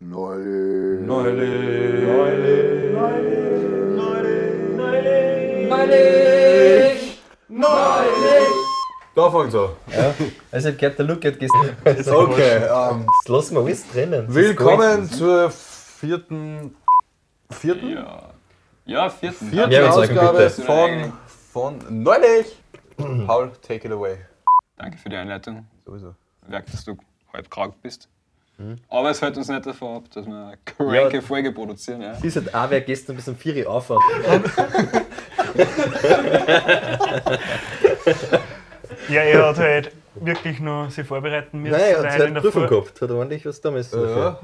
Neulich. 0.00 1.04
Neulich. 1.06 2.06
Neulich! 2.06 2.92
Neulich! 7.48 8.38
Da 9.16 9.30
fängt 9.32 9.54
er. 9.54 9.70
Ja, 9.90 10.14
also 10.52 10.68
ich 10.68 10.74
hab 10.74 10.78
gehört, 10.80 10.98
der 11.00 11.06
Luke 11.06 11.26
hat 11.28 11.40
gesagt, 11.40 12.08
Okay, 12.08 12.56
ähm, 12.58 13.06
das 13.06 13.28
lassen 13.28 13.54
wir 13.56 13.62
alles 13.62 13.90
drinnen. 13.90 14.26
Das 14.28 14.28
ist 14.28 14.34
willkommen 14.36 15.10
zur 15.10 15.50
vierten, 15.50 16.76
vierten, 17.50 17.88
Ja. 17.90 18.30
Ja, 18.86 19.10
vierten. 19.10 19.48
vierten 19.50 19.72
Ja, 19.72 19.82
wir 19.82 19.92
sagen 19.92 20.16
Ausgabe 20.18 20.38
bitte. 20.38 20.62
von, 20.62 21.12
von 21.52 22.02
Neulich. 22.02 22.62
Paul, 23.26 23.50
take 23.60 23.88
it 23.88 23.92
away. 23.92 24.16
Danke 24.76 24.96
für 24.98 25.08
die 25.08 25.16
Einleitung. 25.16 25.66
Sowieso. 25.84 26.14
Ich 26.44 26.48
merke, 26.48 26.70
dass 26.70 26.84
du 26.84 26.96
halb 27.32 27.50
krank 27.50 27.74
bist. 27.82 28.08
Aber 28.88 29.10
es 29.10 29.22
hält 29.22 29.36
uns 29.36 29.48
nicht 29.48 29.66
davon 29.66 29.96
ab, 29.98 30.04
dass 30.12 30.26
wir 30.26 30.34
eine 30.34 30.58
cranke 30.64 31.16
Ja. 31.16 31.20
Folge 31.22 31.52
produzieren. 31.52 32.02
Ja. 32.02 32.12
Ist 32.22 32.36
halt 32.36 32.52
auch 32.54 32.70
wer 32.70 32.80
gestern 32.80 33.16
bis 33.16 33.28
um 33.28 33.36
4 33.36 33.66
Uhr 33.66 33.72
auf. 33.72 33.90
Ja, 39.08 39.22
er 39.22 39.48
hat 39.48 39.58
halt 39.58 39.92
wirklich 40.16 40.60
nur 40.60 40.90
sich 40.90 41.06
vorbereiten 41.06 41.60
müssen. 41.62 41.72
Nein, 41.78 41.94
er 41.94 42.12
hat 42.12 42.18
halt 42.18 42.34
Prüfung 42.34 42.66
gehabt. 42.66 43.00
Hat 43.00 43.10
ordentlich 43.10 43.46
was 43.46 43.60
da 43.60 43.70
müssen. 43.70 44.00
Ja, 44.00 44.40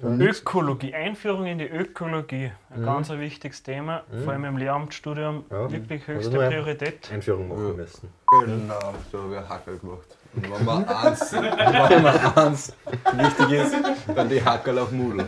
dafür. 0.00 0.28
Ökologie, 0.28 0.94
Einführung 0.94 1.46
in 1.46 1.58
die 1.58 1.68
Ökologie, 1.68 2.50
ein 2.74 2.82
ganz 2.84 3.10
ein 3.10 3.20
wichtiges 3.20 3.62
Thema, 3.62 4.02
vor 4.24 4.32
allem 4.32 4.44
im 4.46 4.56
Lehramtsstudium, 4.56 5.44
Ja. 5.50 5.70
wirklich 5.70 6.06
höchste 6.06 6.36
Priorität. 6.38 7.10
Einführung 7.12 7.48
machen 7.48 7.76
müssen. 7.76 8.08
genau. 8.44 8.74
Da 9.12 9.18
habe 9.18 9.32
ich 9.32 9.38
einen 9.38 9.48
Hackerl 9.48 9.78
gemacht. 9.78 10.16
Und 10.34 10.42
wenn 10.52 10.64
man 10.64 10.84
eins, 10.88 11.32
wenn 11.32 12.02
man 12.02 12.16
eins 12.36 12.72
wichtig 13.12 13.50
ist, 13.52 13.74
dann 14.14 14.28
die 14.28 14.44
Hackerl 14.44 14.78
auf 14.78 14.90
Moodle. 14.92 15.26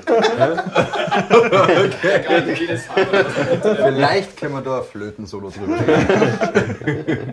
Vielleicht 3.77 4.37
können 4.37 4.55
wir 4.55 4.61
da 4.63 4.79
ein 4.79 4.85
Flöten-Solo 4.85 5.51
drüber 5.51 5.77
legen. 5.77 7.33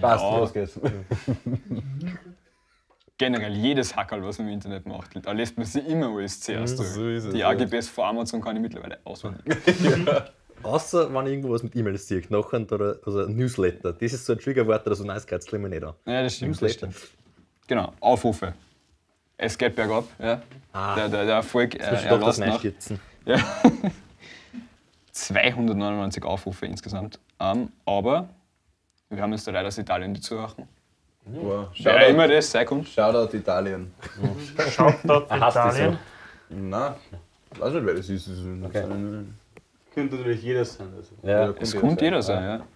Passt, 0.00 0.22
Ja. 0.24 0.38
los 0.38 0.52
geht's. 0.52 0.78
Generell 3.16 3.52
jedes 3.54 3.96
Hackerl, 3.96 4.22
was 4.22 4.38
man 4.38 4.46
im 4.48 4.54
Internet 4.54 4.86
macht, 4.86 5.10
da 5.26 5.32
lässt 5.32 5.56
man 5.56 5.66
sich 5.66 5.84
immer 5.88 6.14
alles 6.14 6.40
zuerst 6.40 6.78
durch. 6.78 6.88
so 6.88 7.08
ist 7.08 7.24
es, 7.24 7.32
Die 7.34 7.40
ja. 7.40 7.48
AGBs 7.48 7.88
von 7.88 8.04
Amazon 8.04 8.40
kann 8.40 8.54
ich 8.56 8.62
mittlerweile 8.62 8.98
auswendig. 9.04 9.42
Außer 10.62 11.12
wenn 11.12 11.26
irgendwo 11.26 11.50
was 11.50 11.62
mit 11.62 11.74
E-Mails 11.76 12.08
sieht, 12.08 12.30
nachher 12.30 12.60
oder 12.72 12.96
also 13.04 13.24
ein 13.24 13.36
Newsletter. 13.36 13.92
Das 13.92 14.12
ist 14.12 14.26
so 14.26 14.32
ein 14.32 14.38
Triggerwort 14.38 14.86
oder 14.86 14.96
so 14.96 15.04
ein 15.04 15.08
Neues 15.08 15.26
Kreuzchen 15.26 15.58
immer 15.58 15.68
nicht 15.68 15.84
an. 15.84 15.94
Ja, 16.06 16.22
das 16.22 16.36
stimmt. 16.36 16.54
Das 16.54 16.62
Newsletter. 16.62 16.92
stimmt. 16.92 17.12
Genau, 17.66 17.92
Aufrufe. 18.00 18.54
Es 19.36 19.56
geht 19.56 19.76
bergab. 19.76 20.04
Ja. 20.18 20.42
Ah. 20.72 20.94
Der, 20.96 21.08
der, 21.08 21.24
der 21.26 21.34
Erfolg 21.36 21.74
äh, 21.74 21.78
Das 21.78 22.00
ist 22.00 22.06
er 22.06 22.18
doch 22.18 22.26
das 22.26 22.38
nach. 22.38 22.62
Ja. 23.24 23.36
299 25.12 26.24
Aufrufe 26.24 26.66
insgesamt. 26.66 27.18
Ähm, 27.40 27.70
aber 27.84 28.28
wir 29.10 29.22
haben 29.22 29.32
jetzt 29.32 29.46
da 29.46 29.52
leider 29.52 29.68
aus 29.68 29.78
Italien 29.78 30.14
die 30.14 30.20
zuhören. 30.20 30.68
Wow. 31.24 31.68
Wer 31.78 32.08
immer 32.08 32.26
das 32.26 32.50
sein 32.50 32.66
kann. 32.66 32.84
Shoutout 32.84 33.36
Italien. 33.36 33.92
Schaut 34.70 34.94
dort 35.04 35.30
hasst 35.30 35.56
das 35.56 35.76
Italien. 35.76 35.98
Nein, 36.48 36.94
weiß 37.58 37.74
nicht, 37.74 37.86
wer 37.86 37.94
das 37.94 38.08
ist. 38.08 38.26
Das 38.28 38.38
ist 38.38 38.44
Okay. 38.64 38.84
Könnte 39.94 40.16
natürlich 40.16 40.42
jeder 40.42 40.64
sein. 40.64 40.88
Also. 40.96 41.14
Ja. 41.22 41.50
Es 41.60 41.74
könnte 41.74 42.04
jeder 42.04 42.22
sein, 42.22 42.42
ja. 42.44 42.66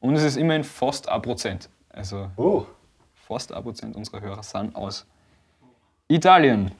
Und 0.00 0.14
es 0.16 0.22
ist 0.22 0.36
immerhin 0.36 0.64
fast 0.64 1.08
ein 1.08 1.20
Prozent. 1.22 1.68
Also 1.90 2.30
Oh, 2.36 2.64
fast 3.14 3.52
ein 3.52 3.62
Prozent 3.62 3.96
unserer 3.96 4.20
Hörer 4.20 4.42
sind 4.42 4.74
aus 4.74 5.06
Italien. 6.08 6.72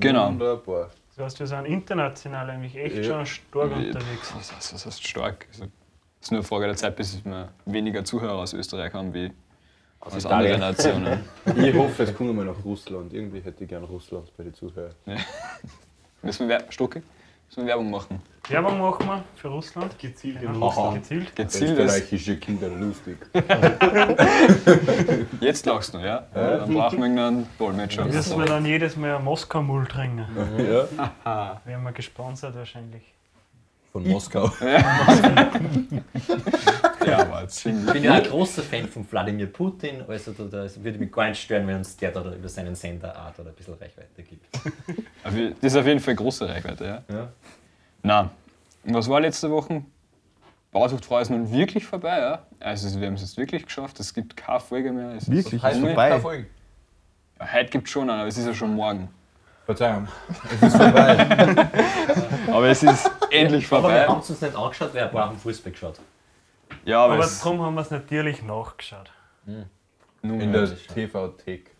Genau. 0.00 0.28
Wunderbar. 0.28 0.90
Das 1.14 1.24
heißt, 1.26 1.40
wir 1.40 1.46
sind 1.46 1.66
international 1.66 2.50
eigentlich 2.50 2.76
echt 2.76 2.96
Ja. 2.96 3.04
schon 3.04 3.26
stark 3.26 3.74
unterwegs. 3.76 4.32
Was 4.36 4.52
heißt, 4.54 4.74
was 4.74 4.86
heißt 4.86 5.06
stark? 5.06 5.46
Also, 5.50 5.64
es 5.64 5.70
ist 6.26 6.30
nur 6.32 6.40
eine 6.40 6.46
Frage 6.46 6.66
der 6.66 6.76
Zeit, 6.76 6.96
bis 6.96 7.24
wir 7.24 7.48
weniger 7.66 8.04
Zuhörer 8.04 8.34
aus 8.34 8.52
Österreich 8.54 8.92
haben 8.92 9.12
wie 9.14 9.30
aus, 10.00 10.16
Italien. 10.16 10.54
anderen 10.62 10.74
Nationen. 10.74 11.20
Ich 11.66 11.74
hoffe, 11.74 12.02
es 12.02 12.14
kommt 12.14 12.34
mal 12.34 12.44
nach 12.44 12.64
Russland. 12.64 13.12
Irgendwie 13.12 13.40
hätte 13.40 13.62
ich 13.64 13.68
gerne 13.68 13.86
Russland 13.86 14.30
bei 14.36 14.44
den 14.44 14.54
Zuhörern. 14.54 14.94
Müssen 16.22 16.48
wir, 16.48 16.58
Wer- 16.60 16.72
Stocke? 16.72 17.02
Müssen 17.48 17.62
wir 17.62 17.66
Werbung 17.66 17.90
machen? 17.90 18.20
Werbung 18.48 18.78
machen 18.78 19.06
wir 19.08 19.24
für 19.34 19.48
Russland. 19.48 19.98
gezielt 19.98 20.40
in 20.42 20.48
Aha. 20.48 20.58
Russland. 20.58 21.02
Gezielt. 21.02 21.34
Gezieltes. 21.34 21.84
Österreichische 21.94 22.36
Kinder 22.36 22.68
lustig. 22.68 23.16
Jetzt 25.40 25.66
lachst 25.66 25.94
du, 25.94 25.98
ja? 25.98 26.26
Dann 26.32 26.72
brauchen 26.72 26.98
wir 26.98 27.04
irgendeinen 27.06 27.46
Dolmetscher. 27.58 28.04
oder 28.04 28.14
Müssen 28.14 28.38
wir 28.38 28.46
dann 28.46 28.64
jedes 28.64 28.96
Mal 28.96 29.16
ein 29.16 29.24
Moskau-Mull 29.24 29.86
trinken. 29.86 30.26
Ja. 30.58 31.60
Werden 31.64 31.82
wir 31.84 31.92
gesponsert 31.92 32.54
wahrscheinlich. 32.54 33.02
Von 33.92 34.06
Moskau. 34.06 34.50
Ja, 34.60 34.68
Ich 37.48 37.64
bin 37.64 38.02
ja 38.04 38.14
ein 38.14 38.22
großer 38.22 38.62
Fan 38.62 38.88
von 38.88 39.06
Wladimir 39.10 39.46
Putin, 39.46 40.02
also 40.08 40.32
da, 40.32 40.44
da 40.44 40.66
würde 40.82 40.98
mich 40.98 41.12
gar 41.12 41.28
nicht 41.28 41.40
stören, 41.42 41.66
wenn 41.66 41.76
uns 41.76 41.96
der 41.96 42.10
da 42.10 42.32
über 42.32 42.48
seinen 42.48 42.74
Sender 42.74 43.14
Art 43.16 43.38
oder 43.38 43.50
ein 43.50 43.54
bisschen 43.54 43.74
Reichweite 43.74 44.22
gibt. 44.22 44.46
Das 45.60 45.72
ist 45.72 45.76
auf 45.76 45.86
jeden 45.86 45.98
Fall 45.98 46.14
große 46.14 46.48
Reichweite, 46.48 46.84
ja? 46.84 47.02
Ja. 47.12 47.28
Na, 48.02 48.30
was 48.84 49.08
war 49.08 49.20
letzte 49.20 49.50
Woche? 49.50 49.82
Bausuchtfrau 50.70 51.18
ist 51.18 51.30
nun 51.30 51.50
wirklich 51.50 51.84
vorbei, 51.84 52.18
ja? 52.18 52.46
Also 52.60 53.00
wir 53.00 53.08
haben 53.08 53.14
es 53.14 53.22
jetzt 53.22 53.36
wirklich 53.36 53.64
geschafft, 53.64 53.98
es 53.98 54.14
gibt 54.14 54.36
keine 54.36 54.60
Folge 54.60 54.92
mehr. 54.92 55.10
Es 55.16 55.28
Wirklich? 55.28 55.62
Ist 55.64 55.80
vorbei? 55.80 56.10
Keine 56.10 56.20
Folgen. 56.20 56.46
Ja, 57.40 57.52
heute 57.52 57.70
gibt 57.70 57.86
es 57.88 57.92
schon 57.92 58.08
einen, 58.08 58.20
aber 58.20 58.28
es 58.28 58.38
ist 58.38 58.46
ja 58.46 58.54
schon 58.54 58.74
morgen. 58.74 59.08
Verzeihung. 59.66 60.06
Es 60.54 60.62
ist 60.62 60.76
vorbei. 60.76 61.26
Aber 62.52 62.68
es 62.68 62.82
ist 62.84 63.10
endlich 63.30 63.66
Aber 63.72 63.82
wir 63.82 63.88
vorbei. 63.88 64.06
haben 64.06 64.20
es 64.20 64.30
uns 64.30 64.40
nicht 64.40 64.54
angeschaut, 64.56 64.94
weil 64.94 65.02
ein 65.02 65.10
paar 65.10 65.28
haben 65.28 65.38
Fußball 65.38 65.72
geschaut. 65.72 65.98
Ja, 66.84 67.04
aber, 67.04 67.14
Aber 67.14 67.26
darum 67.26 67.60
haben 67.62 67.74
wir 67.74 67.80
es 67.82 67.90
natürlich 67.90 68.42
nachgeschaut. 68.42 69.10
nun, 70.22 70.40
In 70.40 70.52
der 70.52 70.66
TV-Thek. 70.76 71.70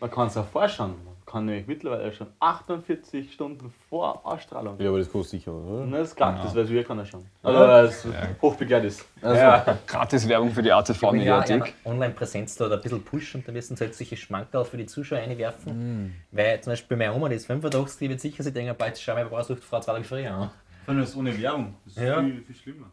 Man 0.00 0.10
kann 0.10 0.26
es 0.28 0.36
auch 0.36 0.46
vorschauen. 0.48 0.96
Man 1.04 1.14
kann 1.26 1.44
nämlich 1.46 1.66
mittlerweile 1.66 2.12
schon 2.12 2.26
48 2.40 3.32
Stunden 3.32 3.72
vor 3.88 4.26
Ausstrahlung. 4.26 4.78
Ja, 4.80 4.88
aber 4.88 4.98
das 4.98 5.10
kostet 5.10 5.40
sicher, 5.40 5.52
oder? 5.52 5.86
Na, 5.86 5.98
das 5.98 6.14
klappt, 6.14 6.44
das 6.44 6.54
weiß 6.54 6.68
jeder 6.68 6.82
kann 6.84 6.98
er 6.98 7.06
schon. 7.06 7.24
Also, 7.42 7.58
weil 7.60 7.84
es 7.86 8.06
hochbegehrt 8.42 8.84
ist. 8.84 9.06
Also, 9.22 9.72
gratis 9.86 10.28
Werbung 10.28 10.50
für 10.50 10.62
die 10.62 10.70
Ja, 10.70 10.78
ATV-Mediathek. 10.78 11.74
Online-Präsenz 11.84 12.56
da 12.56 12.68
ein 12.68 12.80
bisschen 12.80 13.02
pushen, 13.04 13.42
da 13.46 13.52
müssen 13.52 13.76
sie 13.76 13.84
halt 13.84 13.94
solche 13.94 14.16
Schmankerl 14.16 14.64
für 14.64 14.76
die 14.76 14.86
Zuschauer 14.86 15.20
einwerfen. 15.20 16.14
Weil 16.32 16.60
zum 16.60 16.72
Beispiel 16.72 16.96
meine 16.96 17.14
Oma, 17.14 17.28
die 17.28 17.36
ist 17.36 17.46
85, 17.46 17.98
die 18.00 18.08
wird 18.10 18.20
sicher 18.20 18.42
sich 18.42 18.52
denken, 18.52 18.74
bald 18.76 18.98
schau 18.98 19.14
mal, 19.14 19.24
Bausucht 19.26 19.62
Frau 19.62 19.78
zwei 19.80 19.92
Tage 19.92 20.04
früher 20.04 20.32
an. 20.32 20.50
Vor 20.84 20.94
allem 20.94 21.02
ist 21.04 21.16
ohne 21.16 21.40
Werbung. 21.40 21.76
Das 21.84 21.96
ist 21.96 22.02
Ja. 22.02 22.20
viel, 22.20 22.42
viel 22.42 22.56
schlimmer. 22.56 22.86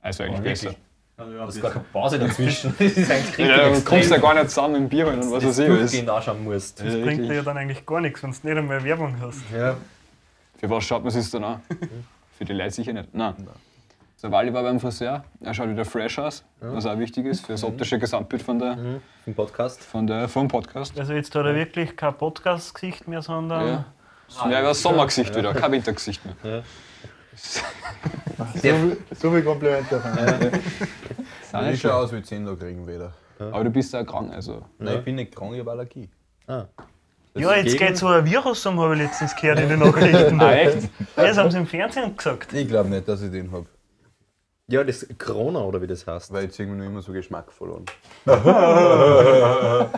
Also 0.00 0.22
eigentlich 0.24 0.40
besser. 0.40 0.74
Also, 1.18 1.32
ja, 1.32 1.38
Da 1.38 1.48
ist 1.48 1.54
das- 1.54 1.62
gar 1.62 1.70
keine 1.72 1.84
Pause 1.92 2.18
dazwischen. 2.18 2.74
Das 2.78 2.92
ist 2.92 3.10
eigentlich 3.10 3.38
Ja, 3.48 3.68
du 3.70 3.80
kommst 3.82 4.10
ja 4.10 4.18
gar 4.18 4.34
nicht 4.34 4.50
zusammen 4.50 4.74
im 4.76 4.88
Bier 4.88 5.06
holen 5.06 5.20
und 5.22 5.30
was 5.32 5.44
weiß 5.44 5.56
du 5.56 5.62
ich 5.64 5.70
was. 5.70 5.78
durchgehend 5.78 6.10
anschauen 6.10 6.44
musst. 6.44 6.80
Das 6.80 6.92
bringt 6.94 7.20
dir 7.24 7.34
ja 7.34 7.42
dann 7.42 7.56
eigentlich 7.56 7.84
gar 7.86 8.00
nichts, 8.00 8.22
wenn 8.22 8.30
du 8.32 8.36
nicht 8.48 8.56
einmal 8.58 8.84
Werbung 8.84 9.16
hast. 9.20 9.40
Ja. 9.54 9.76
Für 10.58 10.70
was 10.70 10.84
schaut 10.84 11.02
man 11.02 11.10
sich 11.10 11.30
dann 11.30 11.44
an? 11.44 11.62
Für 12.38 12.44
die 12.44 12.52
Leute 12.52 12.70
sicher 12.70 12.92
nicht. 12.92 13.14
Nein. 13.14 13.34
Der 14.22 14.32
Wally 14.32 14.52
war 14.52 14.62
beim 14.64 14.80
Friseur, 14.80 15.24
er 15.40 15.54
schaut 15.54 15.68
wieder 15.70 15.84
fresh 15.84 16.18
aus, 16.18 16.44
was 16.60 16.84
auch 16.84 16.98
wichtig 16.98 17.26
ist 17.26 17.46
für 17.46 17.52
das 17.52 17.62
optische 17.62 17.96
Gesamtbild 17.98 18.42
von 18.42 18.58
der, 18.58 18.76
Im 19.24 19.34
Podcast. 19.34 19.80
von 19.84 20.04
der, 20.06 20.28
vom 20.28 20.48
Podcast. 20.48 20.98
Also 20.98 21.12
jetzt 21.12 21.32
hat 21.34 21.44
er 21.46 21.54
wirklich 21.54 21.96
kein 21.96 22.12
Podcast-Gesicht 22.14 23.06
mehr, 23.06 23.22
sondern 23.22 23.66
Ja. 23.68 23.84
Das 24.26 24.36
ist 24.38 24.46
mehr 24.46 24.66
ein 24.68 24.74
Sommergesicht 24.74 25.36
wieder, 25.36 25.54
kein 25.54 25.70
Wintergesicht 25.70 26.20
mehr. 26.42 26.64
So 29.18 29.30
viel 29.30 29.42
Komplimente 29.42 30.00
von 30.00 30.14
mir. 30.14 31.72
ich 31.72 31.80
schaue 31.80 31.94
aus 31.94 32.12
wie 32.12 32.22
10 32.22 32.46
Tage 32.46 32.66
Regenwetter. 32.66 33.12
Aber 33.38 33.64
du 33.64 33.70
bist 33.70 33.92
ja 33.92 34.04
krank, 34.04 34.32
also. 34.32 34.62
Nein, 34.78 34.98
ich 34.98 35.04
bin 35.04 35.16
nicht 35.16 35.34
krank, 35.34 35.52
ich 35.54 35.60
habe 35.60 35.70
Allergie. 35.70 36.08
Ah. 36.46 36.64
Ja, 37.34 37.54
jetzt 37.56 37.76
geht 37.76 37.98
so 37.98 38.06
ein 38.06 38.24
Virus 38.24 38.64
um, 38.64 38.80
habe 38.80 38.94
ich 38.94 39.02
letztens 39.02 39.36
gehört 39.36 39.60
in 39.60 39.68
den 39.68 39.78
Nachrichten. 39.80 40.40
Ah, 40.40 40.52
echt? 40.54 40.88
Ja, 41.16 41.24
das 41.24 41.36
haben 41.36 41.50
sie 41.50 41.58
im 41.58 41.66
Fernsehen 41.66 42.16
gesagt. 42.16 42.52
Ich 42.52 42.66
glaube 42.66 42.88
nicht, 42.88 43.06
dass 43.06 43.20
ich 43.20 43.30
den 43.30 43.52
habe, 43.52 43.66
Ja, 44.68 44.82
das 44.82 45.06
Corona 45.18 45.60
oder 45.60 45.82
wie 45.82 45.86
das 45.86 46.06
heißt. 46.06 46.32
weil 46.32 46.46
ich 46.48 46.58
irgendwie 46.58 46.78
noch 46.78 46.86
immer 46.86 47.02
so 47.02 47.12
Geschmack 47.12 47.52
verloren. 47.52 47.84
Ja, 48.26 49.90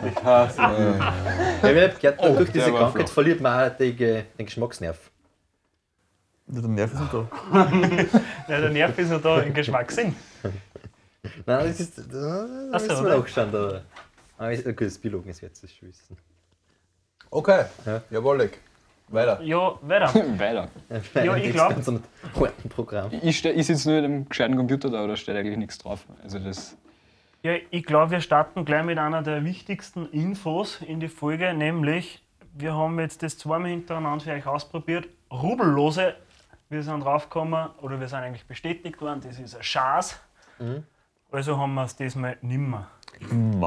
ich 1.61 1.75
habe 1.77 1.93
gehört, 1.99 2.39
durch 2.39 2.51
diese 2.51 2.71
Krankheit 2.71 3.09
verliert 3.09 3.41
man 3.41 3.71
auch 3.71 3.77
den, 3.77 3.97
den 3.97 4.25
Geschmacksnerv. 4.37 4.97
Der 6.51 6.67
Nerv 6.67 6.91
ist 6.93 6.99
nicht 6.99 7.13
da. 7.13 7.27
Ja, 8.47 8.59
der 8.61 8.69
Nerv 8.71 8.97
ist 8.97 9.11
ja 9.11 9.19
da 9.19 9.41
im 9.41 9.53
Geschmackssinn. 9.53 10.15
Nein, 11.45 11.67
das 11.67 11.79
ist. 11.79 11.97
Das 11.97 12.85
so, 12.85 12.93
ist 12.93 13.01
oder? 13.01 13.17
auch 13.19 13.27
schon 13.27 13.51
da. 13.51 13.81
Aber 14.37 14.51
ist, 14.51 14.63
gut, 14.65 14.81
das 14.81 14.97
Biologen 14.97 15.29
ist 15.29 15.41
jetzt 15.41 15.63
das 15.63 15.71
schon 15.73 15.89
wissen. 15.89 16.17
Okay, 17.29 17.65
Ja. 17.85 18.01
jawohl. 18.09 18.49
Weiter. 19.09 19.41
Ja, 19.41 19.73
weiter. 19.81 20.13
Weiter. 20.39 20.69
Ja, 21.23 21.35
ich 21.35 21.51
glaub- 21.51 21.81
So 21.83 21.99
Programm. 22.69 23.09
Ich, 23.23 23.37
steh- 23.39 23.51
ich 23.51 23.65
sitze 23.65 23.89
nur 23.89 23.97
in 23.99 24.05
einem 24.05 24.29
gescheiten 24.29 24.55
Computer 24.55 24.89
da, 24.89 24.99
aber 24.99 25.09
da 25.09 25.15
steht 25.15 25.35
eigentlich 25.35 25.57
nichts 25.57 25.77
drauf. 25.79 26.05
Also 26.23 26.39
das. 26.39 26.75
Ja, 27.43 27.53
ich 27.71 27.85
glaube, 27.85 28.11
wir 28.11 28.21
starten 28.21 28.65
gleich 28.65 28.83
mit 28.83 28.97
einer 28.99 29.21
der 29.23 29.43
wichtigsten 29.45 30.07
Infos 30.11 30.79
in 30.81 30.99
die 30.99 31.07
Folge, 31.07 31.53
nämlich 31.53 32.23
wir 32.53 32.75
haben 32.75 32.99
jetzt 32.99 33.23
das 33.23 33.37
zweimal 33.37 33.69
hintereinander 33.71 34.23
für 34.25 34.31
euch 34.31 34.45
ausprobiert. 34.45 35.07
Rubellose, 35.31 36.15
wir 36.69 36.83
sind 36.83 37.03
draufgekommen, 37.03 37.69
oder 37.81 37.99
wir 37.99 38.07
sind 38.07 38.19
eigentlich 38.19 38.45
bestätigt 38.45 39.01
worden, 39.01 39.21
das 39.21 39.39
ist 39.39 39.55
ein 39.55 39.63
Schaß. 39.63 40.19
Also 41.31 41.57
haben 41.57 41.73
wir 41.73 41.83
es 41.83 41.95
diesmal 41.95 42.37
nimmer. 42.41 42.87
Und 43.19 43.59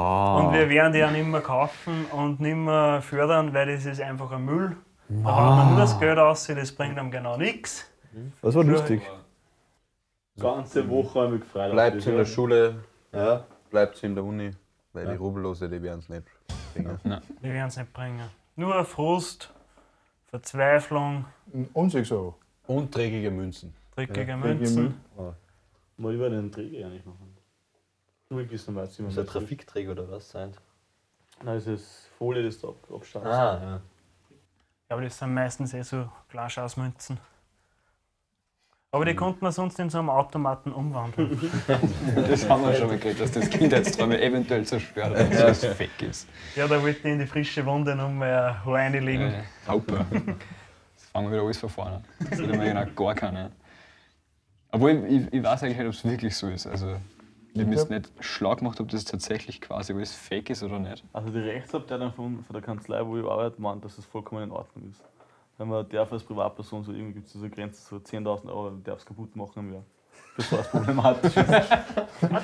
wir 0.53 0.69
werden 0.69 0.93
die 0.93 1.05
auch 1.05 1.11
nicht 1.11 1.27
mehr 1.27 1.41
kaufen 1.41 2.07
und 2.13 2.41
nicht 2.41 2.57
mehr 2.57 3.03
fördern, 3.03 3.53
weil 3.53 3.75
das 3.75 3.85
ist 3.85 4.01
einfach 4.01 4.31
ein 4.33 4.45
Müll. 4.45 4.77
Da 5.09 5.37
haut 5.37 5.57
man 5.57 5.69
nur 5.71 5.79
das 5.79 5.99
Geld 5.99 6.19
aus, 6.19 6.47
das 6.47 6.73
bringt 6.73 6.99
einem 6.99 7.11
genau 7.11 7.37
nichts. 7.37 7.85
Das 8.41 8.55
war 8.55 8.65
lustig. 8.65 9.03
Ganze 10.39 10.89
Woche 10.89 11.21
habe 11.21 11.27
ich 11.27 11.33
mich 11.33 11.41
gefreut. 11.43 11.73
Bleibt 11.73 12.07
in 12.07 12.13
ja. 12.13 12.19
der 12.19 12.25
Schule, 12.25 12.85
Ja. 13.13 13.45
bleibt 13.71 14.03
in 14.03 14.15
der 14.15 14.25
Uni, 14.25 14.51
weil 14.93 15.07
die 15.07 15.17
Rubellose, 15.17 15.69
die 15.69 15.83
werden 15.83 15.99
es 16.01 16.09
nicht 16.09 16.25
bringen. 16.75 16.99
Die 17.43 17.49
werden 17.53 17.69
es 17.69 17.77
nicht 17.77 17.93
bringen. 17.93 18.29
Nur 18.57 18.85
Frust, 18.85 19.53
Verzweiflung, 20.27 21.27
Unsicher 21.75 22.05
so. 22.05 22.35
Und 22.67 22.95
dreckige 22.95 23.31
Münzen. 23.31 23.75
dreckige 23.95 24.37
Müll. 24.37 24.55
Münzen. 24.55 24.95
Mal 25.97 26.15
über 26.15 26.31
den 26.31 26.51
Träger 26.51 26.79
ja 26.81 26.89
nicht 26.89 27.07
machen. 27.07 27.37
Ruhig 28.31 28.51
ist 28.51 28.67
normal. 28.67 28.87
So 28.87 29.05
ein 29.05 29.27
Trafikträger 29.27 29.93
oder 29.93 30.11
was 30.11 30.31
sein? 30.31 30.53
Nein, 31.45 31.57
das 31.57 31.67
ist 31.67 32.09
Folie, 32.19 32.43
das 32.43 32.59
du 32.61 32.71
ab, 32.71 32.77
abschaust. 32.93 33.27
Ah, 33.27 33.61
ja. 33.63 33.71
Ja, 33.71 33.81
aber 34.89 35.03
das 35.03 35.19
sind 35.19 35.35
meistens 35.35 35.75
eh 35.75 35.83
so 35.83 36.11
Glashausmünzen. 36.29 37.19
Aber 38.95 39.07
die 39.07 39.15
konnten 39.15 39.41
wir 39.41 39.51
sonst 39.53 39.79
in 39.79 39.89
so 39.89 39.99
einem 39.99 40.11
Automaten 40.11 40.71
umwandeln. 40.71 41.31
Das 42.29 42.47
haben 42.47 42.63
wir 42.63 42.75
schon 42.75 42.89
mal 42.89 42.99
geredet, 42.99 43.23
dass 43.23 43.33
das 43.33 43.49
Kindheitsträume 43.49 44.21
eventuell 44.21 44.67
zerstört, 44.67 45.15
wenn 45.15 45.33
es 45.33 45.65
fake 45.65 46.03
ist. 46.03 46.29
ja, 46.55 46.69
da 46.69 46.83
wollte 46.83 46.99
ich 46.99 47.05
in 47.07 47.19
die 47.19 47.27
frische 47.27 47.65
Wunde 47.65 47.97
noch 47.97 48.11
mal 48.11 48.63
Haar 48.65 48.75
reinlegen. 48.75 49.33
Äh, 49.33 49.43
Super. 49.67 50.05
Fangen 51.13 51.27
wir 51.29 51.33
wieder 51.35 51.43
alles 51.45 51.59
von 51.59 51.69
vorne 51.69 51.97
an. 51.97 52.05
Das 52.31 52.41
hat 52.41 52.47
mir 52.49 52.59
genau 52.59 52.87
gar 52.95 53.15
keiner. 53.15 53.51
Obwohl, 54.71 55.05
ich, 55.07 55.33
ich 55.33 55.43
weiß 55.43 55.63
eigentlich 55.63 55.77
nicht, 55.79 55.87
ob 55.87 55.93
es 55.93 56.05
wirklich 56.05 56.35
so 56.35 56.49
ist. 56.49 56.67
Also, 56.67 56.97
ich 57.53 57.61
habe 57.61 57.69
mir 57.69 57.77
jetzt 57.77 57.91
nicht 57.91 58.11
schlau 58.21 58.57
gemacht, 58.57 58.81
ob 58.81 58.89
das 58.89 59.05
tatsächlich 59.05 59.61
quasi 59.61 59.93
alles 59.93 60.15
fake 60.15 60.49
ist 60.49 60.63
oder 60.63 60.79
nicht. 60.79 61.05
Also 61.13 61.29
die 61.31 61.39
Rechtsabteilung 61.41 62.13
von, 62.15 62.43
von 62.45 62.55
der 62.55 62.63
Kanzlei, 62.63 63.05
wo 63.07 63.19
ich 63.19 63.25
arbeite, 63.27 63.61
meint, 63.61 63.85
dass 63.85 63.97
das 63.97 64.07
vollkommen 64.07 64.45
in 64.45 64.51
Ordnung 64.51 64.89
ist. 64.89 65.03
Wenn 65.59 65.69
man 65.69 65.87
darf 65.91 66.11
als 66.11 66.23
Privatperson 66.25 66.83
so 66.83 66.93
irgendwie 66.93 67.13
gibt 67.13 67.27
es 67.27 67.35
so 67.35 67.41
eine 67.41 67.51
Grenze, 67.51 67.83
so 67.83 67.97
10.000 67.97 68.47
Euro, 68.49 68.71
man 68.71 68.83
darf 68.83 69.01
es 69.01 69.05
kaputt 69.05 69.37
machen 69.37 69.59
im 69.69 69.73
Jahr. 69.75 69.85
Bevor 70.35 70.61
es 70.61 70.69
problematisch 70.69 71.37
ist. 71.37 71.49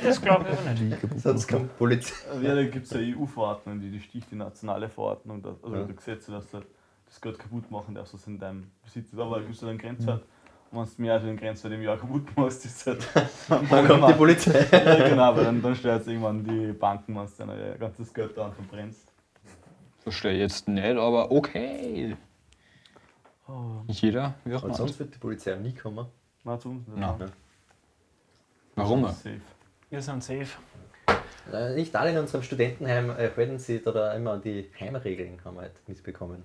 Das 0.05 0.21
glaube 0.21 0.47
ich 0.53 0.59
aber 0.59 0.79
nicht. 0.79 0.99
Sonst 1.23 1.49
kommt 1.49 1.79
Polizei. 1.79 2.15
Ja, 2.43 2.55
da 2.55 2.65
gibt 2.65 2.85
es 2.85 2.93
eine 2.93 3.17
EU-Verordnung, 3.17 3.81
die, 3.81 3.91
die 3.91 4.01
sticht 4.01 4.31
die 4.31 4.37
nationale 4.37 4.91
Verordnung, 4.91 5.43
also 5.63 5.75
Ja. 5.75 5.85
die 5.85 5.97
Gesetze, 5.97 6.33
dass 6.33 6.51
du 6.51 6.61
das 7.09 7.21
Geld 7.21 7.39
kaputt 7.39 7.71
machen 7.71 7.95
darfst, 7.95 8.15
was 8.15 8.27
in 8.27 8.39
deinem 8.39 8.71
Besitz 8.83 9.13
ist. 9.13 9.19
Aber 9.19 9.37
da 9.37 9.43
gibt 9.43 9.55
es 9.55 9.63
halt 9.63 9.71
einen 9.71 9.79
Grenzwert. 9.79 10.23
Und 10.71 10.79
wenn 10.81 10.85
du 10.97 11.03
mehr 11.03 11.15
als 11.15 11.23
den 11.23 11.37
Grenzwert 11.37 11.73
im 11.73 11.83
Jahr 11.83 11.97
kaputt 11.97 12.37
machst, 12.37 12.65
ist 12.65 12.87
es 12.87 12.87
halt. 12.87 13.31
Dann 13.71 13.87
kommt 13.89 14.09
die 14.09 14.13
Polizei. 14.13 14.67
Ja, 14.73 15.09
genau, 15.09 15.23
aber 15.23 15.45
dann, 15.45 15.63
dann 15.63 15.75
steuert 15.75 16.03
es 16.03 16.09
irgendwann 16.09 16.45
die 16.45 16.73
Banken, 16.73 17.17
wenn 17.17 17.25
du 17.25 17.33
dann 17.39 17.59
ihr 17.59 17.79
ganzes 17.79 18.13
Geld 18.13 18.37
da 18.37 18.51
verbrennst. 18.51 19.13
Verstehe 20.01 20.33
ich 20.33 20.41
jetzt 20.41 20.69
nicht, 20.69 20.97
aber 20.97 21.31
okay. 21.31 22.17
Jeder, 23.87 24.35
wie 24.45 24.55
auch 24.55 24.65
immer. 24.65 24.75
sonst 24.75 24.99
wird 24.99 25.15
die 25.15 25.19
Polizei 25.19 25.55
nie 25.57 25.75
kommen. 25.75 26.07
Nein, 26.45 26.61
zu 26.61 26.69
uns 26.69 26.87
nicht. 26.87 26.99
Nein. 26.99 27.33
Warum? 28.75 29.07
Safe. 29.07 29.41
Wir 29.89 30.03
sind 30.03 30.23
safe. 30.23 30.59
Äh, 31.53 31.75
Nicht 31.75 31.97
alle 31.97 32.11
in 32.11 32.19
unserem 32.19 32.43
Studentenheim 32.43 33.17
halten 33.17 33.59
sich 33.59 33.83
da, 33.83 33.91
da 33.91 34.13
immer 34.13 34.33
an 34.33 34.43
die 34.43 34.71
Heimregeln, 34.79 35.43
haben 35.45 35.57
wir 35.57 35.63
halt 35.63 35.89
mitbekommen. 35.89 36.43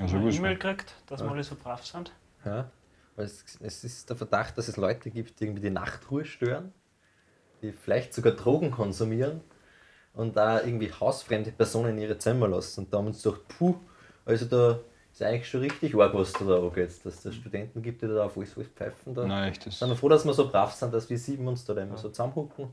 Ja, 0.00 0.08
so 0.08 0.16
Eine. 0.16 0.30
E-Mail 0.30 0.54
gekriegt, 0.54 0.94
dass 1.06 1.22
wir 1.22 1.30
alle 1.30 1.44
so 1.44 1.54
brav 1.54 1.84
sind. 1.84 2.12
Ja? 2.44 2.70
Weil 3.16 3.24
es, 3.26 3.44
es 3.60 3.84
ist 3.84 4.08
der 4.08 4.16
Verdacht, 4.16 4.56
dass 4.58 4.68
es 4.68 4.76
Leute 4.76 5.10
gibt, 5.10 5.38
die 5.40 5.44
irgendwie 5.44 5.62
die 5.62 5.70
Nachtruhe 5.70 6.24
stören, 6.24 6.72
die 7.62 7.72
vielleicht 7.72 8.14
sogar 8.14 8.32
Drogen 8.32 8.70
konsumieren 8.70 9.40
und 10.14 10.36
da 10.36 10.60
irgendwie 10.62 10.90
hausfremde 10.92 11.52
Personen 11.52 11.90
in 11.90 11.98
ihre 11.98 12.18
Zimmer 12.18 12.48
lassen. 12.48 12.80
Und 12.84 12.92
da 12.92 12.98
haben 12.98 13.04
wir 13.06 13.08
uns 13.10 13.22
gedacht, 13.22 13.42
puh, 13.58 13.74
also 14.24 14.46
da 14.46 14.78
ist 15.12 15.22
eigentlich 15.22 15.48
schon 15.48 15.60
richtig 15.60 15.94
arg, 15.96 16.14
was 16.14 16.32
da 16.32 16.44
da 16.44 16.58
angeht, 16.58 16.88
dass 17.04 17.14
es 17.16 17.22
da 17.22 17.32
Studenten 17.32 17.82
gibt, 17.82 18.00
die 18.00 18.06
da 18.08 18.24
auf 18.24 18.36
alles, 18.38 18.56
alles 18.56 18.68
pfeifen. 18.68 19.14
Da. 19.14 19.26
Nein, 19.26 19.50
echt. 19.50 19.64
Sind 19.70 19.88
wir 19.88 19.96
froh, 19.96 20.08
dass 20.08 20.24
wir 20.24 20.32
so 20.32 20.48
brav 20.48 20.72
sind, 20.72 20.94
dass 20.94 21.10
wir 21.10 21.18
sieben 21.18 21.46
uns 21.48 21.64
da 21.64 21.74
immer 21.74 21.96
so 21.98 22.08
zusammenhucken. 22.08 22.68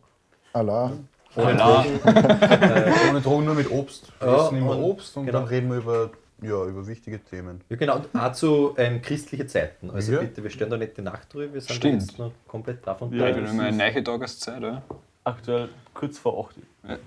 Allah. 0.54 0.94
Ohne 1.36 1.62
Allah. 1.62 1.84
Drogen. 1.84 2.00
Ohne 3.10 3.22
Drogen, 3.22 3.46
nur 3.46 3.56
mit 3.56 3.70
Obst. 3.70 4.12
Wir 4.20 4.28
Ja, 4.28 4.46
essen 4.46 4.58
immer 4.60 4.78
und- 4.78 4.84
Obst 4.84 5.18
und 5.18 5.26
genau. 5.26 5.40
dann 5.40 5.48
reden 5.50 5.70
wir 5.70 5.78
über, 5.78 6.12
ja, 6.42 6.66
über 6.66 6.86
wichtige 6.88 7.20
Themen. 7.24 7.62
Ja, 7.70 7.76
genau, 7.78 7.96
und 7.98 8.16
auch 8.16 8.32
zu 8.34 8.74
ähm, 8.78 9.02
christlichen 9.02 9.48
Zeiten. 9.48 9.90
Also 9.92 10.14
Ja. 10.14 10.20
bitte, 10.22 10.44
wir 10.44 10.50
stören 10.50 10.70
da 10.72 10.78
nicht 10.78 10.98
die 10.98 11.02
Nachtruhe, 11.02 11.52
wir 11.54 11.62
sind 11.62 11.76
Stimmt. 11.76 12.02
jetzt 12.02 12.20
noch 12.20 12.32
komplett 12.48 12.86
und 12.88 13.14
Ja, 13.14 13.28
Ich 13.28 13.34
brav. 13.34 13.36
bin 13.36 13.44
das 13.44 13.54
immer 13.54 13.64
eine 13.64 13.78
neue 13.78 14.04
Tageszeit, 14.04 14.58
oder? 14.60 14.82
Aktuell 15.24 15.70
kurz 15.94 16.18
vor 16.20 16.48
8 16.48 16.58
Uhr. 16.58 16.64
Ja. 16.90 16.98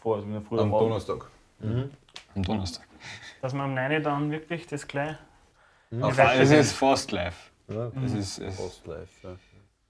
Vor, 0.00 0.16
also 0.16 0.28
wir 0.28 0.40
früher 0.40 0.60
Am 0.62 0.74
Abend. 0.74 0.86
Donnerstag. 0.88 1.30
Am 2.34 2.42
Donnerstag. 2.42 2.84
Dass 3.40 3.52
wir 3.52 3.62
am 3.62 3.74
9 3.74 4.02
dann 4.02 4.30
wirklich 4.30 4.66
das 4.66 4.86
gleich. 4.86 5.16
Auf 6.00 6.16
weiß 6.16 6.40
Es 6.40 6.50
ist 6.50 6.72
fast 6.72 7.12
live. 7.12 7.50
Ja. 7.68 7.92
Es 8.04 8.14
ist, 8.14 8.38
es 8.38 8.82
live. 8.86 9.08
Ja. 9.22 9.36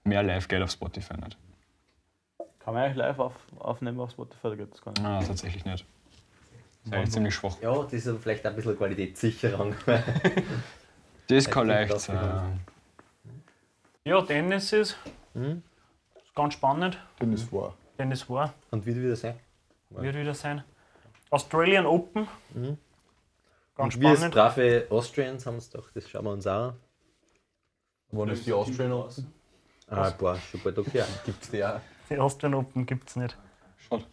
mehr 0.05 0.23
live 0.23 0.49
geht 0.49 0.61
auf 0.62 0.70
Spotify 0.70 1.14
nicht. 1.14 1.37
Kann 2.58 2.75
man 2.75 2.82
eigentlich 2.85 2.96
live 2.96 3.19
auf, 3.19 3.35
aufnehmen 3.58 3.99
auf 4.00 4.11
Spotify? 4.11 4.49
Da 4.50 4.55
geht 4.56 4.73
das 4.73 4.82
gar 4.82 4.90
nicht. 4.93 5.05
Ah, 5.05 5.20
tatsächlich 5.26 5.64
nicht. 5.64 5.85
Das 6.84 6.90
ist 6.90 6.93
eigentlich 6.94 7.11
ziemlich 7.12 7.34
schwach. 7.34 7.56
Ja, 7.62 7.82
das 7.82 7.93
ist 7.93 8.08
vielleicht 8.23 8.44
ein 8.46 8.55
bisschen 8.56 8.76
Qualitätssicherung. 8.76 9.75
Das 11.29 11.49
kann 11.49 11.69
leicht 11.69 11.99
sein. 12.00 12.61
Ja, 14.05 14.20
Tennis 14.23 14.73
ist, 14.73 14.96
Mhm. 15.34 15.62
ist 16.17 16.34
ganz 16.34 16.55
spannend. 16.55 16.99
Den 17.20 17.32
ist 17.32 17.50
wahr. 17.52 17.75
Tennis 17.96 18.29
war, 18.29 18.52
Und 18.70 18.84
wie 18.84 18.94
wieder 18.96 19.17
sein. 19.17 19.38
wird 19.90 20.14
wieder 20.17 20.34
sein. 20.34 20.62
Australian 21.31 21.87
Open. 21.87 22.26
Ganz 23.75 23.94
Und 23.94 24.00
wir 24.02 24.08
als 24.11 24.19
spannend. 24.19 24.35
brave 24.35 24.87
Austrians 24.90 25.46
haben 25.46 25.56
es 25.56 25.70
doch, 25.70 25.90
das 25.93 26.11
schauen 26.11 26.25
wir 26.25 26.32
uns 26.32 26.46
an. 26.46 26.75
Wann 28.11 28.28
ist 28.28 28.44
die 28.44 28.52
Austrian 28.52 28.93
Open? 28.93 29.32
Ah, 29.88 30.11
boah, 30.11 30.37
schon 30.37 30.61
bald 30.62 30.76
okay. 30.78 31.05
Gibt's 31.25 31.50
die 31.50 31.64
auch? 31.64 31.81
Die 32.11 32.19
Australian 32.19 32.61
Open 32.61 32.85
gibt 32.85 33.08
es 33.08 33.17
nicht. 33.17 33.38
Schade. 33.78 34.05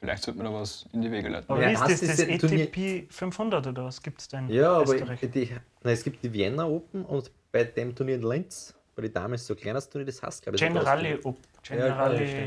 Vielleicht 0.00 0.22
sollte 0.22 0.38
man 0.42 0.52
da 0.52 0.60
was 0.60 0.86
in 0.92 1.02
die 1.02 1.10
Wege 1.10 1.28
leiten. 1.28 1.50
Aber 1.50 1.60
Ja, 1.60 1.68
wie 1.68 1.72
ist 1.92 2.02
das, 2.02 2.16
das 2.16 2.26
das 2.28 2.38
Turnier- 2.38 2.64
ATP 2.66 3.06
500 3.12 3.66
oder 3.66 3.84
was 3.84 4.00
gibt 4.02 4.20
es 4.20 4.28
denn? 4.28 4.48
Ja, 4.48 4.72
aber 4.78 4.94
die, 4.96 5.50
nein, 5.82 5.92
es 5.94 6.04
gibt 6.04 6.22
die 6.22 6.32
Vienna 6.32 6.66
Open 6.66 7.04
und 7.04 7.30
bei 7.50 7.64
dem 7.64 7.94
Turnier 7.94 8.14
in 8.16 8.22
Linz, 8.22 8.74
bei 8.94 9.02
den 9.02 9.12
Damen 9.12 9.34
ist 9.34 9.46
so 9.46 9.54
ein 9.54 9.60
kleines 9.60 9.88
Turnier, 9.88 10.06
das 10.06 10.22
heißt, 10.22 10.42
glaube 10.42 10.56
ich, 10.56 10.62
Generali 10.62 11.14
Open. 11.24 11.42
Austrian. 11.60 11.78
Ja, 11.80 11.86
Generali. 11.88 12.24
ja, 12.24 12.38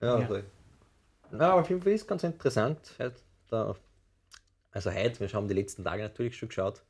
ja, 0.00 0.18
Ja. 0.18 0.18
ja. 0.36 0.42
Na, 1.30 1.50
aber 1.52 1.60
auf 1.60 1.68
jeden 1.68 1.82
Fall 1.82 1.92
ist 1.92 2.06
ganz 2.08 2.22
interessant. 2.24 2.78
Halt 2.98 3.14
da, 3.50 3.74
also 4.72 4.90
heute, 4.92 5.20
wir 5.20 5.28
haben 5.32 5.48
die 5.48 5.54
letzten 5.54 5.84
Tage 5.84 6.02
natürlich 6.02 6.36
schon 6.36 6.48
geschaut, 6.48 6.82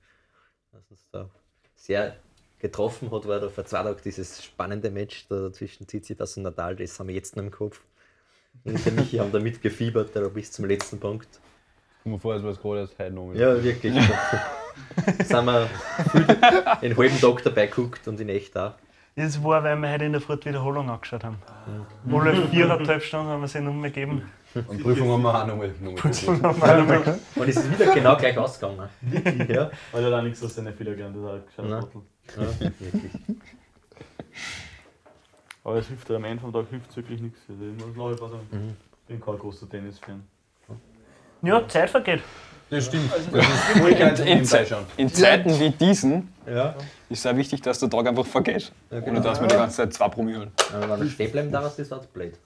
was 0.72 0.82
uns 0.90 1.06
da 1.10 1.28
sehr 1.74 2.16
getroffen 2.60 3.10
hat, 3.10 3.26
war 3.26 3.40
da 3.40 3.48
vor 3.48 3.64
zwei 3.64 3.82
Tagen 3.82 4.00
dieses 4.04 4.44
spannende 4.44 4.90
Match 4.90 5.26
da 5.28 5.52
zwischen 5.52 5.86
Tsitsipas 5.86 6.36
und 6.36 6.44
Nadal, 6.44 6.76
das 6.76 6.98
haben 7.00 7.08
wir 7.08 7.14
jetzt 7.14 7.34
noch 7.36 7.42
im 7.42 7.50
Kopf. 7.50 7.80
Und 8.64 8.84
der 8.84 8.92
Michi 8.92 9.16
haben 9.18 9.32
da 9.32 9.38
mitgefiebert, 9.38 10.14
da 10.14 10.28
bis 10.28 10.52
zum 10.52 10.64
letzten 10.66 10.98
Punkt. 11.00 11.28
Komm 12.02 12.12
mir 12.12 12.18
vor, 12.18 12.34
als 12.34 12.42
es 12.42 12.60
gerade 12.60 12.80
erst 12.80 12.98
heute 12.98 13.12
noch. 13.12 13.32
Ja, 13.34 13.62
wirklich. 13.62 13.94
sind 15.24 15.44
wir 15.44 15.68
den 16.82 16.96
halben 16.96 17.20
Tag 17.20 17.42
dabei 17.42 17.66
geguckt 17.66 18.06
und 18.08 18.20
in 18.20 18.28
echt 18.28 18.56
auch. 18.56 18.74
Das 19.16 19.42
war, 19.42 19.64
weil 19.64 19.76
wir 19.76 19.90
heute 19.90 20.04
in 20.04 20.12
der 20.12 20.20
Früh 20.20 20.36
die 20.36 20.46
Wiederholung 20.46 20.88
angeschaut 20.88 21.24
haben. 21.24 21.38
Alle 22.12 22.46
viereinhalb 22.48 23.02
Stunden 23.02 23.26
haben 23.26 23.40
wir 23.40 23.48
sie 23.48 23.60
Nummer 23.60 23.88
gegeben. 23.88 24.22
Und 24.54 24.80
Prüfung 24.80 25.10
haben 25.10 25.22
wir 25.22 25.42
auch 25.42 25.46
nochmal 25.46 25.74
nochmal 25.80 26.04
Und 26.04 26.42
haben 26.62 26.88
wir 26.88 27.18
Und 27.34 27.48
es 27.48 27.56
ist 27.56 27.70
wieder 27.80 27.92
genau 27.92 28.16
gleich 28.16 28.38
ausgegangen. 28.38 28.88
Ja, 29.48 29.70
Weil 29.90 30.04
er 30.04 30.10
da 30.10 30.22
nichts 30.22 30.42
aus 30.44 30.54
seinen 30.54 30.72
Fehler 30.72 30.92
gelernt 30.94 31.16
hat, 31.26 31.46
gescheit 31.46 32.60
ja 32.60 32.70
wirklich. 32.78 33.12
Aber 35.68 35.76
es 35.76 35.86
hilft 35.86 36.10
am 36.10 36.24
Ende 36.24 36.40
vom 36.40 36.50
Tag 36.50 36.66
hilft 36.70 36.96
wirklich 36.96 37.20
nichts. 37.20 37.40
Also 37.46 37.62
ich 37.62 37.86
muss 37.86 37.94
nachher 37.94 38.22
was 38.22 38.30
sagen. 38.30 38.48
Mhm. 38.50 38.76
Ich 39.02 39.06
bin 39.06 39.20
kein 39.20 39.38
großer 39.38 39.68
Tennis-Fan. 39.68 40.22
Ja, 41.42 41.68
Zeit 41.68 41.90
vergeht. 41.90 42.22
Das 42.70 42.86
stimmt. 42.86 43.10
In, 44.24 44.44
Ze 44.46 44.66
in 44.96 45.08
Zeiten 45.12 45.60
wie 45.60 45.70
diesen 45.70 46.32
Ja. 46.46 46.74
ist 47.10 47.18
es 47.18 47.26
auch 47.26 47.36
wichtig, 47.36 47.60
dass 47.60 47.78
der 47.80 47.90
Tag 47.90 48.06
einfach 48.06 48.24
vergeht. 48.24 48.72
Ja, 48.90 48.96
Ohne 48.96 49.04
genau. 49.06 49.20
dass 49.20 49.40
wir 49.42 49.46
die 49.46 49.54
ganze 49.56 49.76
Zeit 49.76 49.92
zwei. 49.92 50.06
Aber 50.06 50.16
wenn 50.16 51.00
er 51.00 51.06
stehen 51.10 51.32
bleiben 51.32 51.52
darf, 51.52 51.76
das 51.76 51.90
wird 51.90 52.12
blöd. 52.14 52.38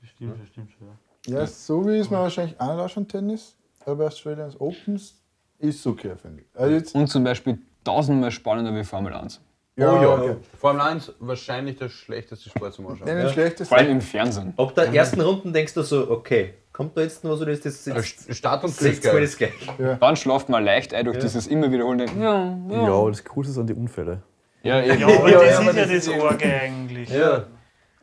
Das 0.00 0.10
stimmt, 0.10 0.40
das 0.40 0.48
stimmt 0.48 0.70
schon. 0.70 0.88
Ja. 1.26 1.40
Ja, 1.40 1.46
so 1.48 1.84
wie 1.84 1.98
ist 1.98 2.12
man 2.12 2.22
wahrscheinlich 2.22 2.60
auch 2.60 2.80
nicht 2.80 2.92
schon 2.92 3.08
Tennis, 3.08 3.56
aber 3.84 4.06
Australians 4.06 4.58
Opens 4.60 5.20
ist 5.58 5.84
okay, 5.84 6.12
finde 6.16 6.42
ich. 6.42 6.46
Also 6.60 6.74
jetzt, 6.74 6.94
Und 6.94 7.08
zum 7.08 7.24
Beispiel 7.24 7.58
tausendmal 7.82 8.30
spannender 8.30 8.72
wie 8.74 8.84
Formel 8.84 9.12
1. 9.12 9.40
Ja, 9.78 9.92
oh 9.92 10.02
ja, 10.02 10.08
okay. 10.14 10.36
Formel 10.58 10.82
1 10.82 11.12
wahrscheinlich 11.20 11.76
der 11.78 11.88
schlechteste 11.88 12.50
Sport 12.50 12.74
zum 12.74 12.88
Anschauen. 12.88 13.16
Nicht 13.16 13.32
schlechteste. 13.32 13.66
Vor 13.66 13.78
allem 13.78 13.90
im 13.92 14.00
Fernsehen. 14.00 14.52
Ab 14.56 14.74
der 14.74 14.92
ersten 14.92 15.20
Runden 15.20 15.52
denkst 15.52 15.74
du 15.74 15.82
so, 15.82 16.10
okay, 16.10 16.54
kommt 16.72 16.96
da 16.96 17.02
jetzt 17.02 17.22
noch 17.22 17.30
was 17.32 17.42
oder 17.42 17.52
ist 17.52 17.64
das 17.64 17.84
jetzt 17.86 18.34
Start 18.36 18.64
und 18.64 18.76
geil. 18.76 19.20
das 19.20 19.36
gleiche? 19.36 19.96
Dann 20.00 20.16
schlaft 20.16 20.48
man 20.48 20.64
leicht 20.64 20.92
ein 20.94 21.04
durch 21.04 21.18
dieses 21.18 21.46
immer 21.46 21.70
wiederholende. 21.70 22.06
Ja, 22.20 22.56
Ja, 22.70 22.92
aber 22.92 23.10
das 23.10 23.24
Coolste 23.24 23.52
sind 23.52 23.68
die 23.68 23.74
Unfälle. 23.74 24.20
ja, 24.64 24.82
eben. 24.82 24.98
Ja, 25.00 25.06
aber 25.06 25.30
Ja, 25.30 25.38
das 25.38 25.64
ja, 25.64 25.70
ist 25.70 25.76
ja 25.76 26.14
das 26.14 26.22
Orge 26.22 26.44
eigentlich. 26.44 27.08
Ja. 27.10 27.44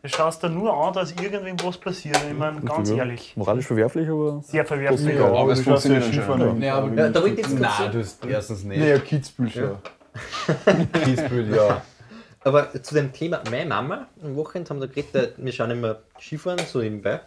Du 0.01 0.09
schaust 0.09 0.43
da 0.43 0.49
nur 0.49 0.71
an, 0.71 0.93
dass 0.93 1.11
irgendwem 1.13 1.57
was 1.63 1.77
passiert. 1.79 2.19
Ich 2.29 2.37
meine, 2.37 2.61
ganz 2.61 2.89
Ja. 2.91 2.97
ehrlich, 2.97 3.33
Moralisch 3.35 3.65
verwerflich, 3.65 4.07
aber. 4.07 4.39
sehr 4.43 4.63
verwerflich. 4.63 5.15
Ja, 5.15 5.25
aber 5.33 5.51
es 5.51 5.57
ja 5.59 5.63
funktioniert 5.65 6.29
aber 6.29 6.93
Ja, 6.95 7.09
da 7.09 7.21
wollte 7.21 7.41
ich 7.41 7.47
jetzt 7.47 7.59
Nein, 7.59 7.91
du 7.91 7.99
hast 7.99 8.23
erstens 8.25 8.63
nicht. 8.63 8.79
Nee, 8.79 8.91
ja, 8.91 8.99
Kitzbühel, 11.03 11.55
ja. 11.55 11.81
Aber 12.41 12.71
zu 12.83 12.93
dem 12.93 13.11
Thema, 13.11 13.41
meine 13.49 13.65
Mama 13.65 14.07
am 14.21 14.35
Wochenende 14.35 14.69
haben 14.69 14.79
wir 14.79 14.87
geredet, 14.87 15.33
wir 15.37 15.51
schauen 15.51 15.71
immer 15.71 16.01
Skifahren, 16.19 16.59
so 16.65 16.79
nebenbei. 16.79 17.21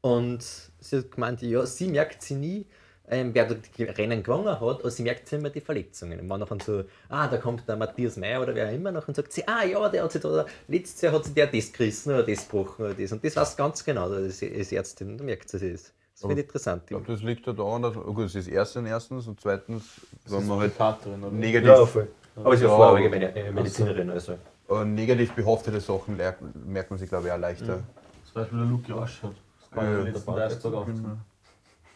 Und 0.00 0.44
sie 0.78 0.98
hat 0.98 1.10
gemeint, 1.10 1.42
ja, 1.42 1.66
sie 1.66 1.88
merkt 1.88 2.22
sie 2.22 2.36
nie, 2.36 2.66
ähm, 3.08 3.34
wer 3.34 3.46
die 3.46 3.82
Rennen 3.84 4.22
gewonnen 4.22 4.48
hat, 4.48 4.60
aber 4.60 4.90
sie 4.90 5.02
merkt 5.02 5.28
sie 5.28 5.36
immer 5.36 5.50
die 5.50 5.60
Verletzungen. 5.60 6.20
Und 6.20 6.28
war 6.28 6.38
nachher 6.38 6.58
so, 6.64 6.84
ah, 7.08 7.26
da 7.26 7.38
kommt 7.38 7.68
der 7.68 7.76
Matthias 7.76 8.16
Meyer 8.16 8.40
oder 8.42 8.54
wer 8.54 8.68
auch 8.68 8.72
immer 8.72 8.92
noch 8.92 9.08
und 9.08 9.14
sagt 9.14 9.32
sie, 9.32 9.46
ah 9.46 9.64
ja, 9.64 9.88
der 9.88 10.04
hat 10.04 10.12
sich 10.12 10.22
da, 10.22 10.46
letztes 10.68 11.00
Jahr 11.02 11.12
hat 11.12 11.24
sie 11.24 11.34
der 11.34 11.48
das 11.48 11.72
gerissen 11.72 12.12
oder 12.12 12.22
das 12.22 12.48
gebrochen 12.48 12.84
oder 12.84 12.94
das. 12.94 13.12
Und 13.12 13.24
das 13.24 13.36
weiß 13.36 13.56
ganz 13.56 13.84
genau, 13.84 14.08
das 14.08 14.42
ist 14.42 14.72
Ärztin, 14.72 15.18
da 15.18 15.24
merkt 15.24 15.48
sie 15.48 15.72
das. 15.72 15.92
Das 16.18 16.22
finde 16.22 16.40
ich 16.40 16.46
interessant. 16.46 16.82
Ich 16.84 16.88
glaube, 16.88 17.04
das 17.06 17.22
liegt 17.22 17.46
ja 17.46 17.52
daran, 17.52 17.82
dass, 17.82 17.94
oh 17.94 18.12
gut, 18.14 18.24
es 18.24 18.34
ist 18.34 18.48
erstens 18.48 18.88
erstens 18.88 19.26
und 19.26 19.38
zweitens, 19.38 19.84
wenn 20.26 20.46
man 20.46 20.60
halt 20.60 20.78
Katerin, 20.78 21.22
oder? 21.22 21.30
negativ, 21.30 21.90
voll. 21.90 22.08
Aber 22.36 22.56
sie 22.56 22.64
war 22.64 22.70
Ja, 22.70 22.76
vorher 22.76 22.88
aber- 22.88 22.96
allgemeine 22.96 23.36
äh, 23.36 23.52
Medizinerin, 23.52 24.08
also. 24.10 24.32
äh, 24.70 24.84
negativ 24.86 25.32
behaftete 25.34 25.78
Sachen 25.80 26.16
merkt 26.16 26.90
man 26.90 26.98
sich, 26.98 27.08
glaube 27.08 27.26
ich, 27.26 27.32
auch 27.32 27.38
leichter. 27.38 27.80
Zum 28.24 28.34
Beispiel 28.34 28.58
der 28.58 28.66
Luke 28.66 28.88
Josh 28.90 29.22
hat. 29.22 29.32
Das 29.60 29.70
kann 29.70 29.84
Ja, 29.84 29.98
man 29.98 30.06
letzten 30.06 30.32
30 30.32 30.58
Tage 30.62 30.76
aufziehen. 30.78 31.20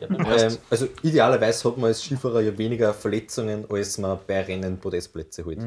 Ähm, 0.02 0.58
also 0.70 0.86
idealerweise 1.02 1.68
hat 1.68 1.76
man 1.78 1.86
als 1.88 2.02
Skifahrer 2.02 2.40
ja 2.42 2.56
weniger 2.56 2.92
Verletzungen, 2.94 3.64
als 3.70 3.96
man 3.98 4.18
bei 4.26 4.40
Rennen 4.42 4.78
Podestplätze 4.78 5.44
holt. 5.44 5.58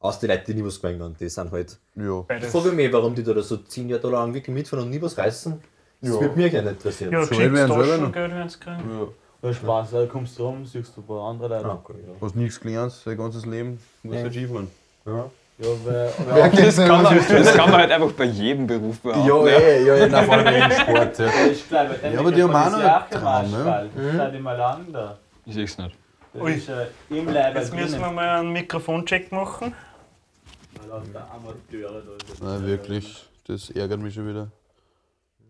Außer 0.00 0.20
die 0.20 0.26
Leute, 0.26 0.44
die 0.46 0.54
nie 0.54 0.64
was 0.64 0.80
gewonnen 0.80 1.00
haben, 1.02 1.16
die 1.18 1.28
sind 1.28 1.50
halt. 1.52 1.78
Ja. 1.94 2.24
Ich 2.38 2.44
frage 2.46 2.72
mich, 2.72 2.92
warum 2.92 3.14
die 3.14 3.22
da 3.22 3.40
so 3.40 3.56
10 3.56 3.88
Jahre 3.88 4.10
lang 4.10 4.34
wirklich 4.34 4.52
mitfahren 4.54 4.84
und 4.84 4.90
nie 4.90 5.00
was 5.02 5.16
reißen. 5.16 5.60
Das 6.02 6.10
Ja. 6.10 6.20
würde 6.20 6.36
mich 6.38 6.50
gerne 6.50 6.70
interessieren. 6.70 7.12
Ja, 7.12 7.20
geschickt 7.24 7.40
werden 7.54 7.56
selber 7.68 7.84
Taschen. 7.86 8.12
Geld 8.12 8.30
werden 8.32 8.48
sie 8.48 8.58
kriegen. 8.58 9.00
Ja. 9.00 9.06
Da 9.40 9.52
Spaß, 9.54 9.90
da 9.92 10.06
kommst 10.06 10.38
du 10.38 10.42
rum, 10.44 10.64
siehst 10.66 10.96
du 10.96 11.00
ein 11.00 11.06
paar 11.06 11.28
andere 11.30 11.48
Leute. 11.48 11.66
Ah, 11.66 11.78
okay, 11.82 11.94
ja. 12.06 12.12
Hast 12.20 12.36
nichts 12.36 12.60
gelernt, 12.60 12.92
sein 12.92 13.16
ganzes 13.16 13.46
Leben, 13.46 13.78
musst 14.02 14.16
Ja. 14.18 14.22
halt 14.24 14.32
Skifahren. 14.32 14.70
Ja. 15.06 15.24
Ja, 15.58 15.68
weil, 15.84 16.50
kennt's 16.50 16.76
nicht, 16.78 16.88
Kann 16.88 17.02
man, 17.04 17.16
ist 17.18 17.30
das 17.30 17.52
kann 17.54 17.70
man 17.70 17.80
halt 17.80 17.92
einfach 17.92 18.12
bei 18.12 18.24
jedem 18.24 18.66
Beruf 18.66 18.98
behaupten. 19.00 19.28
Ja, 19.28 19.46
eh, 19.46 19.84
ja, 19.84 19.94
ja, 19.96 20.06
nein, 20.08 20.24
vor 20.24 20.34
allem 20.34 20.62
im 20.62 20.70
Sport. 20.78 21.18
Ja. 21.18 21.26
ist 21.26 21.70
weil 21.72 21.88
der 22.02 22.12
Ja, 22.12 22.20
aber 22.20 22.32
die 22.32 22.42
haben 22.42 22.54
auch 22.54 22.70
noch 22.70 22.78
einen 22.78 23.10
Traum, 23.10 23.50
ne? 23.50 23.90
Traum, 23.94 24.10
Schau 24.16 24.30
dir 24.30 24.40
mal 24.40 24.60
an 24.60 24.86
da. 24.92 25.18
Ich 25.46 25.54
seh's 25.54 25.78
nicht. 25.78 25.96
Das 26.32 26.42
Ui. 26.42 26.52
ist 26.54 26.68
äh, 26.68 26.86
im 27.10 27.28
Leib 27.28 27.54
Jetzt 27.54 27.74
müssen 27.74 28.00
wir 28.00 28.10
mal 28.10 28.38
einen 28.40 28.52
Mikrofoncheck 28.52 29.30
machen. 29.30 29.74
Amateure 30.90 32.02
da. 32.40 32.44
Nein, 32.44 32.66
wirklich, 32.66 33.24
das 33.46 33.70
ärgert 33.70 34.00
mich 34.00 34.14
schon 34.14 34.28
wieder. 34.28 34.48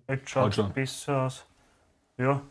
Jetzt 0.09 0.31
schaut 0.31 0.51
es 0.51 0.55
schon. 0.57 0.73
besser 0.73 1.23
aus. 1.23 1.45
Ja, 2.19 2.43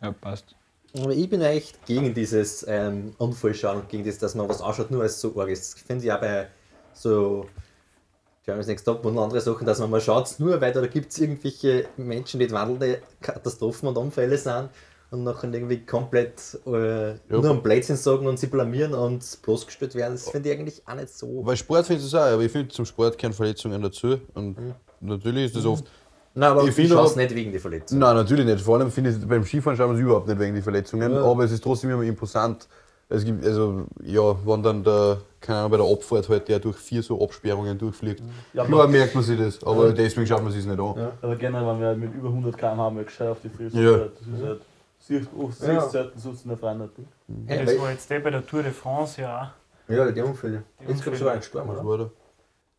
Ja, 0.00 0.12
passt. 0.12 0.54
Aber 0.94 1.10
ich 1.10 1.28
bin 1.28 1.40
echt 1.40 1.84
gegen 1.86 2.12
dieses 2.12 2.64
ähm, 2.68 3.14
Unfallschauen 3.18 3.80
und 3.80 3.88
gegen 3.88 4.04
das, 4.04 4.18
dass 4.18 4.34
man 4.34 4.48
was 4.48 4.60
anschaut, 4.60 4.90
nur 4.90 5.02
als 5.02 5.20
so 5.20 5.38
arg 5.40 5.48
ist. 5.48 5.74
Das 5.74 5.80
finde 5.82 6.04
ich 6.04 6.12
auch 6.12 6.20
bei 6.20 6.48
so 6.92 7.46
Germany's 8.44 8.66
Next 8.66 8.84
Top 8.84 9.04
und 9.06 9.18
andere 9.18 9.40
Sachen, 9.40 9.66
dass 9.66 9.78
man 9.78 9.88
mal 9.88 10.00
schaut, 10.00 10.34
nur 10.38 10.60
weil 10.60 10.72
da 10.72 10.86
gibt 10.86 11.12
es 11.12 11.18
irgendwelche 11.18 11.86
Menschen, 11.96 12.40
die 12.40 12.50
wandelnde 12.50 13.00
Katastrophen 13.20 13.88
und 13.88 13.96
Unfälle 13.96 14.36
sind 14.36 14.68
und 15.12 15.24
nachher 15.24 15.52
irgendwie 15.52 15.84
komplett 15.86 16.58
äh, 16.66 17.14
nur 17.28 17.44
am 17.44 17.62
Blödsinn 17.62 17.96
sagen 17.96 18.26
und 18.26 18.38
sie 18.38 18.48
blamieren 18.48 18.94
und 18.94 19.38
bloßgestellt 19.42 19.94
werden. 19.94 20.14
Das 20.14 20.28
finde 20.28 20.50
ich 20.50 20.58
eigentlich 20.58 20.82
auch 20.86 20.94
nicht 20.94 21.10
so. 21.10 21.46
Weil 21.46 21.56
Sport 21.56 21.86
finde 21.86 22.02
ich 22.02 22.10
das 22.10 22.20
auch, 22.20 22.32
aber 22.32 22.42
ich 22.42 22.50
finde, 22.50 22.68
zum 22.68 22.84
Sport 22.84 23.16
gehören 23.16 23.34
Verletzungen 23.34 23.80
dazu. 23.80 24.20
Und 24.34 24.56
natürlich 25.00 25.46
ist 25.46 25.56
das 25.56 25.64
oft. 25.64 25.84
Nein, 26.34 26.50
aber 26.50 26.62
Ich 26.62 26.68
ich, 26.68 26.74
finde 26.74 26.98
es 27.00 27.16
nicht 27.16 27.34
wegen 27.34 27.52
der 27.52 27.60
Verletzung. 27.60 27.98
Nein, 27.98 28.16
natürlich 28.16 28.46
nicht. 28.46 28.60
Vor 28.64 28.78
allem 28.78 28.90
finde 28.90 29.10
ich, 29.10 29.26
beim 29.28 29.44
Skifahren 29.44 29.76
schauen 29.76 29.90
wir 29.90 29.94
es 29.96 30.00
überhaupt 30.00 30.28
nicht 30.28 30.38
wegen 30.38 30.54
die 30.54 30.62
Verletzungen, 30.62 31.12
Ja. 31.12 31.22
aber 31.24 31.44
es 31.44 31.52
ist 31.52 31.62
trotzdem 31.62 31.90
immer 31.90 32.02
imposant. 32.02 32.66
Es 33.08 33.24
gibt, 33.24 33.44
also, 33.44 33.84
ja, 34.02 34.34
wenn 34.46 34.62
dann 34.62 34.82
der, 34.82 35.18
keine 35.40 35.58
Ahnung, 35.58 35.70
bei 35.72 35.76
der 35.76 35.86
Abfahrt 35.86 36.28
halt 36.30 36.48
der 36.48 36.58
durch 36.60 36.78
vier 36.78 37.02
so 37.02 37.22
Absperrungen 37.22 37.76
durchfliegt. 37.78 38.22
Ja, 38.54 38.64
Klar 38.64 38.88
merkt 38.88 39.14
man 39.14 39.22
sich 39.22 39.38
das, 39.38 39.62
aber 39.62 39.92
deswegen 39.92 40.26
schaut 40.26 40.42
man 40.42 40.50
sich 40.52 40.64
nicht 40.64 40.80
an. 40.80 40.94
Ja. 40.96 41.12
aber 41.20 41.36
generell, 41.36 41.66
wenn 41.66 41.80
wir 41.80 41.94
mit 41.94 42.14
über 42.14 42.28
100 42.28 42.56
km 42.56 42.76
haben, 42.78 42.96
wir 42.96 43.04
gescheit 43.04 43.28
auf 43.28 43.38
die 43.42 43.50
Fresse. 43.50 43.78
Ja. 43.82 43.98
Das 43.98 44.38
ist 44.38 44.44
halt. 44.46 44.60
Siehst 44.98 45.28
du, 45.34 45.50
siehst 45.50 45.68
Ja. 45.68 45.80
selten 45.88 46.18
sonst 46.18 46.44
in 46.44 46.48
der 46.50 46.58
Freien 46.58 46.78
nicht. 46.78 46.92
Hey, 47.46 47.66
das 47.66 47.78
war 47.78 47.90
jetzt 47.90 48.08
der 48.08 48.20
bei 48.20 48.30
der 48.30 48.46
Tour 48.46 48.62
de 48.62 48.72
France 48.72 49.20
ja 49.20 49.52
ja, 49.88 50.10
die 50.10 50.22
Unfälle. 50.22 50.62
Die 50.80 50.90
Jetzt 50.90 51.02
glaube 51.02 51.14
ich 51.14 51.18
sogar 51.18 51.34
ein 51.34 51.40
gestorben, 51.40 51.70
oder? 51.86 52.10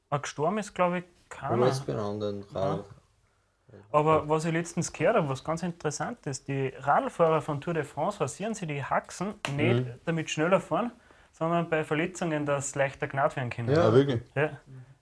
Ein 0.10 0.22
gestorben 0.22 0.58
ist, 0.58 0.74
glaube 0.74 1.00
ich, 1.00 1.04
keiner. 1.30 1.68
ist 1.68 1.86
bei 1.86 1.94
einem 1.94 2.06
anderen 2.06 2.44
Rad? 2.54 2.84
Aber 3.92 4.28
was 4.28 4.46
ich 4.46 4.54
letztens 4.54 4.92
gehört 4.92 5.16
habe, 5.18 5.30
was 5.30 5.44
ganz 5.44 5.64
interessant 5.64 6.26
ist, 6.26 6.48
die 6.48 6.74
Radlfahrer 6.78 7.42
von 7.42 7.62
Tour 7.62 7.74
de 7.74 7.84
France 7.84 8.20
rasieren 8.22 8.54
sie 8.54 8.66
die 8.68 8.84
Haxen 8.84 9.36
nicht 9.56 9.86
damit 10.06 10.30
schneller 10.30 10.60
fahren, 10.60 10.92
sondern 11.32 11.70
bei 11.70 11.84
Verletzungen, 11.84 12.46
dass 12.46 12.76
leichter 12.76 13.08
gnad 13.08 13.36
werden 13.36 13.50
können. 13.50 13.70
Ja, 13.72 13.94
wirklich. 13.94 14.22
Ja, 14.36 14.58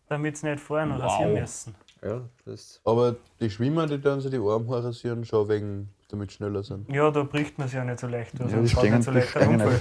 damit 0.08 0.38
sie 0.38 0.50
nicht 0.50 0.60
vorher 0.62 0.86
noch 0.86 0.98
Wow. 0.98 1.06
rasieren 1.06 1.34
müssen. 1.34 1.76
Ja, 2.04 2.22
das. 2.46 2.82
Aber 2.84 3.16
die 3.40 3.50
Schwimmer, 3.50 3.86
die 3.88 4.00
dann 4.02 4.20
sich 4.22 4.32
die 4.32 4.38
Arme 4.38 4.84
rasieren, 4.84 5.24
schon 5.24 5.48
wegen, 5.50 5.90
damit 6.12 6.32
schneller 6.32 6.64
sind. 6.64 6.90
Ja, 6.90 7.10
da 7.12 7.24
bricht 7.24 7.58
man 7.58 7.68
sich 7.68 7.76
ja 7.78 7.84
nicht 7.84 8.00
so 8.00 8.08
leicht. 8.08 8.32
Also 8.40 8.56
Ja, 8.56 8.62
die 8.62 8.70
stehen- 8.70 8.94
nicht 8.94 9.04
so 9.04 9.12
die 9.12 9.18
leicht 9.18 9.30
stehen 9.30 9.62
aus. 9.62 9.72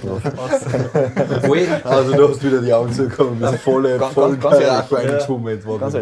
Obwohl, 1.36 1.66
Also 1.84 2.12
du 2.16 2.28
hast 2.28 2.42
wieder 2.42 2.60
die 2.60 2.72
Augen 2.72 2.92
zugekommen, 2.92 3.40
bist 3.40 3.58
voll, 3.58 3.98
Ganz- 3.98 4.14
voll 4.14 4.30
ganz- 4.36 4.42
ganz 4.42 4.54
ehrlich, 4.54 4.68
ja. 4.68 4.80
Ganz 5.78 5.92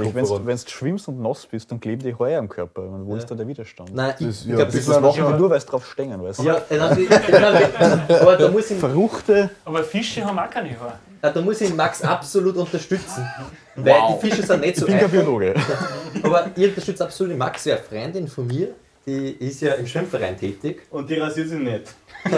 wenn 0.47 0.57
du 0.57 0.71
schwimmst 0.71 1.09
und 1.09 1.21
nass 1.21 1.47
bist, 1.47 1.71
dann 1.71 1.81
kleben 1.81 2.03
die 2.03 2.15
Haare 2.15 2.37
am 2.39 2.49
Körper. 2.49 2.83
Und 2.83 3.07
wo 3.07 3.13
Ja. 3.13 3.19
ist 3.19 3.31
da 3.31 3.35
der 3.35 3.47
Widerstand? 3.49 3.95
nein, 3.95 4.15
ich, 4.19 4.27
Das- 4.27 4.41
ich 4.43 4.47
ja, 4.47 4.57
glaube, 4.57 4.65
das 4.67 4.75
das 4.75 4.75
ist 4.75 4.89
ist 4.89 4.95
das 4.95 5.03
machen 5.03 5.33
die 5.33 5.39
nur, 5.39 5.51
weil 5.51 5.61
sie 5.61 5.67
drauf 5.67 5.87
stehen. 5.87 6.23
Weißt 6.23 6.39
du? 6.41 6.43
Ja, 6.45 6.55
äh, 6.71 7.01
ich- 7.01 7.11
aber 8.21 8.37
da 8.37 8.49
muss, 8.51 8.71
ich, 8.71 8.79
Verruchte. 8.79 9.51
Aber 9.65 9.83
Fische 9.85 10.25
haben 10.25 10.39
auch 10.39 10.51
keine 10.51 10.71
Haare. 10.79 10.95
äh, 11.23 11.33
da 11.33 11.41
muss 11.41 11.61
ich 11.61 11.75
Max 11.75 12.03
absolut 12.03 12.57
unterstützen. 12.57 13.27
Weil 13.77 13.95
die 14.21 14.29
Fische 14.29 14.43
sind 14.43 14.61
nicht 14.61 14.77
so 14.77 14.87
Ich 14.87 14.93
bin 14.93 15.01
kein 15.01 15.05
einfach. 15.05 15.23
Biologe. 15.23 15.55
Aber 16.23 16.47
ich 16.55 16.69
unterstütze 16.69 17.05
absolut 17.05 17.37
Max, 17.37 17.65
wäre 17.67 17.79
eine 17.79 17.87
Freundin 17.87 18.29
von 18.29 18.47
mir, 18.47 18.69
die 19.09 19.47
ist 19.47 19.63
ja 19.63 19.73
im 19.75 19.87
Schwimmverein 19.87 20.39
tätig. 20.39 20.83
Und 20.91 21.09
die 21.09 21.15
rasiert 21.15 21.49
sich 21.49 21.59
nicht. 21.59 21.95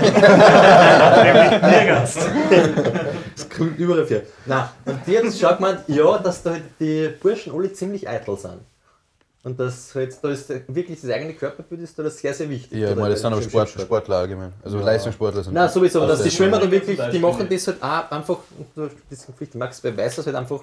Das 3.36 3.48
kommt 3.48 3.78
überall 3.78 4.06
für. 4.06 4.22
Nein, 4.46 4.64
und 4.84 5.00
die 5.06 5.18
hat 5.18 5.34
schon 5.34 5.56
gemeint, 5.56 5.80
ja, 5.88 6.18
dass 6.18 6.42
da 6.42 6.50
halt 6.52 6.64
die 6.78 7.08
Burschen 7.20 7.54
alle 7.54 7.72
ziemlich 7.72 8.06
eitel 8.08 8.36
sind. 8.36 8.60
Und 9.42 9.58
das 9.58 9.94
halt, 9.94 10.16
da 10.22 10.28
ist 10.30 10.50
wirklich 10.68 11.00
das 11.00 11.10
eigene 11.10 11.32
Körperbild 11.32 11.80
ist 11.80 11.98
da 11.98 12.08
sehr, 12.10 12.34
sehr 12.34 12.50
wichtig. 12.50 12.78
Ja, 12.78 12.90
ich 12.90 12.96
meine, 12.96 13.10
das 13.10 13.22
sind 13.22 13.32
aber 13.32 13.40
Sport. 13.42 13.70
Sportler 13.70 14.16
allgemein. 14.16 14.52
Also 14.62 14.78
Leistungssportler 14.80 15.42
sind. 15.42 15.54
Nein, 15.54 15.68
sowieso, 15.70 16.00
aber 16.00 16.08
dass 16.08 16.18
Also, 16.18 16.30
die 16.30 16.36
Schwimmer 16.36 16.58
dann 16.60 16.70
wirklich, 16.70 17.00
die 17.10 17.18
machen 17.18 17.46
das 17.48 17.66
halt 17.66 17.82
auch 17.82 18.10
einfach, 18.10 18.38
das 18.76 18.92
ist 19.10 19.30
Pflicht, 19.36 19.54
Max 19.54 19.82
weiß 19.82 20.16
das 20.16 20.26
halt 20.26 20.36
einfach 20.36 20.60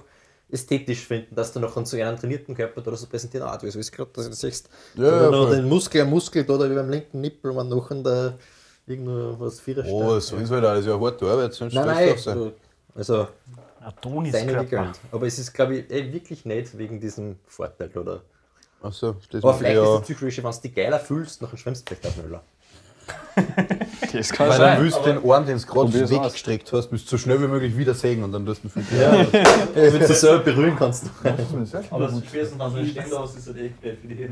ästhetisch 0.50 1.06
finden, 1.06 1.36
dass 1.36 1.52
du 1.52 1.60
noch 1.60 1.76
an 1.76 1.86
so 1.86 1.98
einem 1.98 2.18
trainierten 2.18 2.56
Körper 2.56 2.82
da 2.82 2.96
so 2.96 3.08
präsentieren, 3.08 3.48
ah, 3.48 3.58
du 3.58 3.68
weißt 3.68 3.92
gerade, 3.92 4.10
dass 4.14 4.24
du 4.26 4.30
das 4.30 4.40
siehst, 4.40 4.70
Ja, 4.96 5.28
oder 5.28 5.50
ja, 5.50 5.56
den 5.56 5.68
Muskel, 5.68 6.02
ein 6.02 6.10
Muskel 6.10 6.44
da 6.46 6.54
oder 6.54 6.70
wie 6.70 6.76
beim 6.76 6.90
linken 6.90 7.20
Nippel, 7.22 7.54
man 7.54 7.68
noch 7.68 7.90
da 8.04 8.38
irgendwo 8.86 9.40
was 9.40 9.60
Vierer 9.60 9.84
Oh, 9.86 10.20
so 10.20 10.38
ist 10.38 10.50
halt 10.50 10.64
alles 10.64 10.86
ja 10.86 11.00
harte 11.00 11.26
Arbeit, 11.26 11.54
sonst 11.54 11.74
Nein, 11.74 11.86
nein, 11.86 12.08
du 12.08 12.14
auf 12.14 12.20
sein. 12.22 12.38
so, 12.38 12.54
also 12.96 13.28
Adonis 13.82 14.32
deine 14.32 14.52
Körper. 14.54 14.66
gegönnt. 14.70 15.00
Aber 15.12 15.28
es 15.28 15.38
ist, 15.40 15.54
glaube 15.54 15.78
ich, 15.78 15.92
eh 15.92 16.12
wirklich 16.12 16.46
nicht 16.46 16.78
wegen 16.78 17.00
diesem 17.00 17.38
Vorteil, 17.46 17.90
oder? 17.98 18.22
Achso, 18.82 19.16
das 19.32 19.44
Aber 19.44 19.54
vielleicht 19.54 19.76
ja. 19.76 19.84
ist 19.84 19.90
das 19.90 20.02
Psychologische, 20.04 20.44
wenn 20.44 20.52
du 20.52 20.58
die 20.64 20.74
geiler 20.74 21.00
fühlst, 21.00 21.42
nachher 21.42 21.58
schwimmst 21.58 21.90
du 21.90 21.96
vielleicht 21.96 22.08
auch 22.08 22.20
schneller. 22.22 22.44
Das 24.14 24.30
kann 24.30 24.50
Weil 24.50 24.60
dann 24.60 24.82
willst 24.84 25.00
du 25.00 25.04
den 25.04 25.30
Arm, 25.30 25.46
den 25.46 25.58
du 25.58 25.66
gerade 25.66 26.04
aus. 26.04 26.10
weggestreckt 26.10 26.72
hast, 26.72 26.92
willst 26.92 27.06
du 27.06 27.10
so 27.12 27.18
schnell 27.18 27.42
wie 27.42 27.48
möglich 27.48 27.78
wieder 27.78 27.94
sägen 27.94 28.24
und 28.24 28.32
dann 28.32 28.46
tust 28.46 28.64
du 28.64 28.70
viel. 28.70 28.84
Ja, 29.00 29.26
wenn 29.76 29.92
du 30.00 30.00
dich 30.00 30.08
selber 30.18 30.40
berühren 30.44 30.76
kannst. 30.78 31.06
Aber 31.92 32.10
spätestens 32.26 32.58
dann, 32.58 32.76
wenn 32.76 32.86
ich 32.86 32.92
stehen 32.92 33.10
lasse, 33.12 33.38
ist 33.38 33.48
das 33.50 33.56
echt 33.56 33.82
blöd 33.82 33.98
für 34.02 34.08
die. 34.08 34.30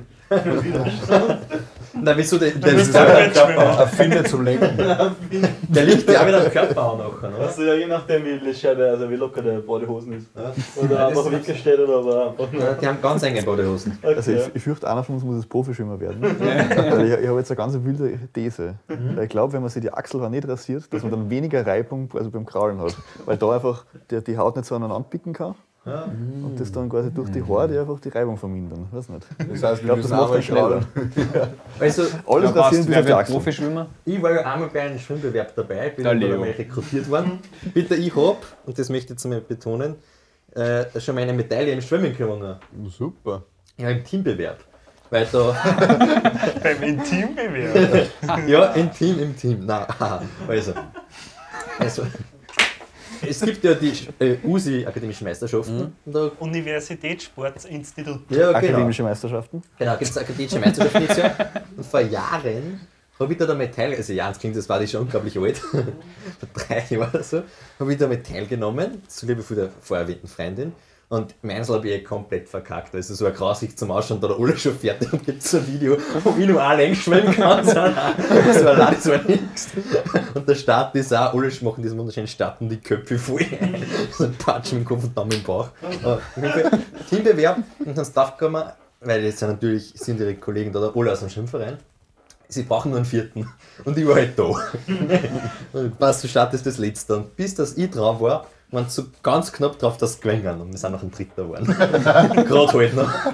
Nein, 2.02 2.18
wieso? 2.18 2.38
Der, 2.38 2.52
der, 2.52 2.72
bist 2.72 2.94
der, 2.94 3.06
du 3.06 3.12
der, 3.12 3.26
Wettschwimmer. 3.26 3.64
Erfinde 3.64 4.24
zum 4.24 4.44
Lenken. 4.44 4.78
der 4.78 5.84
liegt 5.84 6.10
ja 6.10 6.22
auch 6.22 6.28
wieder 6.28 6.46
am 6.46 6.52
Körper 6.52 6.84
auch 6.84 6.98
nachher. 6.98 7.30
Ne? 7.30 7.38
Also 7.46 7.64
ja, 7.64 7.74
je 7.74 7.88
nachdem, 7.88 8.24
wie, 8.26 8.54
Scheibe, 8.54 8.86
also 8.90 9.10
wie 9.10 9.16
locker 9.16 9.42
der 9.42 9.60
Badehosen 9.60 10.14
ist. 10.14 10.28
Ja. 10.36 10.54
Oder 10.82 11.08
einfach 11.08 11.32
weggestellt 11.32 11.80
oder 11.80 11.98
aber 11.98 12.30
einfach 12.32 12.52
nur. 12.52 12.62
Ja, 12.64 12.74
Die 12.74 12.88
haben 12.88 13.02
ganz 13.02 13.24
enge 13.24 13.42
Badehosen. 13.44 13.98
Also 14.02 14.32
ich, 14.32 14.42
ich 14.54 14.64
fürchte, 14.64 14.90
einer 14.90 15.04
von 15.04 15.16
uns 15.16 15.24
muss 15.24 15.36
jetzt 15.38 15.50
Profischwimmer 15.50 16.00
werden. 16.00 16.24
Ich, 16.24 17.20
ich 17.22 17.28
habe 17.28 17.40
jetzt 17.40 17.52
eine 17.52 17.58
ganz 17.58 17.78
wilde 17.84 18.20
These. 18.34 18.76
Weil 19.16 19.24
Ich 19.25 19.30
glaube, 19.30 19.54
wenn 19.54 19.62
man 19.62 19.70
sich 19.70 19.82
die 19.82 19.92
Achselhaare 19.94 20.30
nicht 20.32 20.48
rasiert, 20.48 20.92
dass 20.94 21.02
man 21.04 21.12
dann 21.12 21.30
weniger 21.30 21.66
Reibung 21.66 22.10
also 22.14 22.30
beim 22.32 22.46
Kraulen 22.46 22.80
hat. 22.80 22.96
Weil 23.25 23.38
da 23.38 23.52
einfach 23.56 23.86
die, 24.12 24.24
die 24.24 24.38
Haut 24.38 24.56
nicht 24.56 24.66
so 24.66 24.75
aneinander 24.75 25.08
picken 25.10 25.34
kann. 25.34 25.56
Und 25.86 26.56
das 26.60 26.72
dann 26.72 26.90
quasi 26.90 27.12
durch 27.12 27.30
die 27.30 27.44
Haare 27.44 27.68
die 27.68 27.78
einfach 27.78 28.00
die 28.00 28.10
Reibung 28.10 28.38
vermindern. 28.38 28.88
Weiß 28.92 29.08
nicht. 29.10 29.28
Das 29.38 29.62
heißt, 29.62 29.82
Ich 29.82 29.86
glaube, 29.86 30.02
das 30.02 30.10
macht 30.10 30.34
dann 30.34 30.42
schneller. 30.42 30.80
kraulen. 30.80 30.86
Also, 31.80 32.02
Alles 32.25 32.56
Ja, 32.56 32.62
rasieren 32.62 32.64
passt. 32.64 32.72
bis 32.72 32.88
Wer 32.88 33.00
auf 33.02 33.06
die 33.06 33.14
Achseln. 33.14 33.36
Profischwimmer? 33.38 33.88
ich 34.04 34.20
war 34.22 34.32
ja 34.32 34.52
einmal 34.52 34.70
bei 34.70 34.82
einem 34.82 34.98
Schwimmbewerb 34.98 35.54
dabei, 35.56 35.90
bin 35.92 36.04
Der 36.04 36.16
dann 36.16 36.42
rekrutiert 36.42 37.08
worden. 37.08 37.38
Bitte, 37.74 37.94
ich 37.96 38.16
hab, 38.16 38.38
und 38.66 38.80
das 38.80 38.90
möchte 38.90 39.06
ich 39.06 39.10
jetzt 39.12 39.25
einmal 39.25 39.42
betonen, 39.42 39.96
äh, 40.56 40.86
schon 41.00 41.14
meine 41.14 41.34
Medaille 41.34 41.72
im 41.74 41.82
Schwimmen 41.82 42.18
gewonnen. 42.18 42.56
Super. 42.90 43.44
Ja, 43.78 43.90
im 43.92 44.04
Teambewerb. 44.04 44.58
Weil 45.10 45.28
da, 45.32 45.52
Beim 46.64 46.84
Intimbewerb. 46.84 48.08
ja, 48.48 48.66
im 48.74 48.92
Team, 48.92 49.20
im 49.20 49.38
Team. 49.38 49.66
Nein, 49.66 49.86
haha. 50.00 50.24
also. 50.48 50.74
also. 51.80 52.08
Es 53.22 53.42
gibt 53.42 53.64
ja 53.64 53.74
die 53.74 53.94
äh, 54.20 54.38
USI 54.44 54.86
Akademischen 54.86 55.26
Meisterschaften. 55.26 55.94
Und 56.06 56.14
Da, 56.14 56.32
Universitätssportinstitut. 56.40 58.22
ja, 58.30 58.48
genau. 58.48 58.58
Akademische 58.58 59.04
Meisterschaften. 59.04 59.62
Genau, 59.78 59.98
gibt 59.98 60.12
es 60.12 60.18
akademische 60.18 60.60
Meisterschaften 60.60 61.02
jetzt 61.02 61.18
ja. 61.18 61.36
Und 61.76 61.86
vor 61.86 62.02
Jahren 62.02 62.82
habe 63.20 63.32
ich 63.32 63.40
da 63.40 63.46
damit 63.46 63.74
teilgenommen, 63.74 63.98
also 63.98 64.14
Jahres 64.14 64.40
klingt, 64.40 64.56
das 64.58 64.68
war 64.68 64.82
ich 64.82 64.92
schon 64.92 65.02
unglaublich 65.02 65.38
alt, 65.40 65.58
vor 65.58 65.84
drei 66.54 66.86
Jahren 66.90 67.10
oder 67.10 67.24
so, 67.24 67.44
habe 67.80 67.94
ich 67.94 67.98
damit 67.98 68.28
teilgenommen, 68.28 69.02
zuliebe 69.08 69.42
von 69.42 69.58
der 69.58 69.70
vorher 69.82 70.06
erwähnten 70.06 70.28
Freundin. 70.28 70.74
Und 71.15 71.34
meins 71.43 71.69
habe 71.69 71.88
ich 71.88 71.93
eh 71.93 72.03
komplett 72.03 72.50
verkackt. 72.50 72.93
Also 72.93 73.13
so 73.15 73.25
ein 73.25 73.34
Grausicht 73.34 73.79
zum 73.79 73.89
Ausschauen, 73.89 74.19
da 74.19 74.27
der 74.27 74.38
alle 74.38 74.57
schon 74.57 74.77
fertig 74.77 75.13
und 75.13 75.25
gibt 75.25 75.41
so 75.41 75.60
ein 75.60 75.67
Video, 75.67 75.98
wo 76.22 76.36
ich 76.38 76.45
nur 76.45 76.62
allein 76.62 76.93
schwimmen 76.93 77.34
kann. 77.34 77.65
So, 77.65 77.74
das 77.74 78.65
war 78.65 78.75
das 78.75 79.07
war 79.07 79.24
nichts. 79.24 79.69
Und 80.34 80.48
der 80.48 80.55
Start 80.55 80.93
ist 80.95 81.13
auch, 81.13 81.34
alle 81.34 81.50
machen 81.62 81.81
diesen 81.81 81.98
wunderschönen 81.98 82.27
Start 82.27 82.60
und 82.60 82.67
die 82.67 82.81
Köpfe 82.81 83.17
voll. 83.17 83.45
so 84.12 84.25
ein 84.25 84.34
Patsch 84.34 84.74
mit 84.74 84.81
dem 84.81 84.86
Kopf 84.86 85.05
und 85.05 85.17
Daumen 85.17 85.31
im 85.31 85.43
Bauch. 85.43 85.69
Teambewerb 87.10 87.60
und 87.79 87.98
dann 87.98 88.01
ist 88.01 88.13
draufgekommen, 88.13 88.63
weil 89.00 89.24
jetzt 89.24 89.39
sind 89.39 89.51
natürlich 89.51 89.93
sind 89.95 90.19
ihre 90.19 90.36
Kollegen 90.36 90.74
da 90.74 90.91
alle 90.93 91.13
aus 91.13 91.22
dem 91.22 91.29
Schwimmverein. 91.29 91.77
Sie 92.50 92.63
brauchen 92.63 92.89
nur 92.91 92.98
einen 92.98 93.05
vierten. 93.05 93.50
Und 93.86 93.98
ich 93.98 94.05
war 94.05 94.15
halt 94.15 94.38
da. 94.38 94.43
und 95.74 95.98
passt, 95.98 96.25
du 96.25 96.27
startest 96.27 96.65
das 96.65 96.77
letzte. 96.77 97.15
Und 97.15 97.36
bis 97.38 97.55
das 97.55 97.77
ich 97.77 97.89
dran 97.89 98.19
war, 98.19 98.48
waren 98.72 98.89
so 98.89 99.03
ganz 99.24 99.51
knapp 99.51 99.77
drauf, 99.79 99.98
dass 99.98 100.15
sie 100.15 100.22
gewinnen. 100.22 100.62
Und 100.62 100.72
wir 100.72 100.77
sind 100.77 100.91
noch 100.91 101.03
ein 101.03 101.12
Dritter 101.12 101.43
geworden. 101.43 101.65
Gerade 101.67 102.74
halt 102.74 102.95
noch. 102.95 103.13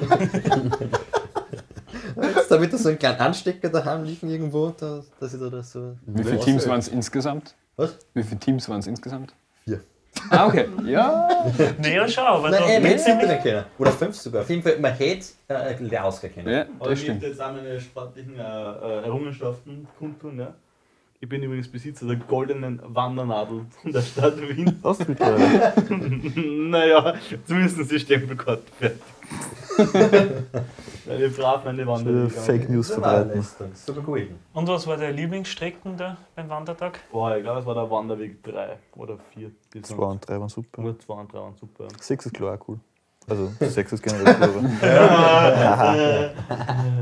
Jetzt 2.21 2.51
ich 2.51 2.69
da 2.69 2.77
so 2.77 2.89
einen 2.89 3.00
kleinen 3.00 3.19
Anstecker 3.19 3.69
daheim 3.69 4.03
liegen 4.03 4.29
irgendwo, 4.29 4.73
da, 4.77 5.01
dass 5.19 5.33
ich 5.33 5.39
da 5.39 5.50
das 5.50 5.71
so. 5.71 5.95
Wie 6.05 6.23
viele 6.23 6.39
Teams 6.39 6.67
waren 6.67 6.79
es 6.79 6.88
insgesamt? 6.88 7.55
Was? 7.77 7.97
Wie 8.13 8.23
viele 8.23 8.39
Teams 8.39 8.67
waren 8.69 8.79
es 8.79 8.88
insgesamt? 8.88 9.33
Vier. 9.63 9.81
Ah, 10.29 10.47
okay. 10.47 10.67
Ja. 10.85 11.27
Naja, 11.81 12.07
schau, 12.07 12.23
aber 12.25 12.50
Nein, 12.50 12.63
ey, 12.67 12.79
man 12.79 12.91
geht's 12.91 13.05
hätte 13.05 13.17
nämlich- 13.17 13.31
siebter 13.41 13.50
können. 13.50 13.65
Oder 13.79 13.91
fünf 13.91 14.15
sogar. 14.17 14.41
Auf 14.41 14.50
jeden 14.50 14.61
Fall, 14.61 14.77
man 14.79 14.93
hätte 14.93 15.25
äh, 15.47 15.53
ein 15.53 15.97
Ausgleich 15.97 16.33
können. 16.35 16.50
ja, 16.53 16.65
Aber 16.79 16.89
das 16.89 17.00
ich 17.00 17.05
stimmt. 17.05 17.21
möchte 17.21 17.29
jetzt 17.31 17.41
auch 17.41 17.53
meine 17.53 17.79
sportlichen 17.79 18.38
äh, 18.38 18.41
äh, 18.41 19.03
Errungenschaften 19.05 19.88
kundtun. 19.97 20.39
Ja. 20.39 20.53
Ich 21.24 21.30
bin 21.30 21.44
übrigens 21.44 21.68
Besitzer 21.72 22.08
der 22.08 22.16
goldenen 22.16 22.82
Wandernadel 22.84 23.62
von 23.84 23.92
der 23.92 24.01
Stadt 24.01 24.42
Wien. 24.42 24.80
Hast 24.84 25.01
du 25.01 25.06
mittlerweile? 25.10 25.72
naja, 26.70 27.13
zumindest 27.46 27.78
ist 27.78 27.92
die 27.92 28.00
Stempelkarte 28.00 28.63
fertig. 28.80 29.01
Weil 31.06 31.22
ich 31.24 31.36
brav 31.38 31.63
meine 31.63 31.86
Wanderung 31.86 32.28
Fake 32.32 32.68
News 32.70 32.90
verbreiten. 32.92 33.46
Super 33.75 34.01
gewesen. 34.01 34.40
Und 34.54 34.68
was 34.68 34.88
war 34.88 34.98
der 34.98 35.12
Lieblingsstrecken 35.12 35.96
da 35.96 36.18
beim 36.36 36.50
Wandertag? 36.50 37.00
Boah, 37.12 37.36
ich 37.38 37.44
glaube, 37.44 37.60
es 37.60 37.66
war 37.68 37.75
der 37.75 37.90
Wanderweg 37.92 38.42
3 38.44 38.78
oder 38.96 39.20
4. 39.36 39.51
Die 39.75 39.82
Zwei 39.84 40.04
und 40.04 40.28
drei 40.28 40.40
waren 40.40 40.50
super. 40.50 40.82
Nur 40.82 41.00
2 41.00 41.13
und 41.13 41.32
3 41.32 41.38
waren 41.38 41.56
super. 41.56 41.88
Sechs 42.00 42.25
ist 42.25 42.34
klar 42.34 42.56
auch 42.60 42.68
cool. 42.68 42.80
Also 43.30 43.51
sechs 43.60 43.94
ist 43.94 44.01
generell 44.01 44.36
cool. 44.42 44.70
aber- 44.82 46.32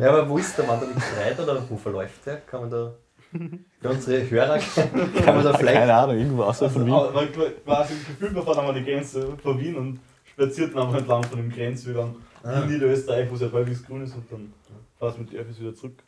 Ja, 0.01 0.09
aber 0.09 0.29
wo 0.29 0.37
ist 0.37 0.57
der 0.57 0.67
Wanderweg 0.67 0.97
3 1.37 1.41
oder 1.41 1.63
wo 1.69 1.77
verläuft 1.77 2.25
der? 2.25 2.37
Kann 2.41 2.61
man 2.61 2.69
da. 2.69 2.91
Für 3.81 3.89
unsere 3.89 4.29
Hörer 4.29 4.57
kann 5.23 5.35
man 5.35 5.43
da 5.43 5.53
vielleicht. 5.53 5.77
Keine 5.79 5.93
Ahnung, 5.93 6.17
irgendwo 6.17 6.43
außerhalb 6.43 6.73
von 6.73 6.85
Wien. 6.85 6.93
Aber 6.93 7.11
man 7.11 7.27
quasi 7.31 7.93
gefühlt, 7.93 8.33
man 8.33 8.43
fährt 8.43 8.57
einmal 8.57 8.73
die 8.73 8.83
Grenze 8.83 9.27
von 9.43 9.59
Wien 9.59 9.75
und 9.75 9.99
spaziert 10.25 10.73
dann 10.75 10.83
einfach 10.83 10.99
entlang 10.99 11.23
von 11.23 11.37
dem 11.37 11.49
Grenzübergang 11.51 12.15
Ah. 12.41 12.61
in 12.61 12.69
Niederösterreich, 12.69 13.29
wo 13.29 13.35
es 13.35 13.41
ja 13.41 13.51
halbwegs 13.51 13.85
grün 13.85 14.01
ist 14.03 14.15
und 14.15 14.23
dann 14.31 14.53
fährst 14.97 15.17
du 15.17 15.21
mit 15.23 15.33
den 15.33 15.39
Öffis 15.41 15.59
wieder 15.59 15.75
zurück. 15.75 16.01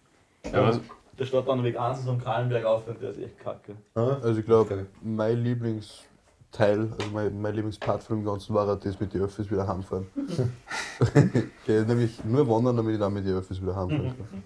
Ja, 0.50 0.66
was, 0.66 0.80
Der 1.20 1.26
Stadtwanderweg 1.26 1.78
1 1.78 2.00
ist 2.00 2.08
am 2.08 2.24
Kahlenberg 2.24 2.64
auf 2.64 2.88
und 2.88 3.02
der 3.02 3.10
ist 3.10 3.20
echt 3.20 3.38
kacke. 3.40 3.74
Ah, 3.96 4.16
Also 4.24 4.40
ich 4.40 4.46
glaube, 4.46 4.86
mein 5.04 5.44
Lieblingsteil, 5.44 6.80
also 6.98 7.12
mein, 7.14 7.42
mein 7.42 7.54
Lieblingspart 7.54 8.02
von 8.04 8.18
dem 8.20 8.26
Ganzen 8.26 8.54
war 8.56 8.66
das 8.78 9.00
mit 9.02 9.14
den 9.14 9.22
Öffis 9.24 9.52
wieder 9.52 9.68
heimfahren. 9.68 10.08
okay, 11.02 11.84
nämlich 11.86 12.24
nur 12.24 12.48
wandern, 12.48 12.78
damit 12.78 12.94
ich 12.94 13.00
dann 13.00 13.14
mit 13.14 13.26
den 13.26 13.36
Öffis 13.36 13.62
wieder 13.62 13.76
heimfahren 13.76 14.16
kann. 14.18 14.44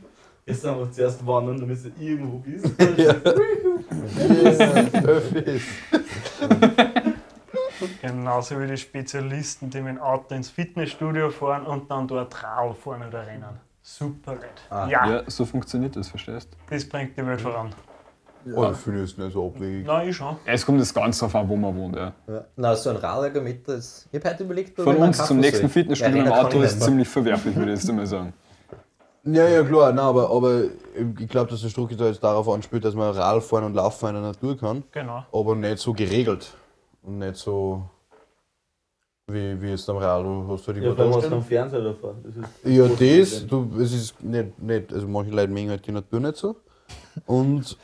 Jetzt 0.47 0.63
einfach 0.63 0.91
zuerst 0.91 1.25
wandern, 1.25 1.60
damit 1.60 1.84
du 1.84 1.89
irgendwo 1.99 2.38
bist. 2.38 2.69
Öffis. 5.03 5.63
Genauso 7.99 8.62
wie 8.62 8.67
die 8.67 8.77
Spezialisten, 8.77 9.71
die 9.71 9.81
mit 9.81 9.95
dem 9.95 10.01
Auto 10.01 10.36
ins 10.36 10.51
Fitnessstudio 10.51 11.31
fahren 11.31 11.65
und 11.65 11.89
dann 11.89 12.08
dort 12.08 12.43
Radl 12.43 12.75
fahren 12.75 13.08
oder 13.08 13.25
rennen. 13.25 13.60
Super 13.81 14.34
Leute. 14.36 14.47
Ah. 14.69 14.88
ja, 14.88 15.10
ja, 15.10 15.23
so 15.27 15.45
funktioniert 15.45 15.95
das, 15.95 16.10
verstehst 16.10 16.49
das 16.69 16.88
bringt 16.88 17.17
die 17.17 17.25
Welt 17.25 17.41
voran. 17.41 17.73
Oh, 18.55 18.69
ich 18.71 18.77
finde 18.77 19.03
es 19.03 19.17
nicht 19.17 19.34
so 19.34 19.47
abwegig. 19.47 19.88
Nein, 19.88 20.10
ich 20.10 20.15
schon. 20.15 20.36
Es 20.45 20.63
kommt 20.63 20.79
das 20.79 20.93
ganz 20.93 21.17
drauf 21.17 21.34
an, 21.34 21.49
wo 21.49 21.55
man 21.55 21.75
wohnt. 21.75 21.95
Ja. 21.95 22.13
Ja. 22.27 22.45
Na, 22.55 22.75
so 22.75 22.91
ein 22.91 22.97
Radergometer 22.97 23.73
ist. 23.73 24.08
Ich 24.12 24.19
habe 24.19 24.29
heute 24.29 24.43
überlegt, 24.43 24.77
ob 24.77 24.86
Von 24.86 24.95
ich 24.97 25.01
uns 25.01 25.25
zum 25.25 25.39
nächsten. 25.39 25.67
Fitnessstudio 25.67 26.17
Ja, 26.17 26.23
mit 26.23 26.31
dem 26.31 26.34
Renner 26.34 26.47
Auto 26.47 26.58
ich 26.60 26.65
ist 26.65 26.84
ziemlich 26.84 27.08
verwerflich, 27.08 27.55
würde 27.55 27.73
ich 27.73 27.79
jetzt 27.79 27.89
einmal 27.89 28.05
sagen. 28.05 28.34
Ja, 29.27 29.47
ja, 29.47 29.63
klar, 29.63 29.91
nein, 29.91 30.05
aber, 30.05 30.29
aber 30.29 30.65
ich 31.19 31.27
glaube, 31.27 31.49
dass 31.49 31.61
der 31.61 31.69
Struck 31.69 31.97
da 31.97 32.05
jetzt 32.05 32.23
darauf 32.23 32.47
anspielt, 32.47 32.85
dass 32.85 32.93
man 32.93 33.11
Rad 33.15 33.43
fahren 33.43 33.63
und 33.63 33.73
Laufen 33.73 34.07
in 34.09 34.13
der 34.15 34.21
Natur 34.21 34.55
kann, 34.57 34.83
Genau. 34.91 35.25
aber 35.31 35.55
nicht 35.55 35.79
so 35.79 35.93
geregelt. 35.93 36.55
Und 37.01 37.17
nicht 37.19 37.35
so 37.35 37.89
wie, 39.27 39.59
wie 39.61 39.69
jetzt 39.69 39.89
am 39.89 39.97
Rad. 39.97 40.23
Du 40.23 40.47
hast 40.49 40.67
halt 40.67 40.77
Ja, 40.77 40.83
immer 40.83 40.95
vor 40.95 41.03
allem 41.05 41.11
da 41.11 41.17
aus 41.17 41.23
stehen. 41.25 41.31
dem 41.39 41.43
Fernseher 41.43 41.81
davor. 41.81 42.15
Das 42.23 42.35
ist 42.35 42.47
Ja, 42.63 42.88
das, 42.88 43.47
du, 43.47 43.71
es 43.81 43.93
ist 43.93 44.23
nicht, 44.23 44.59
nicht, 44.59 44.93
also 44.93 45.07
manche 45.07 45.31
Leute 45.31 45.51
mögen 45.51 45.69
halt 45.71 45.85
die 45.88 45.91
Natur 45.91 46.19
nicht 46.19 46.35
so. 46.38 46.55
Und 47.25 47.77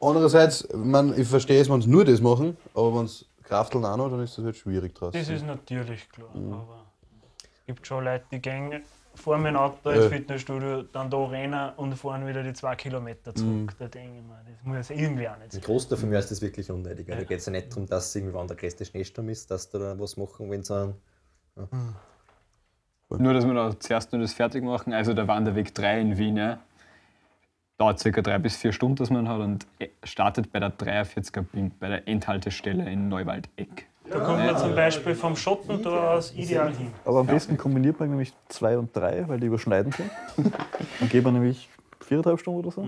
andererseits, 0.00 0.66
man, 0.74 1.18
ich 1.18 1.28
verstehe 1.28 1.60
es, 1.60 1.68
wenn 1.68 1.82
sie 1.82 1.90
nur 1.90 2.04
das 2.06 2.20
machen, 2.22 2.56
aber 2.74 2.94
wenn 2.96 3.04
es 3.04 3.26
Krafteln 3.42 3.84
auch 3.84 3.96
noch, 3.98 4.08
dann 4.08 4.20
ist 4.22 4.38
das 4.38 4.44
halt 4.46 4.56
schwierig 4.56 4.94
draus. 4.94 5.12
Das 5.12 5.28
ist 5.28 5.44
natürlich 5.46 6.08
klar. 6.08 6.30
Mhm. 6.34 6.54
Aber 6.54 6.86
es 7.42 7.66
gibt 7.66 7.86
schon 7.86 8.02
Leute, 8.04 8.24
die 8.32 8.40
gehen 8.40 8.82
vor 9.16 9.38
mit 9.38 9.48
dem 9.48 9.56
Auto 9.56 9.90
ins 9.90 10.04
Ja. 10.04 10.10
Fitnessstudio, 10.10 10.82
dann 10.82 11.10
da 11.10 11.24
rennen 11.24 11.70
und 11.76 11.94
fahren 11.94 12.26
wieder 12.26 12.42
die 12.42 12.52
zwei 12.52 12.76
Kilometer 12.76 13.34
zurück. 13.34 13.52
Mhm. 13.52 13.68
Da 13.78 13.88
denke 13.88 14.18
ich 14.18 14.22
mir, 14.22 14.40
das 14.44 14.64
muss 14.64 14.90
irgendwie 14.90 15.28
auch 15.28 15.36
nicht 15.36 15.44
Ein 15.46 15.50
sein. 15.50 15.60
Großteil 15.62 15.98
von 15.98 16.08
mir 16.08 16.18
ist 16.18 16.30
das 16.30 16.42
wirklich 16.42 16.70
unnötig. 16.70 17.06
Da 17.06 17.16
geht 17.22 17.38
es 17.38 17.46
ja 17.46 17.52
nicht 17.52 17.70
darum, 17.70 17.86
dass 17.86 18.08
es 18.08 18.16
irgendwann 18.16 18.46
der 18.46 18.56
größte 18.56 18.84
Schneesturm 18.84 19.28
ist, 19.28 19.50
dass 19.50 19.70
da 19.70 19.78
dann 19.78 20.00
was 20.00 20.16
machen, 20.16 20.50
wenn 20.50 20.62
so 20.62 20.74
ein. 20.74 20.94
Nur, 23.08 23.34
dass 23.34 23.46
wir 23.46 23.54
da 23.54 23.78
zuerst 23.78 24.12
nur 24.12 24.20
das 24.20 24.32
fertig 24.32 24.62
machen. 24.64 24.92
Also 24.92 25.14
der 25.14 25.28
Wanderweg 25.28 25.74
3 25.74 26.00
in 26.00 26.18
Wien, 26.18 26.36
ja, 26.36 26.58
dauert 27.78 28.02
ca. 28.02 28.20
drei 28.20 28.38
bis 28.38 28.56
vier 28.56 28.72
Stunden, 28.72 28.96
dass 28.96 29.10
man 29.10 29.28
hat 29.28 29.40
und 29.40 29.66
startet 30.02 30.50
bei 30.52 30.58
der 30.60 30.76
43er 30.76 31.42
Pink, 31.42 31.78
bei 31.78 31.88
der 31.88 32.08
Endhaltestelle 32.08 32.90
in 32.90 33.08
Neuwaldeck. 33.08 33.86
Da 34.10 34.20
kommt 34.20 34.38
man 34.38 34.56
zum 34.56 34.74
Beispiel 34.74 35.14
vom 35.14 35.36
Schottentor 35.36 36.10
aus 36.10 36.32
ideal 36.34 36.72
hin. 36.74 36.92
Aber 37.04 37.20
am 37.20 37.26
besten 37.26 37.56
kombiniert 37.56 37.98
man 37.98 38.10
nämlich 38.10 38.32
zwei 38.48 38.78
und 38.78 38.94
drei, 38.94 39.24
weil 39.28 39.40
die 39.40 39.46
überschneiden 39.46 39.92
können. 39.92 40.10
Dann 41.00 41.08
geht 41.08 41.24
man 41.24 41.34
nämlich 41.34 41.68
viereinhalb 42.00 42.38
Stunden 42.40 42.60
oder 42.60 42.70
so 42.70 42.86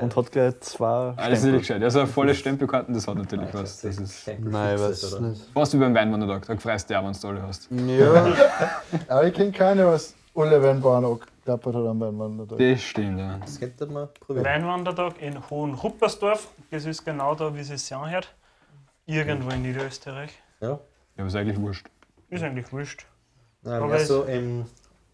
und 0.00 0.16
hat 0.16 0.32
gleich 0.32 0.58
zwei 0.60 1.12
Alles 1.16 1.40
Stempel. 1.40 1.52
nicht 1.52 1.60
gescheit. 1.68 1.82
Also 1.82 2.06
volle 2.06 2.34
Stempelkarten, 2.34 2.94
das 2.94 3.06
hat 3.06 3.16
natürlich 3.16 3.52
was. 3.52 3.80
Das 3.82 3.98
ist 3.98 4.26
Nein, 4.26 4.76
ich 4.76 4.80
weiß 4.82 5.02
es 5.02 5.20
nicht. 5.20 5.42
fast 5.52 5.74
wie 5.74 5.78
beim 5.78 5.94
Weinwandertag. 5.94 6.46
Da 6.46 6.56
freust 6.56 6.88
du 6.88 6.94
ja, 6.94 7.04
wenn 7.04 7.12
du 7.12 7.28
alle 7.28 7.42
hast. 7.42 7.68
Ja, 7.70 8.26
aber 9.08 9.26
ich 9.26 9.34
kenne 9.34 9.52
keine, 9.52 9.86
was 9.86 10.14
alle 10.34 10.62
Weinbauern 10.62 11.04
angeklappert 11.04 11.74
hat 11.74 11.86
am 11.86 12.00
Weinwandertag. 12.00 12.58
Das 12.58 12.80
stimmt, 12.82 13.18
ja. 13.18 13.38
Das 13.38 13.58
könnte 13.58 13.86
man 13.86 14.08
probieren. 14.20 14.46
Weinwandertag 14.46 15.20
in 15.20 15.38
Hohenruppersdorf. 15.50 16.48
Das 16.70 16.84
ist 16.86 17.04
genau 17.04 17.34
da, 17.34 17.54
wie 17.54 17.60
es 17.60 17.68
sich 17.68 17.94
anhört. 17.94 18.34
Irgendwo 19.08 19.48
in 19.50 19.62
Niederösterreich. 19.62 20.30
Ja. 20.60 20.68
Ja, 20.68 20.78
aber 21.16 21.26
ist 21.28 21.34
eigentlich 21.34 21.58
wurscht. 21.58 21.86
Ist 22.28 22.42
eigentlich 22.42 22.70
wurscht. 22.70 23.06
Nein, 23.62 23.74
Aber 23.74 23.86
mehr 23.88 24.00
so 24.04 24.24
im 24.24 24.66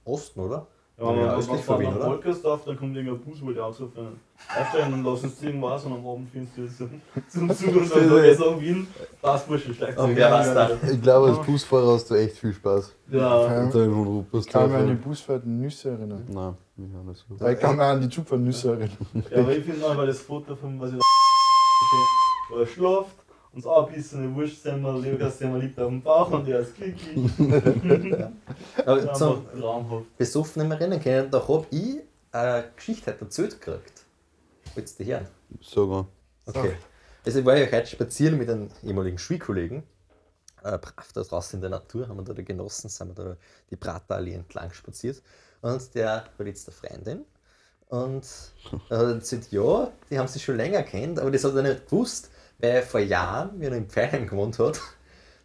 Osten, 0.04 0.40
oder? 0.40 0.66
Ja, 0.98 1.07
wenn 1.09 1.16
Ja, 1.20 1.26
man 1.26 1.38
östlich 1.38 1.61
von 1.61 1.80
Wien, 1.80 1.96
oder? 1.96 2.52
Auf, 2.52 2.64
dann 2.64 2.76
kommt 2.76 2.96
irgendein 2.96 3.20
Bus, 3.20 3.38
wo 3.40 3.50
die 3.52 3.61
anzurufen. 3.61 4.20
Aufsteigen 4.48 4.92
und 4.94 5.04
lassen 5.04 5.28
sie 5.30 5.46
irgendwas 5.46 5.85
und 5.85 5.92
am 5.92 6.07
Abend 6.07 6.28
findest 6.30 6.59
du 6.59 6.66
zum, 6.68 7.00
zum 7.28 7.50
Zug 7.57 7.76
und 7.76 7.94
dann 7.94 8.11
da 8.11 8.35
sagen 8.35 8.61
Wien, 8.61 8.87
passt 9.22 9.46
Bursche, 9.48 9.72
steigt 9.74 9.96
Und 9.98 10.16
wer 10.16 10.30
war's 10.30 10.52
da? 10.54 10.70
Ich 10.90 11.00
glaube, 11.00 11.28
als 11.28 11.46
Busfahrer 11.46 11.94
hast 11.94 12.11
du 12.11 12.14
echt 12.16 12.37
viel 12.37 12.52
Spaß. 12.52 12.94
Ja, 13.12 13.48
Hundruppers. 13.72 14.46
Ich 14.46 14.52
kann 14.52 14.70
mich 14.72 14.80
an 14.80 14.88
die 14.88 14.94
Busfahrten 14.94 15.61
Nüsse 15.61 15.90
erinnern. 15.90 16.24
Nein, 16.28 16.57
mich 16.76 16.90
auch 16.96 17.04
nicht 17.04 17.24
so. 17.28 17.44
Ja, 17.44 17.50
Ich 17.52 17.61
kann 17.61 17.76
mich 17.76 17.85
an 17.87 18.00
die 18.00 18.09
Zugfahrt 18.09 18.40
Nüsse 18.40 18.70
erinnern. 18.70 19.24
ja, 19.30 19.38
aber 19.38 19.57
ich 19.57 19.64
finde 19.64 19.80
mal, 19.80 19.96
weil 19.96 20.07
das 20.09 20.18
Foto 20.20 20.57
von 20.57 20.80
was 20.80 20.90
ich 20.92 20.98
da 20.98 21.04
wo 22.50 22.57
er 22.59 22.66
schlaft 22.66 23.23
und 23.54 23.64
das 23.64 23.70
abissene 23.70 24.34
Wurstsemmel, 24.34 25.10
Lukas 25.10 25.38
Semmel 25.38 25.62
liegt 25.62 25.78
auf 25.78 25.88
dem 25.88 26.02
Bauch 26.02 26.30
und 26.30 26.48
er 26.48 26.60
ist 26.60 26.74
kiki. 26.74 27.30
Aber 28.84 29.00
Einfach 29.00 29.12
zum. 29.12 30.06
Besoffenen 30.18 30.72
erinnern 30.72 31.00
können, 31.00 31.30
da 31.30 31.46
hab 31.46 31.66
ich 31.70 32.00
eine 32.32 32.64
Geschichte 32.74 33.12
heute 33.12 33.24
erzählt 33.24 33.60
gekriegt. 33.60 34.02
Willst 34.74 34.98
du 34.98 35.04
hören? 35.04 35.28
Sogar. 35.60 36.08
Okay. 36.46 36.74
Also 37.24 37.38
ich 37.38 37.44
war 37.44 37.56
ja 37.56 37.70
heute 37.70 37.86
spazieren 37.86 38.38
mit 38.38 38.50
einem 38.50 38.70
ehemaligen 38.82 39.18
Schulkollegen. 39.18 39.84
Äh, 40.64 40.78
brav 40.78 41.12
da 41.12 41.22
draußen 41.22 41.58
in 41.58 41.60
der 41.60 41.70
Natur, 41.70 42.08
haben 42.08 42.26
wir 42.26 42.34
da 42.34 42.42
genossen, 42.42 42.88
sind 42.88 43.16
wir 43.16 43.24
da 43.24 43.36
die 43.70 43.76
Praterallee 43.76 44.34
entlang 44.34 44.72
spaziert. 44.72 45.22
Und 45.60 45.94
der 45.94 46.24
war 46.36 46.46
jetzt 46.46 46.68
eine 46.68 46.76
Freundin. 46.76 47.24
Und 47.88 48.26
er 48.88 48.98
hat 48.98 49.06
erzählt, 49.06 49.52
ja, 49.52 49.92
die 50.10 50.18
haben 50.18 50.26
sich 50.26 50.42
schon 50.42 50.56
länger 50.56 50.82
kennt, 50.82 51.20
aber 51.20 51.30
das 51.30 51.44
hat 51.44 51.54
er 51.54 51.62
nicht 51.62 51.84
gewusst, 51.84 52.30
weil 52.64 52.83
vor 52.83 53.00
Jahren, 53.00 53.61
wie 53.61 53.66
er 53.66 53.72
in 53.72 53.88
Pfeilheim 53.88 54.27
gewohnt 54.27 54.59
hat, 54.59 54.81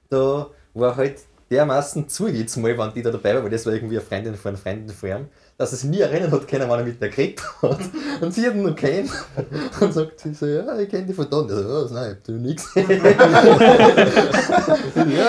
da 0.10 0.47
war 0.73 0.95
halt 0.95 1.17
dermaßen 1.51 2.08
zugeht, 2.08 2.55
mal, 2.58 2.77
wenn 2.77 2.93
die 2.93 3.01
da 3.01 3.10
dabei 3.12 3.36
war, 3.36 3.43
weil 3.43 3.49
das 3.49 3.65
war 3.65 3.73
irgendwie 3.73 3.97
eine 3.97 4.05
Freundin 4.05 4.36
von 4.36 4.49
einer 4.49 4.58
Freundin 4.58 4.95
von 4.95 5.10
ihm, 5.10 5.27
dass 5.58 5.71
sich 5.71 5.84
nie 5.84 5.99
erinnern 5.99 6.32
hat 6.32 6.47
können, 6.47 6.69
wann 6.69 6.79
er 6.79 6.86
mit 6.86 7.01
der 7.01 7.10
geredet 7.10 7.41
hat. 7.62 7.79
Und 8.21 8.34
sie 8.34 8.45
hat 8.45 8.55
ihn 8.55 8.63
noch 8.63 8.75
kennt 8.75 9.10
und 9.79 9.93
sagt 9.93 10.19
sie 10.19 10.34
so, 10.34 10.45
ja, 10.45 10.77
ich 10.77 10.89
kenne 10.89 11.08
die 11.08 11.13
von 11.13 11.27
da. 11.29 11.38
Und 11.38 11.49
er 11.49 11.58
so, 11.58 11.63
ja, 11.63 11.88
nein, 11.91 12.12
ich 12.12 12.17
hab 12.17 12.23
die 12.23 12.32
nichts. 12.34 12.69
ja, 12.75 12.84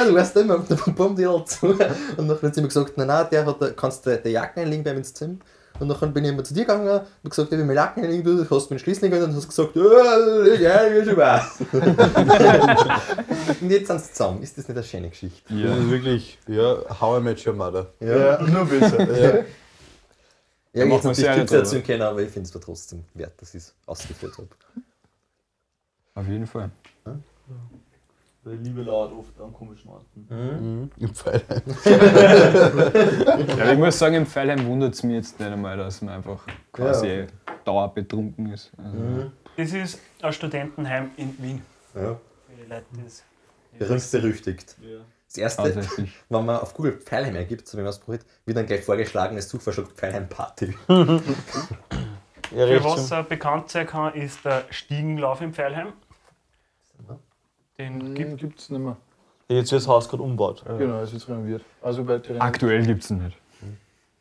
du 0.05 0.15
weißt 0.15 0.37
immer, 0.37 0.59
bombt 0.59 1.19
die 1.19 1.27
halt 1.27 1.49
zu. 1.49 1.69
Und 1.69 1.81
dann 2.17 2.43
hat 2.43 2.55
sie 2.55 2.61
mir 2.61 2.69
gesagt, 2.69 2.97
nein, 2.97 3.09
nein, 3.09 3.27
der 3.31 3.47
hat, 3.47 3.77
kannst 3.77 4.07
du 4.07 4.17
die 4.17 4.31
Jacken 4.31 4.63
einlegen 4.63 4.85
bei 4.85 4.93
mir 4.93 4.99
ins 4.99 5.15
Zimmer. 5.15 5.39
Und 5.81 5.89
dann 5.89 6.13
bin 6.13 6.25
ich 6.25 6.31
immer 6.31 6.45
zu 6.45 6.55
dir 6.55 6.61
gegangen 6.65 7.01
und 7.23 7.31
gesagt, 7.31 7.51
ich 7.53 7.59
will 7.59 7.65
mir 7.65 7.75
Jacken 7.75 8.05
einlegen, 8.05 8.25
du 8.25 8.49
hast 8.51 8.71
mir 8.71 8.77
den 8.77 8.83
Schlüssel 8.83 9.09
gegeben 9.09 9.31
und 9.31 9.37
hast 9.37 9.49
gesagt, 9.49 9.75
ja, 9.75 9.83
ein, 9.83 10.95
wie 10.95 11.05
schon 11.05 11.17
weiß. 11.17 11.61
und 13.61 13.71
jetzt 13.71 13.87
sind 13.89 14.01
sie 14.01 14.13
zusammen. 14.13 14.43
Ist 14.43 14.59
das 14.59 14.69
nicht 14.69 14.77
eine 14.77 14.87
schöne 14.87 15.09
Geschichte? 15.09 15.43
Das 15.49 15.79
ist 15.79 15.91
wirklich, 15.91 16.39
ja, 16.47 16.77
how 17.01 17.19
I 17.19 17.23
met 17.23 17.47
your 17.47 17.55
mother. 17.55 17.87
Ja, 18.01 18.41
nur 18.43 18.67
besser. 18.67 19.45
Ja. 20.73 20.85
Ja, 20.85 20.85
Serie 21.15 21.39
Tipps 21.39 21.51
drüber. 21.51 21.63
erzählen 21.63 21.85
können, 21.85 22.03
aber 22.03 22.23
ich 22.23 22.31
finde 22.31 22.49
es 22.49 22.61
trotzdem 22.61 23.03
wert, 23.15 23.33
dass 23.39 23.55
ich 23.55 23.63
es 23.63 23.75
ausgeführt 23.87 24.39
habe. 24.39 24.49
Auf 26.15 26.29
jeden 26.29 26.47
Fall. 26.47 26.71
Weil 28.43 28.55
Liebe 28.57 28.83
lauert 28.83 29.13
oft 29.13 29.39
an 29.39 29.53
komischen 29.53 29.91
Orten. 29.91 30.27
Mhm. 30.29 30.91
Im 30.97 31.15
Pfeilheim. 31.15 31.63
Ja, 33.59 33.73
ich 33.73 33.79
muss 33.79 33.99
sagen, 33.99 34.15
im 34.15 34.27
Pfeilheim 34.27 34.65
wundert 34.67 34.95
es 34.95 35.03
mich 35.03 35.17
jetzt 35.17 35.39
nicht 35.39 35.51
einmal, 35.51 35.77
dass 35.77 36.01
man 36.01 36.15
einfach 36.15 36.41
quasi 36.73 37.27
dauerbetrunken 37.65 38.53
ist. 38.53 38.73
Also, 38.79 39.31
Das 39.57 39.73
ist 39.73 40.01
ein 40.23 40.33
Studentenheim 40.33 41.11
in 41.17 41.37
Wien. 41.43 41.63
Ja. 41.95 42.01
Für 42.03 42.19
die 42.63 42.69
Leute, 42.69 42.85
die 42.93 43.79
das 43.79 44.11
berüchtigt. 44.11 44.77
Ja. 44.81 45.01
Das 45.27 45.37
erste, 45.37 45.77
wenn 46.29 46.45
man 46.47 46.57
auf 46.57 46.75
Google 46.75 46.93
Pfeilheim 46.93 47.37
eingibt, 47.37 47.69
so 47.69 47.77
wie 47.79 47.83
man 47.83 47.91
es 47.91 47.99
probiert, 47.99 48.25
wird 48.47 48.57
dann 48.57 48.67
gleich 48.67 48.83
vorgeschlagen, 48.85 49.37
als 49.37 49.49
Suchvorschlag 49.51 49.89
Pfeilheim 49.89 50.29
Party. 50.29 50.75
Ja, 52.53 52.67
Für 52.67 52.83
was 52.83 53.13
er 53.13 53.23
bekannt 53.23 53.71
sein 53.71 53.87
kann, 53.87 54.13
ist 54.15 54.45
der 54.45 54.65
Stiegenlauf 54.71 55.41
im 55.41 55.55
Pfeilheim. 55.55 55.93
Den 57.81 58.15
gibt 58.15 58.61
es 58.61 58.69
nicht 58.71 58.79
mehr. 58.81 58.97
Jetzt 59.49 59.73
wird 59.73 59.81
das 59.83 59.89
Haus 59.89 60.09
gerade 60.09 60.23
umgebaut. 60.23 60.63
Genau, 60.79 61.01
es 61.01 61.13
ist 61.13 61.29
renoviert. 61.29 61.63
Also 61.83 62.05
bei 62.05 62.19
Terrain. 62.19 62.41
Aktuell 62.43 62.85
gibt 62.87 63.03
es 63.03 63.11
ihn 63.11 63.25
nicht. 63.25 63.37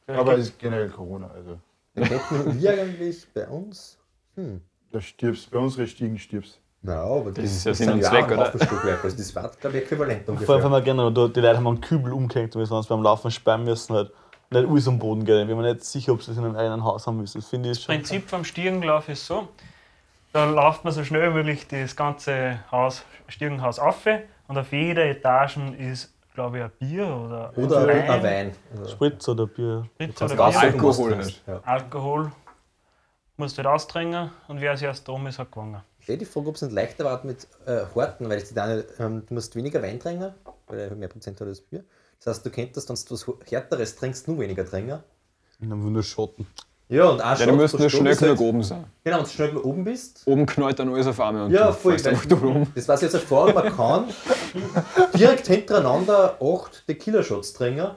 Aber 0.08 0.34
es 0.38 0.48
ist 0.48 0.60
generell 0.60 0.90
Corona. 0.90 1.30
Also 1.30 1.60
hätten 1.96 2.62
wir 2.62 2.82
eigentlich 2.82 3.28
bei 3.34 3.48
uns. 3.48 3.98
Hm. 4.36 4.62
da 4.92 5.02
stirbst, 5.02 5.52
bei 5.52 5.60
unseren 5.60 5.86
Stiegen 5.88 6.18
stirbst. 6.18 6.60
Na, 6.82 7.02
aber 7.02 7.32
Das 7.32 7.44
ist 7.44 7.66
ja 7.66 7.74
Sinn 7.74 7.92
und 7.92 8.00
ja 8.00 8.10
Zweck, 8.10 8.24
auch 8.26 8.28
ein 8.30 8.34
oder? 8.40 8.54
Also 9.04 9.18
das 9.18 9.36
war, 9.36 9.52
glaube 9.60 9.78
ich, 9.78 9.84
äquivalent 9.84 10.24
Vor 10.26 10.30
allem, 10.34 10.38
ungefähr. 10.38 10.64
wenn 10.64 10.72
man 10.72 10.84
gerne, 10.84 11.12
da- 11.12 11.28
die 11.28 11.40
Leute 11.42 11.58
haben 11.58 11.68
einen 11.68 11.82
Kübel 11.82 12.14
umgehängt, 12.14 12.56
weil 12.56 12.64
sie 12.66 12.70
sonst 12.70 12.88
beim 12.88 13.04
Laufen 13.04 13.30
sperren 13.30 13.66
müssen, 13.66 13.94
halt 13.96 14.12
nicht 14.50 14.66
alles 14.68 14.88
am 14.88 14.98
Boden 14.98 15.26
gehen. 15.26 15.48
Wenn 15.50 15.58
man 15.58 15.66
nicht 15.66 15.84
sicher, 15.84 16.14
ob 16.14 16.24
sie 16.24 16.32
es 16.32 16.38
in 16.38 16.46
einem 16.46 16.56
eigenen 16.56 16.84
Haus 16.86 17.06
haben 17.06 17.18
müssen. 17.18 17.40
Das 17.42 17.50
finde 17.50 17.70
ich 17.70 17.78
Das 17.78 17.84
schon. 17.84 17.96
Prinzip 17.96 18.30
vom 18.30 18.46
Stiegenlauf 18.46 19.10
ist 19.10 19.26
so, 19.28 19.50
da 20.32 20.46
läuft 20.46 20.84
man 20.84 20.94
so 20.94 21.04
schnell 21.04 21.30
wie 21.32 21.36
möglich 21.36 21.68
das 21.68 21.96
ganze 21.96 22.60
Haus, 22.72 23.04
Stiegenhaus 23.28 23.80
auf 23.80 24.06
und 24.48 24.58
auf 24.58 24.72
jeder 24.72 25.06
Etage 25.06 25.58
ist, 25.78 26.14
glaube 26.34 26.58
ich, 26.58 26.64
ein 26.64 26.72
Bier 26.80 27.08
oder, 27.08 27.52
Oder 27.58 27.88
Wein, 27.88 28.10
ein 28.10 28.24
Wein. 28.24 28.56
Oder 28.76 28.90
Spritz 28.90 29.28
oder 29.28 29.48
Bier. 29.48 29.86
Spritz 29.96 30.22
oder 30.22 30.36
Bier, 30.36 30.60
Alkohol. 30.60 31.28
Ja. 31.48 31.62
Alkohol. 31.64 32.32
Musst 33.38 33.58
du 33.58 33.64
halt 33.64 33.68
austrinken 33.68 34.32
und 34.48 34.60
wer 34.60 34.76
sich 34.76 34.86
erst 34.86 35.08
drum 35.08 35.26
ist, 35.28 35.40
hat 35.40 35.52
gewonnen. 35.52 35.82
Ich 36.00 36.18
die 36.18 36.26
Frage, 36.26 36.48
ob 36.50 36.56
es 36.56 36.62
nicht 36.62 36.74
leichter 36.74 37.06
war 37.06 37.24
mit 37.24 37.48
äh, 37.66 37.82
Horten, 37.94 38.28
weil 38.30 38.42
die 38.42 38.60
eine, 38.60 38.84
ähm, 39.00 39.26
du 39.26 39.34
musst 39.34 39.56
weniger 39.56 39.82
Wein 39.82 40.00
trinken, 40.00 40.34
weil 40.68 40.80
er 40.80 40.96
mehr 40.96 41.08
Prozent 41.08 41.40
hat 41.40 41.48
als 41.48 41.62
Bier. 41.62 41.84
Das 42.18 42.36
heißt, 42.36 42.46
du 42.46 42.50
könntest, 42.50 42.90
wenn 42.90 42.96
du 42.96 43.14
was 43.14 43.50
Härteres 43.50 43.96
trinkst, 43.96 44.28
nur 44.28 44.40
weniger 44.40 44.66
trinken. 44.66 45.02
In 45.62 45.72
einem 45.72 45.84
Wunderschotten. 45.84 46.48
Ja, 46.92 47.06
und 47.10 47.22
auch 47.24 47.40
Ja, 47.40 47.46
du 47.46 47.54
musst 47.54 47.78
nur 47.78 47.90
schnell 47.90 48.16
genug 48.16 48.42
oben 48.42 48.64
sein. 48.64 48.84
Genau, 49.04 49.18
wenn 49.18 49.24
du 49.24 49.30
schnell 49.30 49.50
genug 49.50 49.64
oben 49.66 49.84
bist. 49.84 50.24
Oben 50.26 50.46
knallt 50.48 50.80
dann 50.80 50.92
alles 50.92 51.06
auf 51.06 51.20
einmal 51.22 51.44
und 51.46 51.52
Ja, 51.52 51.68
du 51.68 51.74
voll. 51.74 51.94
einfach 51.94 52.26
durch 52.26 52.42
rum. 52.42 52.68
das 52.76 52.88
ich 52.88 53.02
jetzt 53.04 53.14
Erfahrung, 53.14 53.54
man 53.54 53.76
kann 53.76 54.06
direkt 55.18 55.48
hintereinander 55.48 56.38
acht 56.42 56.86
Tequila-Shots 56.88 57.54
trinken 57.54 57.92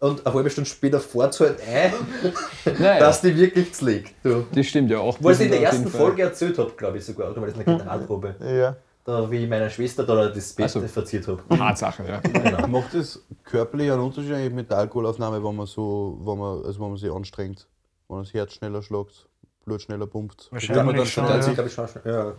und 0.00 0.24
eine 0.26 0.34
halbe 0.34 0.48
Stunde 0.50 0.70
später 0.70 1.00
fährt 1.00 1.38
halt 1.40 1.58
ein, 1.70 1.92
Naja, 2.78 2.98
dass 3.00 3.20
die 3.20 3.36
wirklich 3.36 3.72
zlegt. 3.74 4.14
Du. 4.22 4.44
das 4.54 4.66
stimmt 4.66 4.90
ja 4.90 4.98
auch. 5.00 5.18
Was 5.20 5.40
ich 5.40 5.46
in 5.46 5.52
der 5.52 5.62
ersten. 5.62 5.86
Folge 5.88 6.22
erzählt 6.22 6.56
habe, 6.58 6.70
glaube 6.76 6.98
ich 6.98 7.04
sogar, 7.04 7.30
oder 7.30 7.40
war 7.40 7.48
das 7.48 7.56
eine 7.56 7.64
Generalprobe, 7.78 8.34
Ja. 8.40 8.76
da 9.04 9.30
wie 9.30 9.42
ich 9.44 9.48
meiner 9.50 9.68
Schwester 9.68 10.04
da 10.04 10.28
das 10.28 10.52
Bett 10.52 10.66
Ach 10.66 10.70
so. 10.70 10.80
verziert 10.80 11.26
habe. 11.26 11.42
Tatsache, 11.54 12.04
ja. 12.08 12.20
Genau. 12.32 12.66
Macht 12.68 12.94
es 12.94 13.22
körperlich 13.44 13.90
einen 13.90 14.00
Unterschied 14.00 14.54
mit 14.54 14.70
der 14.70 14.78
Alkoholaufnahme, 14.78 15.42
wenn 15.44 15.56
man 15.56 15.66
so, 15.66 16.18
wenn 16.22 16.38
man, 16.38 16.64
also 16.64 16.80
wenn 16.80 16.88
man 16.88 16.96
sich 16.96 17.10
anstrengt? 17.12 17.66
Wenn 18.08 18.18
das 18.18 18.34
Herz 18.34 18.54
schneller 18.54 18.82
schlägt, 18.82 19.28
Blut 19.64 19.82
schneller 19.82 20.06
pumpt? 20.06 20.48
Wahrscheinlich 20.50 21.12
schon, 21.12 21.24
ja. 21.24 21.38
glaube 21.38 21.68
ich, 21.68 21.74
schon. 21.74 21.88
Ja. 22.04 22.34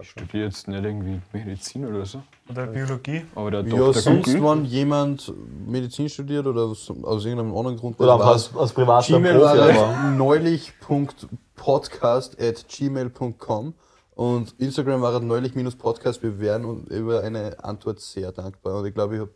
Ich 0.00 0.10
studiere 0.10 0.44
jetzt 0.44 0.66
nicht 0.66 0.82
irgendwie 0.82 1.20
Medizin 1.32 1.86
oder 1.86 2.04
so. 2.06 2.22
Oder 2.48 2.66
Biologie. 2.68 3.22
Aber 3.34 3.50
der 3.50 3.64
Ja, 3.64 3.92
sonst, 3.92 4.24
Google, 4.24 4.44
wenn 4.44 4.64
jemand 4.64 5.30
Medizin 5.66 6.08
studiert 6.08 6.46
oder 6.46 6.62
aus, 6.62 6.90
aus 7.02 7.22
irgendeinem 7.24 7.54
anderen 7.54 7.76
Grund 7.76 8.00
Oder 8.00 8.14
einfach 8.14 8.34
weiß, 8.34 8.48
als, 8.48 8.56
als 8.56 8.72
Privatler 8.72 9.18
Gmail 9.18 10.16
neulich.podcast 10.16 12.40
at 12.40 12.64
gmail.com 12.66 13.74
und 14.14 14.54
Instagram 14.58 15.02
war 15.02 15.20
neulich-podcast. 15.20 16.22
Wir 16.22 16.40
wären 16.40 16.64
und 16.64 16.88
über 16.88 17.22
eine 17.22 17.62
Antwort 17.62 18.00
sehr 18.00 18.32
dankbar. 18.32 18.78
Und 18.78 18.86
ich 18.86 18.94
glaube, 18.94 19.14
ich 19.14 19.20
habe 19.20 19.30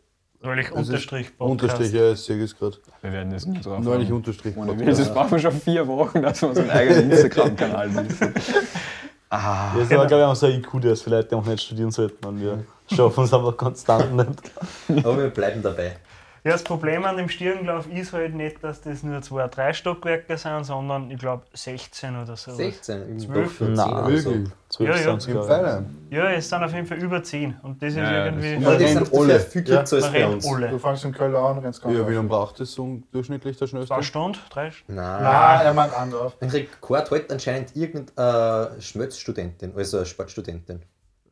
Neulich 0.44 0.66
Es 0.66 0.72
ist 0.72 0.78
Unterstrich 0.88 1.38
Podcast. 1.38 1.50
Unterstrich, 1.62 1.92
ja, 1.92 2.12
ich 2.12 2.20
sehe 2.20 2.42
es 2.44 2.56
gerade. 2.56 2.76
wir 3.00 3.12
werden 3.12 3.32
das 3.32 3.46
nicht 3.46 3.64
drauf 3.64 3.80
Neulich 3.80 4.08
haben. 4.08 4.16
Unterstrich. 4.16 4.54
Witz, 4.56 4.98
das 4.98 5.12
brauchen 5.14 5.30
wir 5.32 5.38
schon 5.38 5.52
vier 5.52 5.86
Wochen, 5.88 6.20
dass 6.22 6.42
wir 6.42 6.50
unseren 6.50 6.70
eigenen 6.70 7.10
Instagram-Kanal 7.12 7.94
wissen. 7.94 8.34
Ah, 9.30 9.72
Das 9.74 9.84
ist 9.84 9.92
aber, 9.92 10.06
glaube 10.06 10.22
ich, 10.22 10.28
auch 10.28 10.36
so 10.36 10.46
ein 10.46 10.60
IQ, 10.60 10.80
der 10.82 10.92
ist 10.92 11.02
vielleicht, 11.02 11.32
auch 11.32 11.44
nicht 11.46 11.62
studieren 11.62 11.90
sollten. 11.90 12.24
Und 12.26 12.40
wir 12.40 12.64
schaffen 12.94 13.24
es 13.24 13.32
einfach 13.32 13.56
konstant 13.56 14.14
nicht. 14.14 15.04
Aber 15.04 15.18
wir 15.18 15.30
bleiben 15.30 15.62
dabei. 15.62 15.96
Ja, 16.44 16.52
das 16.52 16.62
Problem 16.62 17.04
an 17.06 17.16
dem 17.16 17.30
Stirnlauf 17.30 17.88
ist 17.90 18.12
halt 18.12 18.34
nicht, 18.34 18.62
dass 18.62 18.82
das 18.82 19.02
nur 19.02 19.22
zwei, 19.22 19.48
drei 19.48 19.72
Stockwerke 19.72 20.36
sind, 20.36 20.64
sondern 20.64 21.10
ich 21.10 21.18
glaube 21.18 21.44
16 21.54 22.22
oder 22.22 22.36
so. 22.36 22.52
16, 22.52 23.08
im 23.08 23.18
Zwölf? 23.18 23.34
Dorf 23.34 23.52
14 23.56 23.74
Nein, 23.74 24.04
oder 24.04 24.18
so. 24.18 24.34
Wirklich? 24.78 25.02
12 25.02 25.06
Ja, 25.06 25.12
ja. 25.12 25.20
sind. 25.20 25.44
Pfeilheim. 25.44 25.86
Ja, 26.10 26.30
es 26.30 26.48
sind 26.48 26.62
auf 26.62 26.72
jeden 26.72 26.86
Fall 26.86 26.98
über 26.98 27.22
10. 27.22 27.56
Und 27.62 27.82
das 27.82 27.90
ist 27.90 27.96
Ja, 27.96 28.12
ja, 28.12 28.24
irgendwie. 28.26 28.54
Rennt 28.64 28.88
sind 28.88 29.14
alle. 29.14 29.40
viel 29.40 29.64
kürzer 29.64 29.96
als 29.96 30.04
man 30.04 30.12
bei 30.12 30.26
uns. 30.26 30.44
Du 30.46 30.54
alle. 30.54 30.78
fängst 30.78 31.04
in 31.04 31.12
Köln 31.12 31.36
an 31.36 31.58
und 31.58 31.64
rennst 31.64 31.82
ganz 31.82 31.96
Ja, 31.96 32.08
wie 32.08 32.14
lange 32.14 32.28
braucht 32.28 32.60
das 32.60 32.72
so 32.72 32.98
durchschnittlich 33.12 33.56
der 33.56 33.66
schnellste? 33.66 33.94
Zwei 33.94 34.02
Stunden, 34.02 34.38
drei 34.50 34.70
Stunden. 34.70 34.94
Nein. 35.00 35.22
Nein, 35.22 35.60
er 35.66 35.74
meint 35.74 35.96
anders. 35.98 36.32
Ein 36.40 36.48
Rekord 36.50 37.10
hält 37.10 37.32
anscheinend 37.32 37.74
irgendeine 37.76 38.70
Schmötzstudentin, 38.80 39.72
also 39.76 39.98
eine 39.98 40.06
Sportstudentin. 40.06 40.82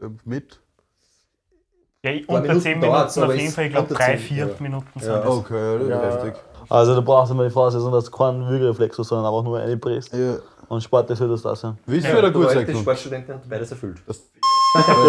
Äh, 0.01 0.07
Mit? 0.25 0.61
Ja, 2.05 2.11
unter 2.27 2.41
Minuten 2.43 2.61
10 2.61 2.81
dauert's, 2.81 3.15
Minuten 3.17 3.25
aber 3.31 3.35
auf 3.35 3.41
jeden 3.41 3.53
Fall, 3.55 3.65
ich 3.67 3.71
glaube 3.73 3.89
unter 3.89 4.05
3, 4.05 4.17
10, 4.17 4.19
4 4.19 4.37
ja. 4.37 4.49
Minuten 4.59 5.01
sind 5.01 5.09
Ja. 5.13 5.19
das. 5.21 5.29
Okay, 5.29 5.79
das 5.79 5.89
Ja. 5.89 6.01
ist 6.09 6.15
heftig. 6.17 6.35
Also, 6.69 6.95
da 6.95 7.01
brauchst 7.01 7.31
du 7.31 7.35
mal 7.35 7.45
die 7.47 7.53
Voraussetzung, 7.53 7.93
dass 7.93 8.05
du 8.07 8.11
keinen 8.11 8.49
Würgereflex 8.49 8.99
hast, 8.99 9.09
sondern 9.09 9.27
einfach 9.27 9.45
nur 9.45 9.59
eine 9.61 9.77
presst. 9.77 10.13
Ja. 10.13 10.37
Und 10.73 10.83
Sport, 10.83 11.11
das 11.11 11.19
soll 11.19 11.29
das 11.29 11.43
da 11.43 11.55
sein. 11.55 11.77
Wie 11.85 11.99
ist 11.99 12.07
Ja, 12.07 12.31
gut 12.31 12.49
die 12.49 12.55
sein 12.55 12.77
Sportstudentin 12.77 13.35
hat 13.35 13.47
beides 13.47 13.71
erfüllt. 13.73 13.99
Weil 14.07 14.15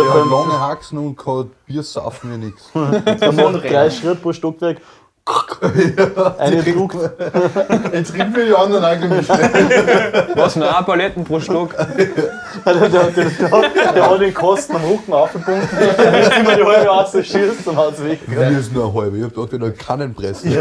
die 0.04 0.10
haben 0.10 0.30
lange 0.30 0.60
Haxen 0.60 0.98
und 0.98 1.16
kein 1.16 1.52
Bier 1.66 1.82
saufen 1.82 2.34
wie 2.34 2.38
nichts. 2.38 2.70
Einfach 2.76 3.62
drei 3.62 3.90
Schritte 3.90 4.16
pro 4.16 4.34
Stockwerk 4.34 4.82
Eine 6.38 6.64
druckt. 6.64 6.98
Jetzt 7.94 8.14
kriegen 8.14 8.36
wir 8.36 8.46
die 8.46 8.54
anderen 8.54 8.84
eigentlich. 8.84 9.30
Was, 10.36 10.58
noch 10.58 10.78
ein 10.78 10.86
Paletten 10.86 11.24
pro 11.24 11.40
Stock? 11.40 11.74
Der, 12.66 12.76
der, 12.76 12.90
der, 12.90 13.10
der, 13.10 13.94
der 13.94 14.10
hat 14.12 14.22
den 14.22 14.34
Kosten 14.34 14.76
am 14.76 14.84
Rücken 14.84 15.12
aufgebunden. 15.12 15.68
Wenn 15.72 16.30
du 16.30 16.40
immer 16.40 16.56
die 16.56 16.64
halbe 16.64 16.92
Arzt 16.92 17.14
schießt, 17.16 17.66
dann 17.66 17.76
hat 17.76 17.94
es 17.94 18.04
weg. 18.04 18.28
Mir 18.28 18.60
ist 18.60 18.72
nur 18.72 18.86
eine 18.86 18.94
halbe. 18.94 19.18
Ich 19.18 19.24
hab 19.24 19.34
gedacht, 19.34 19.52
wenn 19.54 19.62
er 19.64 19.72
Kannen 19.72 20.14
presst. 20.14 20.46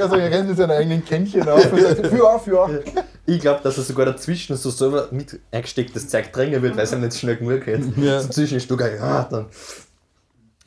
Also, 0.00 0.14
er 0.16 0.30
rennt 0.30 0.48
mit 0.48 0.56
seinen 0.56 0.70
eigenen 0.70 1.04
Kännchen 1.04 1.48
auf 1.48 1.72
und 1.72 1.80
sagt, 1.80 2.06
für 2.06 2.24
auf, 2.24 2.44
für 2.44 2.60
auf. 2.62 2.70
Ich 3.26 3.40
glaube, 3.40 3.60
dass 3.64 3.78
er 3.78 3.84
sogar 3.84 4.06
dazwischen 4.06 4.56
so 4.56 4.70
selber 4.70 5.08
mit 5.10 5.40
eingestecktes 5.50 6.08
Zeug 6.08 6.32
drängen 6.32 6.62
wird, 6.62 6.76
weil 6.76 6.84
es 6.84 6.92
ihm 6.92 7.00
nicht 7.00 7.16
schnell 7.18 7.36
genug 7.36 7.64
geht. 7.64 7.82
Ja. 7.96 8.20
So 8.20 8.28
zwischen 8.28 8.54
den 8.54 8.60
Stück, 8.60 8.80
ja, 8.80 9.26
dann. 9.28 9.46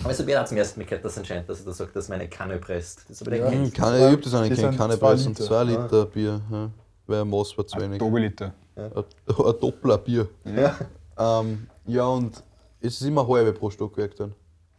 Aber 0.03 0.11
es 0.11 0.19
habe 0.19 0.41
auch 0.41 0.45
zum 0.45 0.57
ersten 0.57 0.79
Mal 0.81 0.85
gehört, 0.85 1.05
dass 1.05 1.17
anscheinend, 1.17 1.47
dass 1.47 1.59
er 1.61 1.65
da 1.65 1.71
sagt, 1.71 1.95
dass 1.95 2.09
meine 2.09 2.27
Kanne 2.27 2.57
presst. 2.57 3.05
Das 3.09 3.21
habe 3.21 3.35
ich 3.35 3.41
Ja. 3.41 3.49
gekannt. 3.49 3.73
Kanne, 3.73 3.97
ich 4.07 4.13
hab 4.13 4.21
das 4.21 4.33
auch 4.33 4.41
nicht 4.41 4.55
kennen. 4.55 4.77
Kanne 4.77 4.99
zwei 4.99 5.07
pressen. 5.09 5.29
Liter. 5.29 5.43
2 5.45 5.63
Liter 5.63 6.05
Bier. 6.07 6.41
Ja. 6.51 6.69
Weil 7.07 7.21
ein 7.21 7.29
Maß 7.29 7.57
war 7.57 7.67
zu 7.67 7.79
wenig. 7.79 7.99
Doppelliter. 7.99 8.53
Ein 8.75 8.91
ein 8.95 9.59
Doppler 9.59 9.97
Bier. 9.97 10.27
Ja. 10.45 10.75
Ähm, 11.17 11.67
ja, 11.85 12.05
und 12.05 12.43
es 12.81 12.99
ist 12.99 13.07
immer 13.07 13.25
halbe 13.27 13.53
pro 13.53 13.69
Stockwerk 13.69 14.15
dann. 14.17 14.33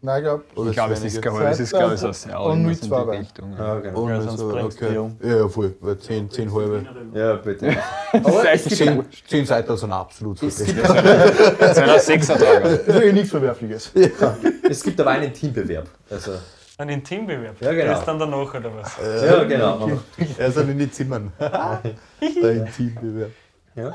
Nein, 0.04 0.18
ich 0.18 0.24
glaube, 0.24 0.44
Ich 0.68 0.72
glaube, 0.74 0.92
es 0.92 0.98
ist, 1.02 1.16
ich, 1.16 1.24
es 1.24 1.60
ist, 1.60 1.70
glaube 1.72 1.94
ich, 1.94 2.00
so 2.00 2.12
sehr 2.12 2.38
Und 2.38 2.62
mit 2.66 2.82
in 2.82 2.88
zwei 2.88 3.00
die 3.00 3.06
Wein. 3.08 3.18
Richtung. 3.20 3.52
Ja. 3.56 3.66
Ja, 3.74 3.80
genau. 3.80 4.00
Und 4.02 4.08
Ja, 4.10 4.16
dann 4.18 4.24
sonst 4.28 4.40
so, 4.40 4.48
bringst 4.50 4.82
okay. 4.82 4.92
die 4.92 4.98
um. 4.98 5.16
Ja, 5.22 5.36
ja, 5.38 5.48
voll. 5.48 5.74
Weil 5.80 5.98
10, 5.98 6.30
10 6.30 6.54
halbe. 6.54 6.86
Ja, 7.14 7.36
bitte. 7.36 7.74
Aber 8.12 8.42
heißt, 8.42 8.70
es 8.70 8.78
gibt, 8.78 8.90
10, 8.90 9.04
10 9.28 9.46
Seiten 9.46 9.76
sind 9.78 9.92
absolut 9.92 10.38
gibt, 10.40 10.52
Das 10.60 11.76
wäre 11.78 11.92
ein 11.94 12.00
Sechsertrager. 12.00 12.60
das 12.60 12.96
ist 12.96 13.02
eh 13.02 13.12
nichts 13.12 13.30
Verwerfliches. 13.30 13.92
es 14.68 14.82
gibt 14.82 15.00
aber 15.00 15.10
einen 15.10 15.32
Teambewerb. 15.32 15.86
Also, 16.10 16.32
Ein 16.76 16.90
Intimbewerb. 16.90 17.56
Ja, 17.60 17.72
genau. 17.72 17.86
Das 17.92 18.00
ist 18.00 18.04
dann 18.06 18.18
danach, 18.18 18.54
oder 18.54 18.70
was? 18.76 18.92
ja, 19.24 19.44
genau. 19.44 19.90
Er 20.36 20.48
ist 20.48 20.56
in 20.58 20.78
die 20.78 20.90
Zimmern. 20.90 21.32
Dein 21.38 22.68
Teambewerb. 22.76 23.30
Ja. 23.76 23.92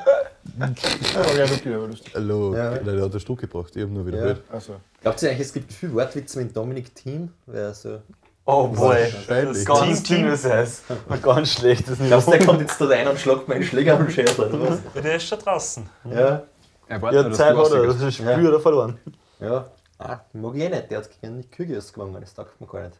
Aber 0.59 1.35
ja, 1.37 1.49
wirklich, 1.49 1.65
lustig. 1.73 2.13
Hallo. 2.15 2.55
Ja. 2.55 2.71
Der 2.77 3.01
hat 3.01 3.13
den 3.13 3.19
Stuck 3.19 3.39
gebracht. 3.39 3.75
Ich 3.75 3.83
hab 3.83 3.89
nur 3.89 4.05
wieder 4.05 4.17
Ja. 4.17 4.23
gehört. 4.23 4.43
Also, 4.51 4.75
Glaubt 5.01 5.21
ihr 5.23 5.29
eigentlich, 5.29 5.47
es 5.47 5.53
gibt 5.53 5.71
viel 5.71 5.93
Wortwitze 5.93 6.39
mit 6.39 6.55
Dominik 6.55 6.93
Team? 6.95 7.31
Wer 7.45 7.73
so 7.73 8.01
Oh 8.45 8.67
boy. 8.67 8.97
Wahrscheinlich. 9.13 9.65
Ganz 9.65 10.03
Team, 10.03 10.27
Eis. 10.27 10.81
Ein 11.07 11.21
ganz 11.21 11.49
schlechtes 11.53 11.99
Glaubst 11.99 12.27
du, 12.27 12.31
der 12.31 12.45
kommt 12.45 12.61
jetzt 12.61 12.81
da 12.81 12.85
rein 12.85 13.07
und 13.07 13.19
schlagt 13.19 13.47
meinen 13.47 13.63
Schläger 13.63 13.95
am 13.97 14.09
Schädel 14.09 14.39
oder 14.45 14.69
was? 14.71 14.79
Ja, 14.95 15.01
Der 15.01 15.15
ist 15.15 15.27
schon 15.27 15.39
draußen. 15.39 15.89
Ja. 16.05 16.43
Ja, 16.89 17.01
warte, 17.01 17.15
Ja, 17.17 17.31
Zeit 17.31 17.55
hat 17.55 17.71
er. 17.71 17.85
Das 17.85 18.01
ist 18.01 18.15
Spiel 18.15 18.47
oder 18.47 18.59
verloren. 18.59 18.97
Ja. 19.39 19.67
Ah, 19.99 20.21
mag 20.33 20.55
ich 20.55 20.63
eh 20.63 20.69
nicht. 20.69 20.89
Der 20.89 20.97
hat 20.97 21.09
gegen 21.21 21.41
die 21.41 21.47
Kügels 21.47 21.93
gewonnen. 21.93 22.17
Das 22.19 22.33
taugt 22.33 22.59
mir 22.59 22.67
gar 22.67 22.83
nicht. 22.87 22.99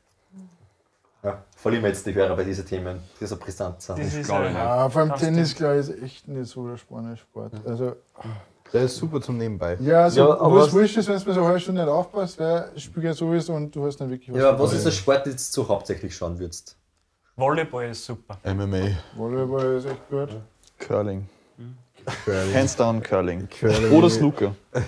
Ja, 1.23 1.43
verlieren 1.55 1.84
wir 1.84 1.89
jetzt 1.89 2.05
die 2.05 2.13
Hörer 2.13 2.36
bei 2.36 2.45
diesen 2.45 2.65
Themen, 2.65 3.01
die 3.19 3.25
so 3.25 3.36
brisant 3.36 3.82
sind. 3.82 3.99
Das 3.99 4.13
ist 4.13 4.25
glaube 4.25 4.49
ich 4.49 4.55
ah, 4.55 4.89
vor 4.89 5.01
allem 5.01 5.15
Tennis, 5.15 5.53
glaube 5.53 5.79
ich, 5.79 5.89
ist 5.89 6.01
echt 6.01 6.27
nicht 6.29 6.49
so 6.49 6.65
der 6.67 6.77
spannende 6.77 7.17
Sport. 7.17 7.53
Also, 7.65 7.97
Der 8.71 8.84
ist 8.84 8.95
super 8.95 9.19
zum 9.19 9.38
Nebenbei. 9.38 9.75
ja, 9.82 10.10
so, 10.10 10.21
Ja, 10.21 10.27
ja, 10.29 10.39
aber 10.39 10.55
was 10.55 10.67
was- 10.67 10.73
wurscht 10.73 10.95
ist, 10.97 11.08
wenn 11.10 11.19
du 11.19 11.25
mir 11.27 11.34
so 11.34 11.39
eine 11.41 11.47
halbe 11.47 11.60
Stunde 11.60 11.82
nicht 11.82 11.91
aufpasst, 11.91 12.39
wer 12.39 12.69
spielt 12.77 13.05
ja 13.05 13.13
sowieso 13.13 13.53
und 13.53 13.75
du 13.75 13.86
hast 13.86 13.97
dann 13.97 14.10
wirklich 14.10 14.34
Ja, 14.36 14.49
aber 14.49 14.63
was 14.63 14.73
ist 14.73 14.86
der 14.86 14.91
Sport, 14.91 15.25
den 15.25 15.34
du 15.34 15.39
so 15.39 15.67
hauptsächlich 15.67 16.15
schauen 16.15 16.39
würdest? 16.39 16.77
Volleyball 17.36 17.89
ist 17.89 18.05
super. 18.05 18.38
MMA. 18.43 18.91
Volleyball 19.15 19.75
ist 19.77 19.86
echt 19.86 20.10
gut. 20.10 20.29
Curling. 20.77 21.27
Curling. 22.25 22.53
Hands 22.53 22.75
down 22.75 23.01
Curling. 23.03 23.47
Curling. 23.59 23.91
Oder 23.91 24.09
Snooker. 24.09 24.55
Da 24.73 24.81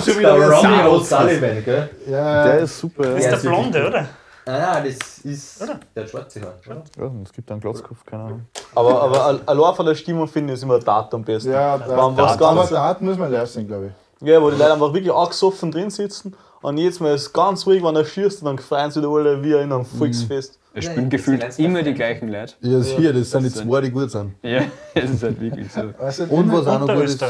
schon 0.00 0.18
wieder, 0.18 0.38
wer 0.38 0.50
Ronnie 0.50 0.82
O'Sullivan, 0.88 1.64
gell? 1.64 1.90
Ja, 2.08 2.44
Der 2.44 2.58
ist 2.60 2.78
super. 2.78 3.02
Das 3.04 3.24
ist 3.24 3.30
der 3.44 3.50
Blonde, 3.50 3.86
oder? 3.86 4.06
Ah, 4.44 4.58
nein, 4.58 4.84
das 4.98 5.18
ist 5.18 5.60
der 5.94 6.02
hat 6.02 6.10
schwarze 6.10 6.40
Haar. 6.40 6.54
oder? 6.66 6.82
Ja, 6.98 7.10
es 7.24 7.32
gibt 7.32 7.48
einen 7.50 7.60
Glatzkopf, 7.60 8.04
keine 8.04 8.24
Ahnung. 8.24 8.46
Aber, 8.74 9.02
aber 9.02 9.24
al- 9.24 9.40
allein 9.46 9.74
von 9.76 9.86
der 9.86 9.94
Stimmung 9.94 10.26
finde 10.26 10.52
ich 10.52 10.58
ist 10.58 10.64
immer 10.64 10.80
Dart 10.80 11.14
am 11.14 11.22
besten. 11.22 11.52
ja 11.52 11.78
da, 11.78 11.96
Warum 11.96 12.16
was 12.16 12.40
aber 12.42 12.66
Dart 12.66 13.00
muss 13.02 13.16
man 13.18 13.30
live 13.30 13.48
sehen, 13.48 13.68
glaube 13.68 13.92
ich. 14.20 14.26
Ja, 14.28 14.42
wo 14.42 14.50
die 14.50 14.56
Leute 14.56 14.72
einfach 14.72 14.92
wirklich 14.92 15.12
angesoffen 15.12 15.70
drin 15.70 15.90
sitzen 15.90 16.34
und 16.62 16.78
jetzt 16.78 17.00
mal 17.00 17.14
ist 17.14 17.32
ganz 17.32 17.66
ruhig, 17.66 17.82
wenn 17.82 17.96
er 17.96 18.04
schießt 18.04 18.42
und 18.42 18.46
dann 18.46 18.58
freuen 18.58 18.90
sie 18.90 19.00
wieder 19.00 19.10
alle 19.10 19.42
wie 19.42 19.52
in 19.52 19.72
einem 19.72 19.84
Volksfest. 19.84 20.58
Es 20.74 20.84
spielen 20.86 21.10
das 21.10 21.20
gefühlt 21.20 21.58
immer 21.58 21.82
die 21.82 21.92
gleichen 21.92 22.28
Leute. 22.28 22.54
Ja, 22.60 22.78
das 22.78 22.88
hier, 22.88 23.12
das 23.12 23.30
sind 23.30 23.42
die 23.42 23.50
Das 23.50 23.62
zwei, 23.62 23.80
die 23.82 23.90
gut 23.90 24.10
sind. 24.10 24.34
Ja, 24.42 24.62
es 24.94 25.10
ist 25.10 25.22
halt 25.22 25.40
wirklich 25.40 25.70
so. 25.70 25.92
Also, 25.98 26.24
Und 26.24 26.50
was 26.50 26.66
auch 26.66 26.80
noch 26.80 26.94
gut 26.94 27.04
ist, 27.04 27.22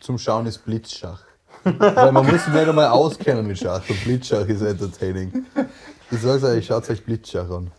zum 0.00 0.18
Schauen 0.18 0.46
ist 0.46 0.58
Blitzschach. 0.64 1.22
Weil 1.64 2.12
man 2.12 2.24
muss 2.26 2.44
sich 2.44 2.52
nicht 2.52 2.68
einmal 2.68 2.86
auskennen 2.86 3.46
mit 3.46 3.58
Schach. 3.58 3.82
Und 3.88 4.04
Blitzschach 4.04 4.46
ist 4.46 4.62
entertaining. 4.62 5.44
Ich 6.10 6.20
sag's 6.20 6.44
euch, 6.44 6.64
schaut 6.64 6.88
euch 6.88 7.04
Blitzschach 7.04 7.50
an. 7.50 7.72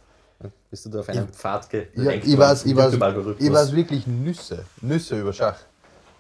Bist 0.70 0.86
du 0.86 0.90
da 0.90 1.00
auf 1.00 1.10
einen 1.10 1.30
Pfad 1.30 1.70
gelenkt 1.70 1.96
Ja, 1.96 2.12
ich 2.12 2.38
weiß, 2.38 2.66
ich 2.66 2.76
weiß, 2.76 2.94
ich 3.40 3.52
weiß 3.52 3.74
wirklich 3.74 4.06
Nüsse. 4.06 4.66
Nüsse 4.82 5.20
über 5.20 5.32
Schach. 5.32 5.56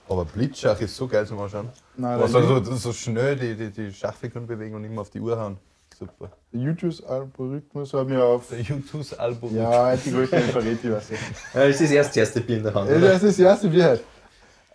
Aber 0.09 0.25
Blitzschach 0.25 0.79
ist 0.81 0.95
so 0.95 1.07
geil 1.07 1.25
zum 1.25 1.39
Anschauen. 1.39 1.69
Nein, 1.97 2.19
Also 2.21 2.39
der 2.39 2.63
so, 2.65 2.75
so 2.75 2.93
schnell 2.93 3.35
die, 3.35 3.55
die, 3.55 3.69
die 3.71 3.93
Schachfiguren 3.93 4.47
bewegen 4.47 4.75
und 4.75 4.83
immer 4.85 5.01
auf 5.01 5.09
die 5.09 5.19
Uhr 5.19 5.37
hauen. 5.39 5.57
Super. 5.97 6.29
YouTube-Algorithmus 6.51 7.93
hat 7.93 8.07
mir 8.07 8.23
auf. 8.23 8.49
Der 8.49 8.61
YouTube-Album. 8.61 9.55
Ja, 9.55 9.95
die 9.95 10.11
größte 10.11 10.39
verrät 10.41 10.77
ich 10.83 10.91
was. 10.91 11.09
Ja, 11.09 11.67
das 11.67 11.81
ist 11.81 11.91
erst 11.91 12.09
das 12.11 12.17
erste 12.17 12.41
Bier 12.41 12.57
in 12.57 12.63
der 12.63 12.73
Hand. 12.73 12.89
Das 12.89 12.97
Oder? 12.97 13.13
ist 13.13 13.23
das 13.23 13.39
erste 13.39 13.67
Bier 13.69 13.83
halt. 13.83 14.03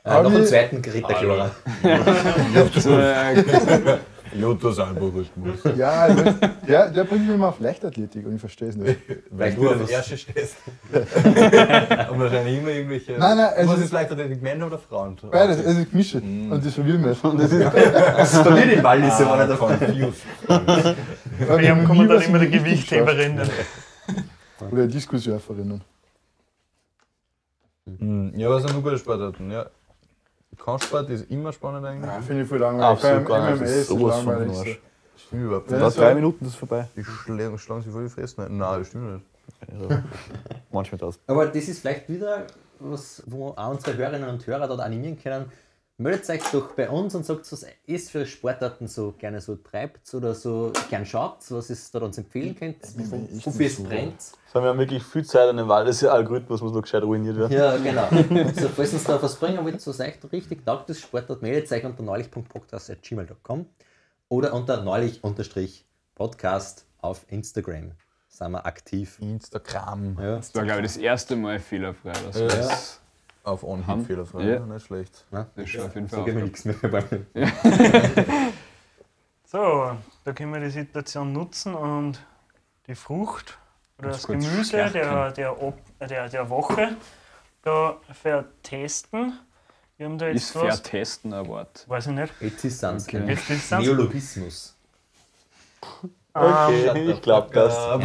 Ah, 0.05 0.21
noch 0.21 0.33
einen 0.33 0.43
ich- 0.43 0.49
zweiten 0.49 0.77
Ritterklorer. 0.79 1.51
So, 4.33 4.39
äh, 4.39 4.41
YouTube-Algorithmus. 4.41 5.59
Ja, 5.77 6.09
weiß, 6.09 6.35
der, 6.67 6.91
der 6.91 7.05
bringt 7.05 7.27
mich 7.27 7.35
immer 7.35 7.49
auf 7.49 7.61
Leichtathletik 7.61 8.27
und 8.27 8.35
ich 8.35 8.41
verstehe 8.41 8.69
es 8.69 8.77
nicht. 8.77 8.99
Vielleicht 9.35 9.59
du 9.59 9.69
auf 9.71 9.81
was- 9.81 9.91
Erste 9.91 10.17
stehst. 10.19 10.57
und 10.93 12.21
wahrscheinlich 12.21 12.59
immer 12.59 12.69
irgendwelche. 12.71 13.13
Nein, 13.19 13.37
nein, 13.37 13.51
es 13.57 13.69
Was 13.69 13.79
ist- 13.79 13.85
ist 13.87 13.93
leichter, 13.93 14.17
Männer 14.17 14.67
oder 14.67 14.79
Frauen? 14.79 15.17
Beides, 15.31 15.59
es 15.59 15.79
ist 15.79 15.91
gemischt. 15.91 16.15
Und 16.15 16.65
das 16.65 16.75
verwirrt 16.75 17.01
mich. 17.01 17.25
Und 17.25 17.41
das 17.41 17.53
ist, 17.53 17.73
Das 17.75 18.39
verliert 18.39 18.71
den 18.77 18.83
Ball, 18.83 19.03
ist 19.03 19.21
ja 19.21 19.27
Ah, 19.27 19.35
einer 19.35 19.47
davon. 19.47 19.81
Wir 19.81 21.71
haben 21.71 21.85
kommen 21.85 22.09
dann 22.09 22.23
immer 22.23 22.39
die 22.39 22.51
Gewichtheberinnen. 22.51 23.49
Oder 24.71 24.87
Diskussurferinnen. 24.87 25.83
Hm, 27.99 28.33
Ja, 28.37 28.49
was 28.49 28.63
sind 28.63 28.75
noch 28.75 28.83
gute 28.83 28.97
Sportarten? 28.99 29.51
Ja. 29.51 29.67
Kampfsport 30.59 31.11
ist 31.11 31.31
immer 31.31 31.53
spannend 31.53 31.85
eigentlich. 31.87 32.11
Ja, 32.11 32.21
finde 32.21 32.43
ich 32.43 32.49
voll 32.49 32.59
langweilig. 32.59 33.05
Absolut 33.05 33.27
gar 33.27 33.51
nicht. 33.51 33.61
MMA 33.61 33.65
Das 33.65 33.71
ist 33.71 33.77
ist 33.83 33.89
so 33.89 33.99
sowas 33.99 34.21
von 34.21 34.33
langweilig. 34.33 34.59
Arsch. 34.59 34.81
Stimmt 35.17 35.43
überhaupt 35.45 35.71
Ja, 35.71 35.73
nicht. 35.77 35.81
Nach 35.81 35.87
das 35.89 35.97
drei 35.97 36.15
Minuten 36.15 36.45
ist 36.45 36.51
es 36.53 36.57
vorbei. 36.57 36.89
Die 36.97 37.05
schlagen, 37.05 37.59
schlagen 37.59 37.83
sich 37.83 37.93
voll 37.93 38.05
die 38.05 38.11
Fresse. 38.11 38.35
Nein, 38.43 38.57
Nein, 38.59 38.79
das 38.79 38.89
stimmt 38.89 39.13
nicht. 39.15 39.25
Also, 39.71 40.03
manchmal 40.71 40.99
das. 40.99 41.19
Aber 41.27 41.47
das 41.47 41.69
ist 41.69 41.81
vielleicht 41.81 42.09
wieder 42.09 42.47
was, 42.79 43.23
wo 43.27 43.51
auch 43.51 43.71
unsere 43.71 43.97
Hörerinnen 43.97 44.29
und 44.29 44.47
Hörer 44.47 44.67
dort 44.67 44.81
animieren 44.81 45.21
können. 45.21 45.47
Meldet 46.03 46.29
euch 46.29 46.43
doch 46.51 46.73
bei 46.73 46.91
uns 46.91 47.15
und 47.15 47.25
sagt, 47.25 47.51
was 47.53 47.65
ist 47.87 48.11
für 48.11 48.27
Sportarten 48.27 48.89
so 48.89 49.13
gerne 49.13 49.41
so 49.41 49.55
treibt 49.57 50.13
oder 50.15 50.35
so 50.35 50.73
gern 50.91 51.07
schaut, 51.07 51.39
was 51.51 51.71
es 51.71 51.91
da 51.91 52.01
uns 52.01 52.19
empfehlen 52.19 52.57
könnt, 52.57 52.77
wofür 53.45 53.67
es 53.67 53.77
so. 53.77 53.85
brennt. 53.85 54.21
So 54.21 54.55
haben 54.55 54.65
wir 54.65 54.71
haben 54.71 54.79
wirklich 54.79 55.03
viel 55.05 55.25
Zeit 55.25 55.49
an 55.49 55.57
dem 55.57 55.69
Wald. 55.69 55.87
Das 55.87 56.03
ist 56.03 56.09
Algorithmus, 56.09 56.61
muss 56.61 56.73
noch 56.73 56.83
gescheit 56.83 57.05
ruiniert 57.05 57.37
werden. 57.39 57.53
Ja, 57.53 57.77
genau. 57.79 58.09
Also, 58.45 58.69
falls 58.69 58.93
uns 58.93 59.05
da 59.05 59.23
was 59.23 59.37
bringen 59.37 59.65
wollt, 59.65 59.87
was 59.87 60.01
euch 60.01 60.15
richtig 60.33 60.67
taugt, 60.67 60.91
das 60.91 61.01
Sportart, 61.01 61.41
meldet 61.41 61.71
euch 61.71 61.85
unter 61.85 62.03
neulich.podcast.gmail.com 62.03 63.67
oder 64.29 64.53
unter 64.55 64.83
neulich-podcast 64.83 66.87
auf 66.99 67.25
Instagram. 67.29 67.93
Sind 68.29 68.53
wir 68.53 68.65
aktiv. 68.65 69.19
Instagram. 69.21 70.17
Ja. 70.19 70.37
das 70.37 70.55
war, 70.55 70.65
glaube 70.65 70.81
ich, 70.81 70.87
das 70.87 70.97
erste 70.97 71.37
Mal 71.37 71.59
fehlerfrei. 71.59 72.13
Das, 72.31 72.39
Ja. 72.39 73.02
Auf 73.45 73.65
Anhieb 73.65 74.07
fehlerfrei. 74.07 74.43
Ja. 74.43 74.55
Ja. 74.55 74.61
Nicht 74.61 74.87
schlecht. 74.87 75.25
Ja. 75.33 75.47
das 75.57 75.65
ist 75.65 75.71
schon 75.71 75.83
auf 75.87 75.95
jeden 75.95 76.09
So 76.09 76.17
Fall. 76.17 76.27
wir 76.27 76.35
nichts 76.35 76.65
mehr 76.65 76.75
beim 76.77 77.27
So, 79.47 79.97
da 80.25 80.33
können 80.33 80.53
wir 80.55 80.61
die 80.61 80.71
Situation 80.71 81.33
nutzen 81.33 81.75
und 81.75 82.25
die 82.87 82.95
Frucht 82.95 83.59
oder 83.99 84.09
das 84.11 84.27
Gemüse 84.27 84.89
der, 84.91 85.31
der, 85.33 85.63
Ob- 85.63 85.79
der, 86.01 86.29
der 86.29 86.49
Woche 86.49 86.97
da 87.63 87.99
vertesten. 88.13 89.39
Wir 89.99 90.07
haben 90.07 90.19
da 90.19 90.29
Ist 90.29 90.55
jetzt 90.55 90.65
was, 90.65 90.81
vertesten 90.81 91.33
ein 91.35 91.47
Wort. 91.49 91.85
weiß 91.89 92.07
ich 92.09 92.13
nicht. 92.13 92.33
Ist 92.41 92.65
es 92.65 92.83
Okay. 92.83 93.33
Ist 93.33 93.51
es 93.51 93.71
Neologismus. 93.71 94.77
Okay, 96.35 97.11
ich 97.11 97.21
glaube 97.23 97.49
das. 97.53 97.75
Ja. 97.77 97.99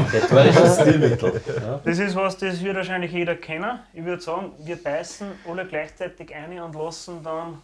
Das 1.83 1.99
ist 1.99 2.15
was, 2.15 2.37
das 2.37 2.61
wird 2.61 2.75
wahrscheinlich 2.75 3.11
jeder 3.11 3.35
kennen. 3.35 3.79
Ich 3.93 4.03
würde 4.03 4.21
sagen, 4.21 4.51
wir 4.59 4.81
beißen 4.81 5.27
alle 5.47 5.65
gleichzeitig 5.65 6.35
ein 6.35 6.59
und 6.59 6.75
lassen 6.75 7.23
dann 7.23 7.61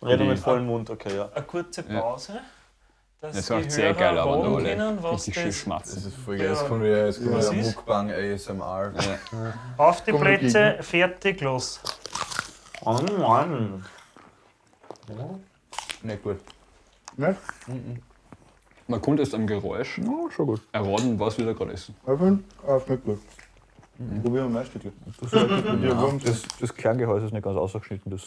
Reden 0.00 0.28
mit 0.28 0.38
vollem 0.38 0.66
Mund, 0.66 0.88
okay, 0.90 1.16
ja. 1.16 1.28
eine 1.34 1.44
kurze 1.44 1.84
Ja. 1.88 2.00
Pause. 2.00 2.40
Dass 3.20 3.34
Das 3.34 3.50
macht 3.50 3.72
sehr 3.72 3.94
geil, 3.94 4.16
aber 4.16 4.36
raten 4.36 4.54
alle 4.54 4.68
können, 4.76 5.02
was 5.02 5.12
richtig 5.14 5.34
schön 5.34 5.46
das 5.46 5.56
schmatzen. 5.56 6.06
ist 6.06 6.16
voll 6.24 6.38
geil. 6.38 6.52
Es 6.52 6.64
kommt 6.64 6.84
wieder, 6.84 7.08
es 7.08 7.16
kommt 7.16 7.36
wieder? 7.36 7.52
Mukbang, 7.52 8.12
ASMR. 8.12 8.92
Auf 9.76 10.04
die 10.04 10.12
Plätze, 10.12 10.76
fertig, 10.82 11.40
los. 11.40 11.80
Mm, 12.84 13.20
Mann. 13.20 13.84
Nicht 16.02 16.22
gut. 16.22 16.36
Ne? 17.16 17.36
Man 18.90 19.00
konnte 19.02 19.22
es 19.22 19.34
am 19.34 19.46
Geräusch 19.46 19.98
Ja, 19.98 20.30
schon 20.30 20.46
gut. 20.46 20.62
erraten, 20.72 21.18
was 21.20 21.36
wir 21.38 21.44
da 21.46 21.52
gerade 21.52 21.72
essen. 21.72 21.94
Ich 22.00 22.18
finde, 22.18 22.42
er 22.66 22.80
schmeckt 22.80 23.04
gut. 23.04 23.20
Probieren 24.22 24.32
wir 24.46 24.48
mein 24.48 24.64
Stückchen. 24.66 24.92
Das. 25.20 25.30
Das, 26.24 26.42
das 26.60 26.74
Kerngehäuse 26.74 27.26
ist 27.26 27.32
nicht 27.32 27.42
ganz 27.42 27.56
ausgeschnitten, 27.58 28.10
das 28.12 28.22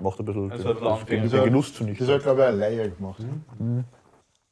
macht 0.00 0.20
ein 0.20 0.24
bisschen 0.24 0.48
den, 0.50 0.64
hat 0.64 0.80
lang 0.80 1.04
den, 1.04 1.22
Das 1.22 1.30
den 1.32 1.38
hat- 1.40 1.44
Genuss 1.46 1.74
zunichte. 1.74 2.06
Das 2.06 2.14
hat, 2.14 2.22
glaube 2.22 2.42
ich, 2.42 2.46
eine 2.48 2.56
Laie 2.56 2.90
gemacht. 2.90 3.20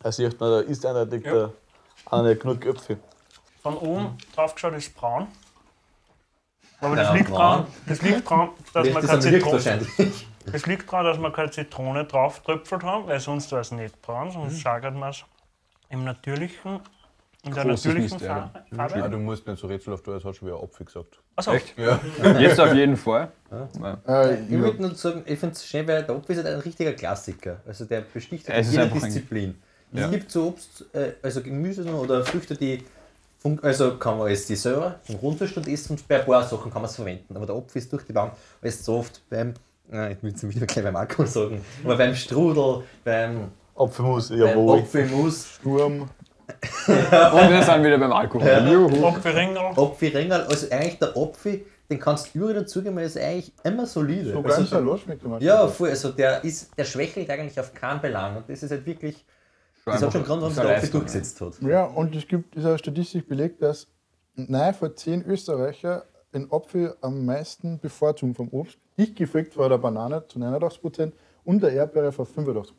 Da 0.00 0.12
sieht 0.12 0.38
man, 0.38 0.50
da 0.50 0.60
ist 0.60 0.84
eindeutig 0.84 1.22
der, 1.22 1.52
eine 2.10 2.36
genug 2.36 2.60
Köpfe. 2.60 2.98
Von 3.62 3.76
oben 3.76 4.18
drauf 4.34 4.54
geschaut 4.54 4.74
ist 4.74 4.94
braun. 4.96 5.28
Aber 6.80 6.96
Ja, 6.96 7.02
das 7.04 7.14
liegt 7.14 7.28
braun. 7.30 7.38
daran, 7.38 7.66
das 7.86 8.02
liegt 8.02 8.28
dran, 8.30 8.48
dass 8.72 8.86
ist 8.86 8.94
keine 8.94 9.08
am 9.12 9.18
Licht 9.20 9.32
Zitrone, 9.34 9.52
wahrscheinlich. 9.54 10.26
das 10.52 10.66
liegt 10.66 10.92
daran, 10.92 11.04
dass 11.06 11.18
wir 11.18 11.32
keine 11.32 11.50
Zitrone 11.50 12.04
drauf 12.04 12.40
tröpfelt 12.40 12.82
haben, 12.82 13.06
weil 13.06 13.18
sonst 13.20 13.50
wäre 13.50 13.60
es 13.62 13.70
nicht 13.72 14.00
braun, 14.02 14.30
sonst 14.30 14.52
Mhm. 14.54 14.58
schagert 14.58 14.94
man 14.94 15.10
es 15.10 15.24
im 15.90 16.04
natürlichen, 16.04 16.80
in 17.44 17.54
der 17.54 17.64
Großes 17.64 17.84
natürlichen 17.86 18.18
Mysterium. 18.18 18.50
Fa- 18.50 18.64
Ja, 18.70 18.88
Farbe. 18.88 19.10
du 19.10 19.18
musst 19.18 19.46
nicht 19.46 19.58
so 19.60 19.66
rätselhaft 19.66 20.04
tun, 20.04 20.14
als 20.14 20.24
hast 20.24 20.36
du 20.36 20.38
schon 20.40 20.48
wieder 20.48 20.62
Apfel 20.62 20.86
gesagt. 20.86 21.18
Achso, 21.36 21.52
Echt? 21.52 21.74
Jetzt 22.38 22.58
auf 22.60 22.74
jeden 22.74 22.96
Fall. 22.96 23.30
Ja. 23.50 23.98
Äh, 24.06 24.42
Ich 24.44 24.50
würde 24.50 24.82
nur 24.82 24.94
sagen, 24.94 25.22
ich 25.24 25.38
finde 25.38 25.54
es 25.54 25.64
schön, 25.64 25.86
weil 25.86 26.02
der 26.02 26.14
Apfel 26.16 26.36
ist 26.36 26.44
halt 26.44 26.54
ein 26.56 26.60
richtiger 26.60 26.92
Klassiker. 26.92 27.60
Also 27.66 27.84
der 27.84 28.00
besticht 28.02 28.48
halt 28.48 28.58
Es 28.60 28.66
ist 28.68 28.72
jede 28.72 28.84
einfach 28.84 28.96
ein- 29.02 29.04
Disziplin. 29.04 29.54
Ja. 29.92 30.04
Es 30.06 30.10
gibt 30.10 30.30
so 30.30 30.48
Obst, 30.48 30.84
äh, 30.94 31.12
also 31.22 31.40
Gemüse 31.42 31.82
oder 31.94 32.22
Früchte, 32.24 32.54
die 32.56 32.84
fun- 33.38 33.58
also 33.62 33.96
kann 33.96 34.18
man 34.18 34.26
als 34.28 34.46
die 34.46 34.56
selber 34.56 34.96
vom 35.04 35.16
Rundzustand 35.16 35.66
essen 35.68 35.92
und 35.92 36.06
bei 36.06 36.20
ein 36.20 36.26
paar 36.26 36.42
Sachen 36.42 36.70
kann 36.70 36.82
man 36.82 36.90
es 36.90 36.96
verwenden. 36.96 37.34
Aber 37.34 37.46
der 37.46 37.54
Apfel 37.54 37.78
ist 37.80 37.90
durch 37.92 38.04
die 38.04 38.12
Bank 38.12 38.32
alles 38.60 38.84
so 38.84 38.98
oft 38.98 39.22
beim, 39.30 39.54
nein, 39.88 40.12
ich 40.12 40.22
will 40.22 40.34
es 40.34 40.46
wieder 40.46 40.66
gleich 40.66 40.84
beim 40.84 40.96
Alkohol 40.96 41.26
sagen, 41.26 41.64
aber 41.84 41.96
beim 41.96 42.14
Strudel, 42.14 42.82
beim, 43.04 43.48
Apfelmus, 43.78 44.30
jawohl. 44.30 44.80
Apfelmus, 44.80 45.46
Sturm. 45.46 46.08
Und 46.86 47.50
wir 47.50 47.62
sind 47.62 47.84
wieder 47.84 47.98
beim 47.98 48.12
Alkohol. 48.12 48.48
Juhu. 48.70 49.06
Apfelringel. 49.06 49.58
Apfelringerl, 49.76 50.42
also 50.42 50.70
eigentlich 50.70 50.98
der 50.98 51.16
Apfel, 51.16 51.66
den 51.90 51.98
kannst 51.98 52.34
du 52.34 52.38
überall 52.38 52.54
dazugeben, 52.54 52.96
weil 52.96 53.04
er 53.04 53.08
ist 53.08 53.18
eigentlich 53.18 53.52
immer 53.64 53.86
solide. 53.86 54.32
Sogar 54.32 54.52
also, 54.52 54.60
im 54.62 54.66
Salat 54.66 55.00
schmeckt 55.00 55.22
er 55.22 55.28
manchmal. 55.28 55.46
Ja, 55.46 55.68
voll. 55.68 55.90
Also 55.90 56.10
der, 56.10 56.42
ist, 56.44 56.76
der 56.76 56.84
schwächelt 56.84 57.30
eigentlich 57.30 57.58
auf 57.60 57.72
keinen 57.74 58.00
Belang. 58.00 58.36
Und 58.36 58.48
das 58.48 58.62
ist 58.62 58.70
halt 58.70 58.84
wirklich. 58.86 59.24
Das 59.84 60.02
hat 60.02 60.12
schon 60.12 60.20
einen 60.20 60.24
Grund, 60.24 60.42
warum 60.42 60.54
sich 60.54 60.62
der 60.62 60.76
Apfel 60.76 60.90
durchgesetzt 60.90 61.40
hat. 61.40 61.62
Ja, 61.62 61.84
und 61.84 62.14
es 62.14 62.26
gibt 62.26 62.54
ist 62.56 62.66
auch 62.66 62.76
statistisch 62.76 63.24
belegt, 63.24 63.62
dass 63.62 63.86
neun 64.34 64.74
von 64.74 64.94
zehn 64.96 65.24
Österreicher 65.24 66.04
den 66.34 66.52
Apfel 66.52 66.94
am 67.00 67.24
meisten 67.24 67.78
bevorzugen 67.78 68.34
vom 68.34 68.48
Obst. 68.48 68.78
Dicht 68.98 69.16
gefolgt 69.16 69.56
war 69.56 69.68
der 69.68 69.78
Banane 69.78 70.26
zu 70.28 70.38
89% 70.38 71.12
und 71.44 71.62
der 71.62 71.72
Erdbeere 71.72 72.12
von 72.12 72.26
85%. 72.26 72.72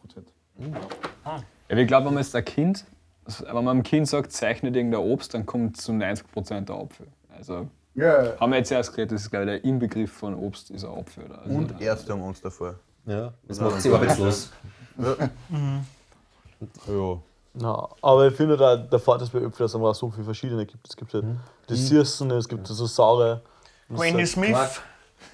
Ja, 1.69 1.77
ich 1.77 1.87
glaube, 1.87 2.07
wenn 2.07 2.13
man 2.13 2.23
jetzt 2.23 2.35
ein 2.35 2.45
Kind, 2.45 2.85
wenn 3.25 3.55
man 3.55 3.67
einem 3.67 3.83
Kind 3.83 4.07
sagt, 4.07 4.31
zeichnet 4.31 4.75
irgendein 4.75 5.01
Obst, 5.01 5.33
dann 5.33 5.45
kommt 5.45 5.77
zu 5.77 5.91
90% 5.91 6.61
der 6.65 6.75
Apfel. 6.75 7.07
Also 7.35 7.67
Ja, 7.95 8.39
haben 8.39 8.51
wir 8.51 8.57
jetzt 8.57 8.71
erst 8.71 8.91
geredet, 8.91 9.13
das 9.13 9.21
ist 9.21 9.29
glaube 9.29 9.45
ich 9.45 9.61
der 9.61 9.69
Inbegriff 9.69 10.11
von 10.11 10.35
Obst 10.35 10.71
ist 10.71 10.83
ein 10.83 10.91
Apfel. 10.91 11.25
Oder? 11.25 11.41
Also, 11.41 11.55
Und 11.55 11.81
Ärzte 11.81 12.13
haben 12.13 12.21
uns 12.21 12.41
davor. 12.41 12.75
Ja, 13.05 13.33
das 13.47 13.59
macht 13.59 13.81
sie 13.81 13.93
arbeitslos. 13.93 14.51
Ja. 16.87 17.19
Ja, 17.55 17.89
aber 18.01 18.27
ich 18.27 18.35
finde 18.35 18.57
da 18.57 18.77
der 18.77 18.99
Vorteil 18.99 19.25
ist 19.25 19.31
bei 19.33 19.39
Äpfeln, 19.39 19.51
dass 19.59 19.71
es 19.71 19.75
einfach 19.75 19.95
so 19.95 20.09
viele 20.11 20.23
verschiedene 20.23 20.65
gibt. 20.65 20.87
Es 20.87 20.95
gibt 20.95 21.13
halt 21.13 21.25
die 21.67 21.75
Süßen, 21.75 22.29
es 22.31 22.47
gibt 22.47 22.67
so 22.67 22.85
saure. 22.85 23.41
Granny 23.93 24.25
Smith. 24.25 24.81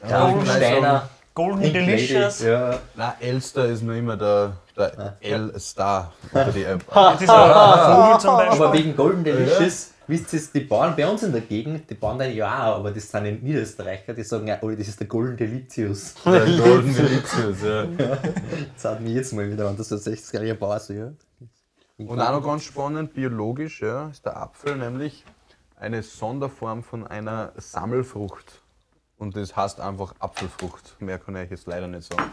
Ja, 0.07 0.43
Steiner, 0.45 1.09
Golden 1.35 1.59
Pink 1.59 1.73
Lady. 1.73 1.85
Delicious. 1.85 2.41
Ja. 2.41 2.79
Nein, 2.95 3.13
Elster 3.19 3.65
ist 3.65 3.83
nur 3.83 3.95
immer 3.95 4.15
der, 4.15 4.53
der 4.77 5.17
L-Star 5.19 6.13
unter 6.31 6.51
die 6.51 6.63
App. 6.63 6.85
Das 6.91 7.21
ist 7.21 7.29
ein 7.29 7.95
Vogel 7.95 8.19
zum 8.21 8.31
Beispiel. 8.37 8.63
Aber 8.63 8.73
wegen 8.73 8.95
Golden 8.95 9.23
Delicious, 9.25 9.91
wisst 10.07 10.33
ihr, 10.33 10.41
die 10.53 10.61
Bauern 10.61 10.95
bei 10.95 11.05
uns 11.05 11.23
in 11.23 11.33
der 11.33 11.41
Gegend, 11.41 11.89
die 11.89 11.93
Bauern 11.93 12.19
dann 12.19 12.33
ja 12.33 12.71
auch, 12.71 12.77
aber 12.77 12.91
das 12.91 13.11
sind 13.11 13.25
die 13.25 13.33
Niederösterreicher, 13.33 14.13
die 14.13 14.23
sagen 14.23 14.47
ja, 14.47 14.59
oh, 14.61 14.71
das 14.71 14.87
ist 14.87 14.97
der 14.97 15.07
Golden 15.07 15.35
Delicious. 15.35 16.13
Der 16.25 16.45
Golden 16.45 16.95
Delicious, 16.95 17.61
ja. 17.61 17.85
Das 18.73 18.85
hat 18.85 19.01
mich 19.01 19.13
jetzt 19.13 19.33
mal 19.33 19.51
wieder 19.51 19.67
an, 19.67 19.75
das 19.75 19.91
ist 19.91 20.07
60-jähriger 20.07 20.55
Bauer 20.55 20.79
so, 20.79 20.93
ja. 20.93 21.11
Und 21.97 22.19
auch 22.19 22.31
noch 22.31 22.43
ganz 22.43 22.63
spannend, 22.63 23.13
biologisch 23.13 23.81
ja, 23.81 24.07
ist 24.07 24.25
der 24.25 24.37
Apfel 24.37 24.77
nämlich 24.77 25.25
eine 25.77 26.01
Sonderform 26.01 26.81
von 26.81 27.05
einer 27.05 27.51
Sammelfrucht. 27.57 28.61
Und 29.17 29.35
das 29.35 29.55
heißt 29.55 29.79
einfach 29.79 30.13
Apfelfrucht. 30.19 30.95
Mehr 30.99 31.17
kann 31.19 31.35
ich 31.37 31.49
jetzt 31.49 31.67
leider 31.67 31.87
nicht 31.87 32.11
sagen. 32.11 32.29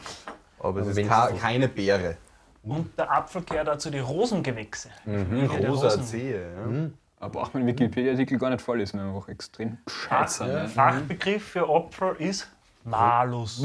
Aber 0.59 0.81
es 0.81 0.89
ist 0.89 0.97
ke 0.97 1.35
keine 1.41 1.69
Beere. 1.69 2.17
Und 2.63 2.97
der 2.97 3.11
Apfel 3.11 3.43
gehört 3.43 3.69
dazu 3.69 3.91
die 3.91 3.99
Rosengewächse. 3.99 4.89
Mhm, 5.05 5.49
der 5.61 5.69
rosa 5.71 5.89
Rosen. 5.89 6.05
Zehe. 6.05 6.41
Ja. 6.43 6.91
Aber 7.19 7.41
braucht 7.41 7.55
man 7.55 7.65
den 7.65 7.69
Wikipedia-Artikel 7.77 8.39
gar 8.39 8.51
nicht 8.51 8.63
vorlesen, 8.63 8.99
weil 8.99 9.07
wir 9.07 9.15
einfach 9.17 9.29
extrem. 9.29 9.79
Der 10.11 10.27
Ja. 10.49 10.67
Fachbegriff 10.67 11.45
für 11.51 11.69
Apfel 11.69 12.17
ist 12.19 12.49
Malus. 12.85 13.63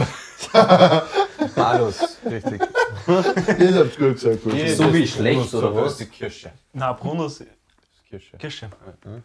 Malus, 1.55 2.17
richtig. 2.25 2.61
das 3.07 3.75
hab's 3.75 3.97
gut 3.97 4.13
gesagt. 4.13 4.43
Gut. 4.43 4.69
So 4.69 4.93
wie 4.93 5.07
schlecht, 5.07 5.53
oder 5.53 5.75
was? 5.75 5.97
Die 5.97 6.05
Kirsche. 6.05 6.51
Na, 6.73 6.93
Brunus 6.93 7.43
Kirsche. 8.09 8.37
Kirsche. 8.37 8.69
Ma, 9.03 9.21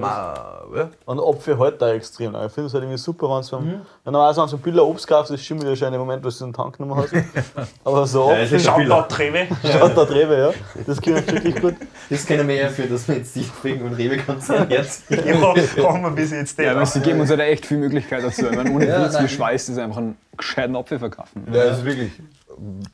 ja. 0.00 0.90
Und 1.04 1.20
Apfel 1.20 1.58
halt 1.58 1.80
da 1.80 1.92
extrem. 1.92 2.34
Ich 2.34 2.52
finde 2.52 2.66
es 2.66 2.74
halt 2.74 2.84
irgendwie 2.84 2.98
super, 2.98 3.28
wenn 3.28 3.46
du 3.46 3.56
mhm. 3.66 3.80
wenn 4.04 4.12
du 4.12 4.32
so 4.32 4.42
ein 4.42 4.62
Bilder 4.62 4.84
Obst 4.84 5.06
kaufst, 5.06 5.32
das 5.32 5.40
schimmelt 5.40 5.68
ja 5.68 5.76
schon 5.76 5.92
im 5.92 6.00
Moment, 6.00 6.24
was 6.24 6.38
du 6.38 6.44
in 6.44 6.50
den 6.50 6.56
Tank 6.56 6.76
genommen 6.76 7.02
hast. 7.02 7.12
Aber 7.84 8.06
so 8.06 8.30
Apfel, 8.30 8.60
Shoutout 8.60 9.14
Trewe. 9.14 9.46
schaut 9.72 9.96
da 9.96 10.04
Treppe, 10.04 10.38
ja. 10.38 10.82
Das 10.86 11.00
geht 11.00 11.32
wirklich 11.32 11.60
gut. 11.60 11.74
Das 12.10 12.26
kennen 12.26 12.48
wir 12.48 12.54
ja 12.56 12.68
für, 12.68 12.82
dass 12.82 13.06
wir 13.08 13.16
jetzt 13.16 13.34
Siegfrieden 13.34 13.86
und 13.86 13.94
Rewe-Konzern 13.94 14.70
jetzt. 14.70 15.10
Ja, 15.10 15.92
haben 15.92 16.02
wir 16.02 16.10
bis 16.10 16.30
jetzt 16.30 16.58
Ja, 16.58 16.72
aber 16.72 16.80
nicht. 16.80 16.92
sie 16.92 17.00
geben 17.00 17.20
uns 17.20 17.30
ja 17.30 17.36
da 17.36 17.44
echt 17.44 17.66
viel 17.66 17.78
Möglichkeit 17.78 18.24
dazu. 18.24 18.46
Ich 18.46 18.56
meine, 18.56 18.70
ohne 18.72 18.86
Ja, 18.86 19.04
Witz, 19.04 19.14
wie 19.14 19.18
nein. 19.18 19.28
schweißt 19.28 19.68
das 19.70 19.78
einfach 19.78 19.98
einen 19.98 20.16
gescheiten 20.36 20.76
Apfel 20.76 20.98
verkaufen. 20.98 21.46
Ja, 21.52 21.64
das 21.64 21.78
ist 21.78 21.84
wirklich. 21.84 22.12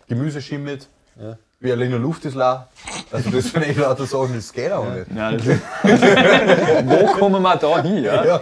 Gemüse 0.08 0.40
schimmelt. 0.40 0.88
Berliner 1.64 1.98
Luft 1.98 2.26
ist 2.26 2.34
la. 2.34 2.68
Also 3.10 3.30
das 3.30 3.44
sind 3.50 3.62
echt 3.62 3.78
lauter 3.78 4.04
Sachen, 4.04 4.34
das 4.34 4.52
geht 4.52 4.70
auch 4.70 4.84
nicht. 4.84 5.10
Ja, 5.16 5.32
das 5.32 5.46
Wo 6.84 7.06
kommen 7.18 7.40
wir 7.40 7.56
da 7.56 7.80
hin? 7.82 8.04
Ja? 8.04 8.22
Ja. 8.24 8.40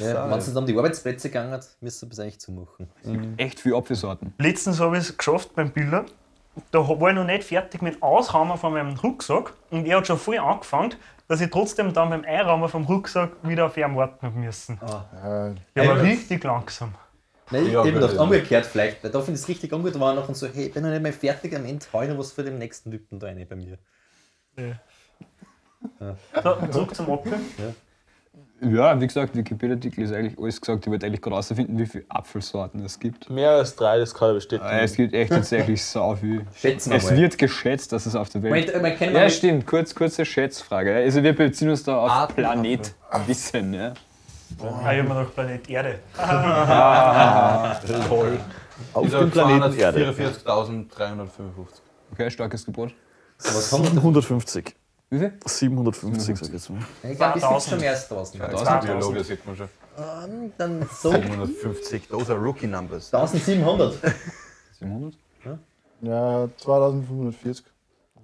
Ja, 0.00 0.30
wenn 0.30 0.38
es 0.38 0.56
um 0.56 0.64
die 0.66 0.76
Arbeitsplätze 0.76 1.28
gegangen 1.28 1.60
müsste 1.82 2.06
man 2.06 2.12
es 2.12 2.18
eigentlich 2.20 2.40
zumachen. 2.40 2.88
Echt 3.36 3.60
viel 3.60 3.74
Apfelsorten. 3.74 4.32
Letztens 4.38 4.80
habe 4.80 4.96
ich 4.96 5.04
es 5.04 5.16
geschafft 5.16 5.54
beim 5.54 5.70
Bilder. 5.70 6.06
Da 6.72 6.78
war 6.88 7.10
ich 7.10 7.14
noch 7.14 7.24
nicht 7.24 7.44
fertig 7.44 7.82
mit 7.82 8.02
Ausraumen 8.02 8.56
von 8.56 8.72
meinem 8.72 8.96
Rucksack 8.96 9.52
und 9.70 9.86
er 9.86 9.98
hat 9.98 10.06
schon 10.06 10.18
voll 10.18 10.38
angefangen, 10.38 10.94
dass 11.28 11.42
ich 11.42 11.50
trotzdem 11.50 11.92
dann 11.92 12.08
beim 12.10 12.24
Einraumen 12.24 12.68
vom 12.70 12.84
Rucksack 12.86 13.30
wieder 13.42 13.66
auf 13.66 13.76
ihn 13.76 13.94
warten 13.94 14.26
habe 14.26 14.38
müssen. 14.38 14.80
Ja, 14.82 15.52
Der 15.76 15.86
war 15.86 15.96
Ja. 15.98 16.02
richtig 16.02 16.42
langsam. 16.44 16.94
Nein, 17.50 17.66
ich 17.66 17.72
Ja, 17.72 17.84
eben 17.84 17.94
gedacht, 18.00 18.16
umgekehrt 18.18 18.66
vielleicht. 18.66 19.02
Weil 19.02 19.10
da 19.10 19.20
finde 19.20 19.34
ich 19.36 19.42
es 19.42 19.48
richtig 19.48 19.72
ungut, 19.72 19.98
war 19.98 20.14
noch 20.14 20.28
und 20.28 20.36
so, 20.36 20.46
hey, 20.46 20.66
ich 20.66 20.72
bin 20.74 20.82
noch 20.82 20.90
nicht 20.90 21.02
mehr 21.02 21.12
fertig, 21.12 21.54
am 21.56 21.64
Ende 21.64 21.84
hau 21.92 22.02
ich 22.02 22.08
noch 22.08 22.18
was 22.18 22.32
für 22.32 22.42
den 22.44 22.58
nächsten 22.58 22.90
Typen 22.90 23.18
da 23.18 23.26
rein 23.28 23.46
bei 23.48 23.56
mir. 23.56 23.78
So, 26.42 26.56
zurück 26.72 26.94
zum 26.94 27.10
Apfel. 27.10 27.38
Ja, 28.60 29.00
wie 29.00 29.06
gesagt, 29.06 29.36
Wikipedia-Artikel 29.36 30.02
ist 30.02 30.12
eigentlich 30.12 30.36
alles 30.36 30.60
gesagt. 30.60 30.84
Ich 30.84 30.90
wollte 30.90 31.06
eigentlich 31.06 31.22
gerade 31.22 31.34
herausfinden, 31.36 31.78
wie 31.78 31.86
viele 31.86 32.04
Apfelsorten 32.08 32.84
es 32.84 32.98
gibt. 32.98 33.30
Mehr 33.30 33.50
als 33.50 33.76
drei, 33.76 33.98
das 34.00 34.12
kann 34.12 34.30
ich 34.30 34.34
bestätigen. 34.38 34.68
Äh, 34.68 34.82
Es 34.82 34.96
gibt 34.96 35.14
echt 35.14 35.30
tatsächlich 35.30 35.84
sau 35.84 36.16
viel. 36.16 36.44
Schätzen 36.56 36.92
Es 36.92 37.04
mal. 37.08 37.16
wird 37.16 37.38
geschätzt, 37.38 37.92
dass 37.92 38.06
es 38.06 38.16
auf 38.16 38.28
der 38.30 38.42
Welt. 38.42 38.72
Kennt 38.98 39.00
Ja, 39.14 39.20
mal- 39.20 39.30
stimmt. 39.30 39.64
Kurz, 39.64 39.94
kurze 39.94 40.24
Schätzfrage. 40.24 40.92
Also 40.92 41.22
wir 41.22 41.36
beziehen 41.36 41.70
uns 41.70 41.84
da 41.84 41.98
auf 41.98 42.10
Arten- 42.10 42.34
Planet 42.34 42.94
Wissen. 43.26 43.74
Ja. 43.74 43.94
Ah, 44.60 44.92
ich 44.92 44.98
habe 44.98 45.02
mir 45.02 45.08
gedacht, 45.08 45.34
Planet 45.34 45.70
Erde. 45.70 45.98
Auf 48.94 49.04
Dieser 49.04 49.20
dem 49.20 49.30
Planeten 49.30 49.78
Erde. 49.78 50.12
44.355. 50.12 51.28
Okay, 52.12 52.30
starkes 52.30 52.64
Gebot. 52.64 52.94
Was 53.38 53.72
haben 53.72 53.84
wir 53.84 53.90
750. 53.90 54.74
Wie 55.10 55.18
viel? 55.18 55.32
750, 55.44 56.36
sag 56.36 56.46
ich 56.46 56.52
jetzt 56.52 56.70
mal. 56.70 56.80
Ich 57.02 57.16
glaube, 57.16 57.40
das 57.40 57.64
ist 57.64 57.70
schon 57.70 57.80
mehr 57.80 57.90
als 57.92 58.10
1000. 58.10 58.42
Das 58.42 58.50
2000. 58.62 58.84
ist 58.84 58.86
Biologe, 58.86 59.24
sieht 59.24 59.46
man 59.46 59.56
schon. 59.56 59.68
Dann 60.58 60.88
so 61.00 61.10
750, 61.10 62.08
those 62.08 62.32
are 62.32 62.40
rookie 62.40 62.66
numbers. 62.66 63.12
1700. 63.12 63.96
700? 64.78 65.14
ja 66.02 66.48
2540. 66.58 67.64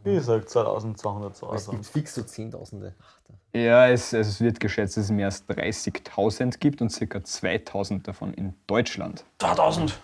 Wie 0.05 0.15
gesagt, 0.15 0.51
2200 0.51 1.43
Es 1.55 1.71
gibt 1.71 1.87
fix 1.87 2.15
so 2.15 2.23
Zehntausende. 2.23 2.95
Ach, 3.01 3.19
da- 3.27 3.35
Ja, 3.55 3.89
es, 3.89 4.13
es 4.13 4.41
wird 4.41 4.59
geschätzt, 4.59 4.97
dass 4.97 5.05
es 5.05 5.11
mehr 5.13 5.27
als 5.27 5.49
30.000 5.49 6.59
gibt 6.59 6.83
und 6.83 6.93
ca. 6.93 7.19
2.000 7.19 8.03
davon 8.03 8.35
in 8.35 8.55
Deutschland. 8.67 9.25
2000. 9.39 9.97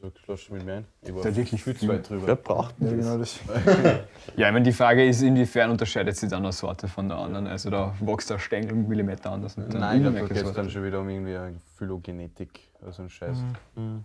So, 0.00 0.10
schloss 0.24 0.50
mit 0.50 0.64
mir 0.64 0.74
ein. 0.74 0.84
Ich 1.02 1.14
war 1.14 1.22
Da 1.22 1.34
wirklich 1.34 1.62
viel 1.62 1.76
zu 1.76 1.86
weit 1.88 2.08
drüber. 2.08 2.26
Wer 2.26 2.36
braucht 2.36 2.74
Ja, 2.80 2.88
denn 2.88 2.98
das? 2.98 3.06
genau 3.06 3.18
das. 3.18 3.38
Ja, 4.36 4.46
ich 4.48 4.52
meine, 4.52 4.64
die 4.64 4.72
Frage 4.72 5.06
ist, 5.06 5.22
inwiefern 5.22 5.70
unterscheidet 5.70 6.16
sich 6.16 6.28
dann 6.30 6.42
eine 6.42 6.52
Sorte 6.52 6.88
von 6.88 7.08
der 7.08 7.18
anderen? 7.18 7.46
Also 7.46 7.70
da 7.70 7.94
wächst 8.00 8.30
der 8.30 8.38
Stängel 8.38 8.70
einen 8.70 8.88
Millimeter 8.88 9.30
anders. 9.30 9.56
Und 9.56 9.72
der 9.72 9.80
Nein, 9.80 9.96
ich 9.98 10.02
glaube, 10.12 10.28
da 10.28 10.34
geht 10.34 10.44
es 10.44 10.52
dann 10.52 10.70
schon 10.70 10.84
wieder 10.84 11.00
um 11.00 11.08
irgendwie 11.08 11.36
eine 11.36 11.56
Phylogenetik. 11.76 12.60
Also 12.84 13.02
ein 13.02 13.10
Scheiß. 13.10 13.36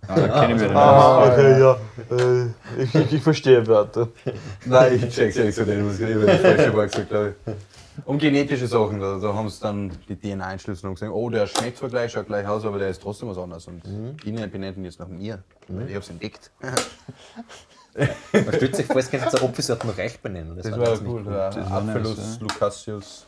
Ah, 0.08 0.16
da 0.16 0.40
kennen 0.46 0.60
wir 0.60 0.68
den. 0.68 0.78
Ah, 0.78 1.32
okay, 1.32 1.60
ja. 1.60 1.78
Äh, 2.16 2.82
ich, 2.84 2.94
ich, 2.94 3.14
ich 3.14 3.22
verstehe 3.24 3.66
Wörter. 3.66 4.10
Nein, 4.66 4.96
ich 4.96 5.10
check's 5.16 5.36
nicht 5.38 5.56
so 5.56 5.66
den, 5.66 5.88
was 5.88 6.00
ich 6.00 6.10
über 6.10 6.26
das 6.28 6.42
falsche 6.42 6.74
Wort 6.76 6.92
gesagt 6.92 7.10
glaube 7.10 7.36
ich. 7.46 7.54
Um 8.06 8.18
genetische 8.18 8.68
Sachen, 8.68 9.00
da, 9.00 9.18
da 9.18 9.34
haben 9.34 9.50
sie 9.50 9.60
dann 9.62 9.92
die 10.08 10.16
DNA-Einschlüsselung 10.16 10.96
gesehen, 10.96 11.10
oh, 11.10 11.30
der 11.30 11.48
schmeckt 11.48 11.78
zwar 11.78 11.90
gleich, 11.90 12.12
schaut 12.12 12.28
gleich 12.28 12.48
aus, 12.48 12.66
aber 12.66 12.80
der 12.80 12.90
ist 12.90 13.02
trotzdem 13.02 13.30
was 13.30 13.38
anderes. 13.38 13.68
Und 13.68 13.84
die 14.24 14.32
benennen 14.32 14.84
jetzt 14.84 15.00
nach 15.00 15.08
mir. 15.08 15.44
weil 15.68 15.90
Ich 15.90 15.96
hab's 15.96 16.10
entdeckt. 16.10 16.52
Man 18.32 18.54
stellt 18.54 18.76
sich 18.76 18.86
vor, 18.86 18.98
es 18.98 19.10
könnte 19.10 19.26
jetzt 19.26 19.40
eine 19.40 19.50
Apfelsorte 19.50 19.88
noch 19.88 19.98
reich 19.98 20.20
benennen. 20.20 20.56
Das 20.56 20.70
war 20.72 20.80
war 20.80 20.88
wahnsinnig 20.88 21.14
cool. 21.14 21.24
Das 21.24 21.56
war 21.56 21.72
Apfelus 21.72 22.18
nice, 22.18 22.40
Lucassius. 22.40 23.26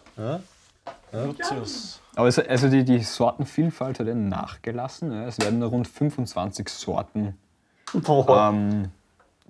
Lucius. 1.11 2.01
Aber 2.15 2.27
es, 2.27 2.37
also 2.37 2.69
die, 2.69 2.83
die 2.83 2.99
Sortenvielfalt 2.99 3.99
hat 3.99 4.07
ja 4.07 4.13
nachgelassen. 4.13 5.11
Ja. 5.11 5.25
Es 5.25 5.39
werden 5.39 5.59
nur 5.59 5.69
rund 5.69 5.87
25 5.87 6.69
Sorten 6.69 7.37
ähm, 7.93 8.91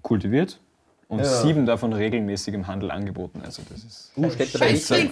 kultiviert 0.01 0.59
und 1.10 1.26
sieben 1.26 1.66
davon 1.66 1.91
regelmäßig 1.91 2.53
im 2.53 2.68
Handel 2.68 2.91
angeboten. 2.91 3.41
Also 3.43 3.62
das 3.70 3.84
ist 3.84 4.12
Uh, 4.16 4.30
steht 4.30 4.55
dabei 4.55 4.72
nicht 4.72 4.89
drin. 4.89 5.12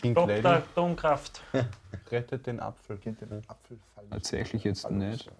Pink 0.00 0.14
Dr. 0.14 0.26
Lady 0.28 0.46
Atomkraft. 0.46 1.42
rettet 2.10 2.46
den 2.46 2.60
Apfel. 2.60 2.96
Kennt 2.98 3.20
ihr 3.20 3.26
den 3.26 3.42
Apfelfall? 3.48 4.04
tatsächlich 4.10 4.64
jetzt 4.64 4.90
nicht. 4.90 5.30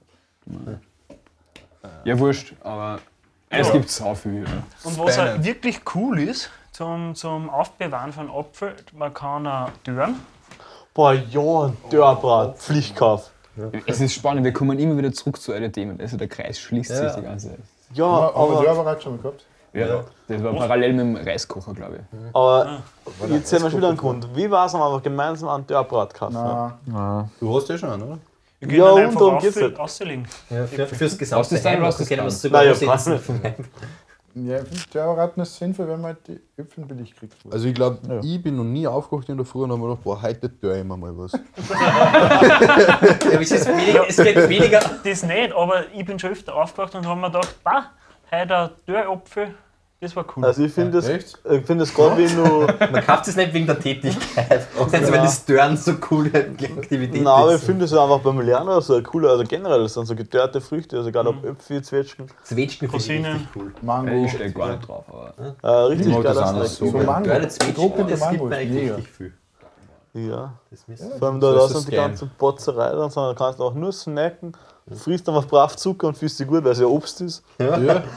Ja, 2.05 2.19
wurscht, 2.19 2.55
aber 2.63 3.01
es 3.49 3.71
gibt 3.73 3.89
sau 3.89 4.15
viel. 4.15 4.45
Ja. 4.45 4.63
Und 4.85 4.99
was 4.99 5.19
auch 5.19 5.43
wirklich 5.43 5.81
cool 5.95 6.19
ist, 6.19 6.51
zum, 6.73 7.15
zum 7.15 7.49
Aufbewahren 7.49 8.13
von 8.13 8.31
Apfel, 8.31 8.75
man 8.93 9.15
kann 9.15 9.47
auch 9.47 9.71
dörren. 9.85 10.17
Boah, 10.93 11.13
ja, 11.13 11.73
Dörrbrat, 11.91 12.59
Pflichtkauf. 12.59 13.31
Es 13.87 14.01
ist 14.01 14.15
spannend, 14.15 14.45
wir 14.45 14.53
kommen 14.53 14.79
immer 14.79 14.97
wieder 14.97 15.13
zurück 15.13 15.41
zu 15.41 15.53
allen 15.53 15.73
Themen. 15.73 16.01
Also 16.01 16.17
der 16.17 16.29
Kreis 16.29 16.59
schließt 16.59 16.95
sich 16.95 17.13
die 17.15 17.23
ganze 17.23 17.49
Zeit. 17.51 17.59
Ja, 17.95 18.05
Aber, 18.05 18.35
aber 18.37 18.53
aber, 18.55 18.63
der 18.63 18.77
war 18.77 18.85
gerade 18.85 19.01
schon 19.03 19.21
gehabt. 19.23 19.45
Ja, 19.75 20.05
das 20.29 20.43
war 20.43 20.55
parallel 20.55 20.93
mit 20.95 21.01
dem 21.01 21.17
Reiskocher, 21.27 21.75
glaube 21.75 21.97
ich. 21.97 22.19
aber 22.35 22.81
jetzt 23.29 23.49
sehen 23.49 23.63
wir 23.63 23.71
schon 23.71 23.79
wieder 23.81 23.89
einen 23.89 23.97
Grund. 23.99 24.27
Wie 24.35 24.51
war 24.51 24.67
es, 24.67 24.73
wenn 24.73 24.81
wir 24.81 24.87
einfach 24.87 25.03
gemeinsam 25.03 25.49
einen 25.51 25.67
Dörrbrat 25.67 26.15
kaufen? 26.15 26.35
Na, 26.87 27.29
Du 27.39 27.55
hast 27.57 27.69
ja 27.69 27.77
schon, 27.79 27.91
einen, 27.91 28.03
oder? 28.03 28.19
Wir 28.61 28.77
Ja, 28.79 28.85
können 28.87 28.95
und 28.97 29.01
einfach 29.05 29.21
darum 29.21 29.39
geht's 29.39 29.57
auf- 29.57 29.63
nicht. 29.63 29.79
auslegen. 29.79 30.29
Ja, 30.51 30.67
für, 30.67 30.87
fürs 30.87 31.17
gesamte 31.19 31.55
ist 31.55 31.65
dein- 31.65 31.75
Heim, 31.77 31.83
was 31.83 31.97
das 31.97 32.01
ist 32.03 32.09
können 32.09 32.27
wir 32.27 33.41
dein? 33.43 33.55
Ja, 34.47 34.59
ich 34.63 34.69
finde, 34.69 34.85
der 34.95 35.05
Raten 35.05 35.41
ist 35.41 35.57
sinnvoll, 35.57 35.89
wenn 35.89 36.01
man 36.01 36.15
halt 36.15 36.29
die 36.29 36.41
Äpfel 36.57 36.85
billig 36.85 37.15
kriegt. 37.15 37.35
Also 37.51 37.69
ich 37.69 37.75
glaube, 37.75 38.21
ich 38.23 38.43
bin 38.43 38.57
noch 38.57 38.65
nie 38.65 38.87
aufgewacht 38.87 39.29
in 39.29 39.37
der 39.37 39.47
Früh 39.47 39.63
und 39.65 39.71
habe 39.71 39.81
mir 39.81 39.89
gedacht, 39.89 40.05
boah, 40.05 40.23
heute 40.23 40.61
tue 40.61 40.79
ich 40.79 40.85
mir 40.85 40.97
mal 40.97 41.17
was. 41.17 41.33
Ja, 43.31 43.41
es, 43.41 43.51
ist 43.51 43.69
weniger, 43.69 44.09
es 44.09 44.17
geht 44.17 44.49
weniger. 44.49 44.81
Das 45.05 45.23
nicht, 45.23 45.53
aber 45.53 45.85
ich 45.93 46.05
bin 46.05 46.19
schon 46.19 46.31
öfter 46.31 46.55
aufgewacht 46.55 46.95
und 46.95 47.07
habe 47.07 47.21
mir 47.21 47.31
gedacht, 47.31 47.55
bah, 47.63 47.93
heute 48.31 48.57
ein 48.57 48.71
Dörrapfel, 48.87 49.55
das 50.01 50.15
war 50.15 50.25
cool. 50.37 50.45
Also 50.45 50.63
ich 50.63 50.73
finde 50.73 51.01
das, 51.01 51.09
ich 51.09 51.67
find 51.67 51.81
das 51.81 51.93
gerade 51.93 52.17
wie 52.19 52.33
nur. 52.33 52.67
Man 52.93 53.05
kauft 53.05 53.27
es 53.27 53.37
nicht 53.37 53.53
wegen 53.53 53.67
der 53.67 53.81
Tätigkeit, 53.81 54.67
sondern 54.77 55.03
weil 55.13 55.21
das 55.23 55.39
Stören 55.39 55.77
so 55.77 55.95
coole 55.95 56.31
Aktivität 56.33 57.15
Nein, 57.23 57.27
aber 57.27 57.51
ich 57.51 57.57
ist. 57.57 57.65
finde 57.65 57.85
das 57.85 57.93
einfach 57.93 58.21
beim 58.21 58.41
Lernen 58.41 58.81
so 58.81 59.01
cool. 59.13 59.27
Also 59.29 59.43
generell, 59.45 59.83
das 59.83 59.95
sind 59.95 60.07
so 60.07 60.15
gedörrte 60.15 60.61
Früchte, 60.61 60.97
also 60.99 61.09
egal 61.09 61.27
ob 61.27 61.45
Äpfel, 61.45 61.83
Zwetschgen. 61.83 62.27
Zwetschgen 62.45 62.89
finde 62.89 63.05
ich 63.05 63.27
richtig 63.27 63.49
cool. 63.57 63.73
Mango. 63.83 64.25
Ich 64.25 64.33
stehe 64.33 64.53
gar 64.53 64.77
nicht 64.77 64.87
drauf, 64.87 65.05
aber 65.09 65.35
Äh, 65.63 65.69
richtig 65.93 66.13
geil, 66.23 66.35
das 66.35 66.51
Snack. 66.51 66.67
So 66.93 66.99
Mango. 66.99 67.29
Geile 67.29 67.49
Zwetschgen, 67.49 67.75
Gedruckte 67.75 68.05
das 68.05 68.11
gibt 68.11 68.21
Mango 68.21 68.45
mir 68.47 68.55
ist 68.55 68.61
eigentlich 68.61 68.93
richtig 68.93 69.09
viel. 69.11 69.33
Ja. 70.15 70.55
Vor 71.19 71.29
allem 71.29 71.41
da, 71.41 71.57
ist 71.65 71.69
sind 71.69 71.79
es 71.79 71.85
die 71.85 71.91
gern. 71.91 72.11
ganzen 72.11 72.31
Botzerei 72.39 72.91
dran, 72.91 73.11
sondern 73.11 73.35
du 73.35 73.39
kannst 73.45 73.61
auch 73.61 73.75
nur 73.75 73.93
snacken, 73.93 74.53
frisst 74.93 75.29
einfach 75.29 75.47
brav 75.47 75.77
Zucker 75.77 76.09
und 76.09 76.17
fühlst 76.17 76.41
dich 76.41 76.47
gut, 76.47 76.65
weil 76.65 76.73
es 76.73 76.81
ja 76.81 76.87
Obst 76.87 77.21
ist. 77.21 77.43
Ja. 77.59 78.03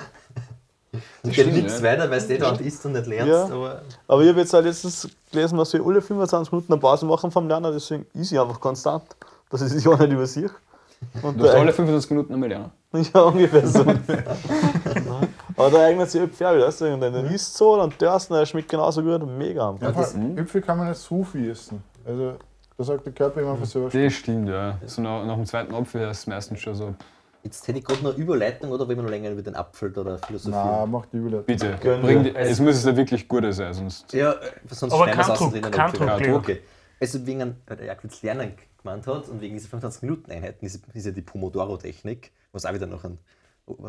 Du 1.24 1.32
stimmt, 1.32 1.54
nichts 1.54 1.80
ja. 1.80 1.84
weiter, 1.84 2.10
weil 2.10 2.20
du 2.20 2.28
nicht 2.28 2.42
dran 2.42 2.60
isst 2.60 2.86
und 2.86 2.92
nicht 2.92 3.08
lernst. 3.08 3.32
Ja. 3.32 3.46
Aber 3.46 3.82
Aber 4.08 4.22
ich 4.24 4.30
habe 4.30 4.40
jetzt 4.42 4.54
halt 4.54 4.66
letztens 4.66 5.08
gelesen, 5.32 5.58
dass 5.58 5.72
wir 5.72 5.86
alle 5.86 6.02
25 6.02 6.52
Minuten 6.52 6.74
eine 6.74 6.82
Pause 6.82 7.06
machen 7.06 7.32
vom 7.32 7.48
Lernen, 7.48 7.72
deswegen 7.72 8.06
ist 8.14 8.32
ich 8.32 8.40
einfach 8.40 8.60
konstant, 8.60 9.04
dass 9.50 9.62
ich 9.62 9.70
sich 9.70 9.88
auch 9.88 9.98
nicht 9.98 10.12
übersehe. 10.12 10.50
Und 11.22 11.40
du 11.40 11.44
der 11.44 11.54
alle 11.56 11.72
25 11.72 12.12
Minuten 12.12 12.34
einmal 12.34 12.50
lernen. 12.50 12.72
Ja, 13.14 13.22
ungefähr 13.22 13.66
so. 13.66 13.86
Aber 15.56 15.70
da 15.70 15.86
eignet 15.86 16.12
sich 16.12 16.22
Äpfel 16.22 16.48
auch 16.48 16.56
wieder. 16.56 16.68
weißt 16.68 16.82
du, 16.82 16.94
und 16.94 17.00
Dann 17.00 17.26
isst 17.28 17.56
so, 17.56 17.78
dann 17.78 17.94
dörst 17.98 18.30
du, 18.30 18.34
der 18.34 18.46
schmeckt 18.46 18.68
genauso 18.68 19.02
gut. 19.02 19.26
Mega. 19.26 19.74
Ja, 19.80 19.90
Äpfel 20.36 20.62
kann 20.62 20.78
man 20.78 20.90
nicht 20.90 21.00
so 21.00 21.24
viel 21.24 21.52
essen. 21.52 21.82
Also, 22.06 22.34
da 22.78 22.84
sagt 22.84 23.06
der 23.06 23.14
Körper 23.14 23.40
immer 23.42 23.56
für 23.56 23.66
selber 23.66 23.90
Das 23.90 24.14
stimmt, 24.14 24.50
ja. 24.50 24.78
So 24.86 25.02
nach, 25.02 25.26
nach 25.26 25.36
dem 25.36 25.46
zweiten 25.46 25.74
Apfel 25.74 26.02
ist 26.10 26.20
es 26.20 26.28
meistens 26.28 26.60
schon 26.60 26.76
so, 26.76 26.94
jetzt 27.44 27.68
hätte 27.68 27.80
ich 27.80 27.86
gerade 27.86 28.04
noch 28.04 28.16
Überleitung 28.18 28.72
oder 28.72 28.88
wollen 28.88 28.98
wir 28.98 29.04
noch 29.04 29.10
länger 29.10 29.32
über 29.32 29.42
den 29.42 29.56
Apfel 29.56 29.98
oder 29.98 30.18
philosophieren? 30.20 30.66
Na, 30.68 30.86
macht 30.86 31.12
die 31.14 31.18
Überleitung. 31.18 31.46
bitte, 31.46 31.78
bring, 32.02 32.24
die- 32.24 32.36
es 32.36 32.60
muss 32.60 32.84
ja 32.84 32.96
wirklich 32.96 33.28
gut 33.28 33.44
sein, 33.54 33.74
sonst. 33.74 34.14
Ja, 34.14 34.36
sonst 34.70 34.94
Aber 34.94 35.06
schneiden 35.06 35.18
wir 35.18 35.22
es 35.22 35.28
kein 35.28 35.48
außen 35.48 35.62
Druck, 35.62 35.72
kein 35.72 35.90
okay. 35.90 35.98
Druck, 35.98 36.10
okay. 36.16 36.24
Leo. 36.26 36.36
okay. 36.38 36.62
Also 37.00 37.26
wegen, 37.26 37.56
weil 37.66 37.78
der 37.78 37.86
Jakob 37.88 38.04
jetzt 38.06 38.22
Lernen 38.22 38.54
gemeint 38.78 39.08
hat 39.08 39.28
und 39.30 39.42
wegen 39.42 39.56
dieser 39.56 39.76
25-Minuten-Einheiten 39.78 40.66
ist, 40.66 40.82
ist 40.94 41.06
ja 41.06 41.12
die 41.12 41.22
Pomodoro-Technik, 41.22 42.32
was 42.52 42.66
auch 42.66 42.74
wieder 42.74 42.86
noch 42.86 43.04
ein, 43.04 43.18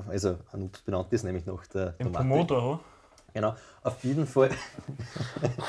also 0.09 0.37
ein 0.53 0.71
benannt 0.85 1.13
ist, 1.13 1.25
nämlich 1.25 1.45
nach 1.45 1.67
der 1.67 1.95
Im. 1.99 2.13
Pomodoro. 2.13 2.81
Genau, 3.35 3.55
auf 3.83 4.03
jeden 4.05 4.27
Fall. 4.27 4.51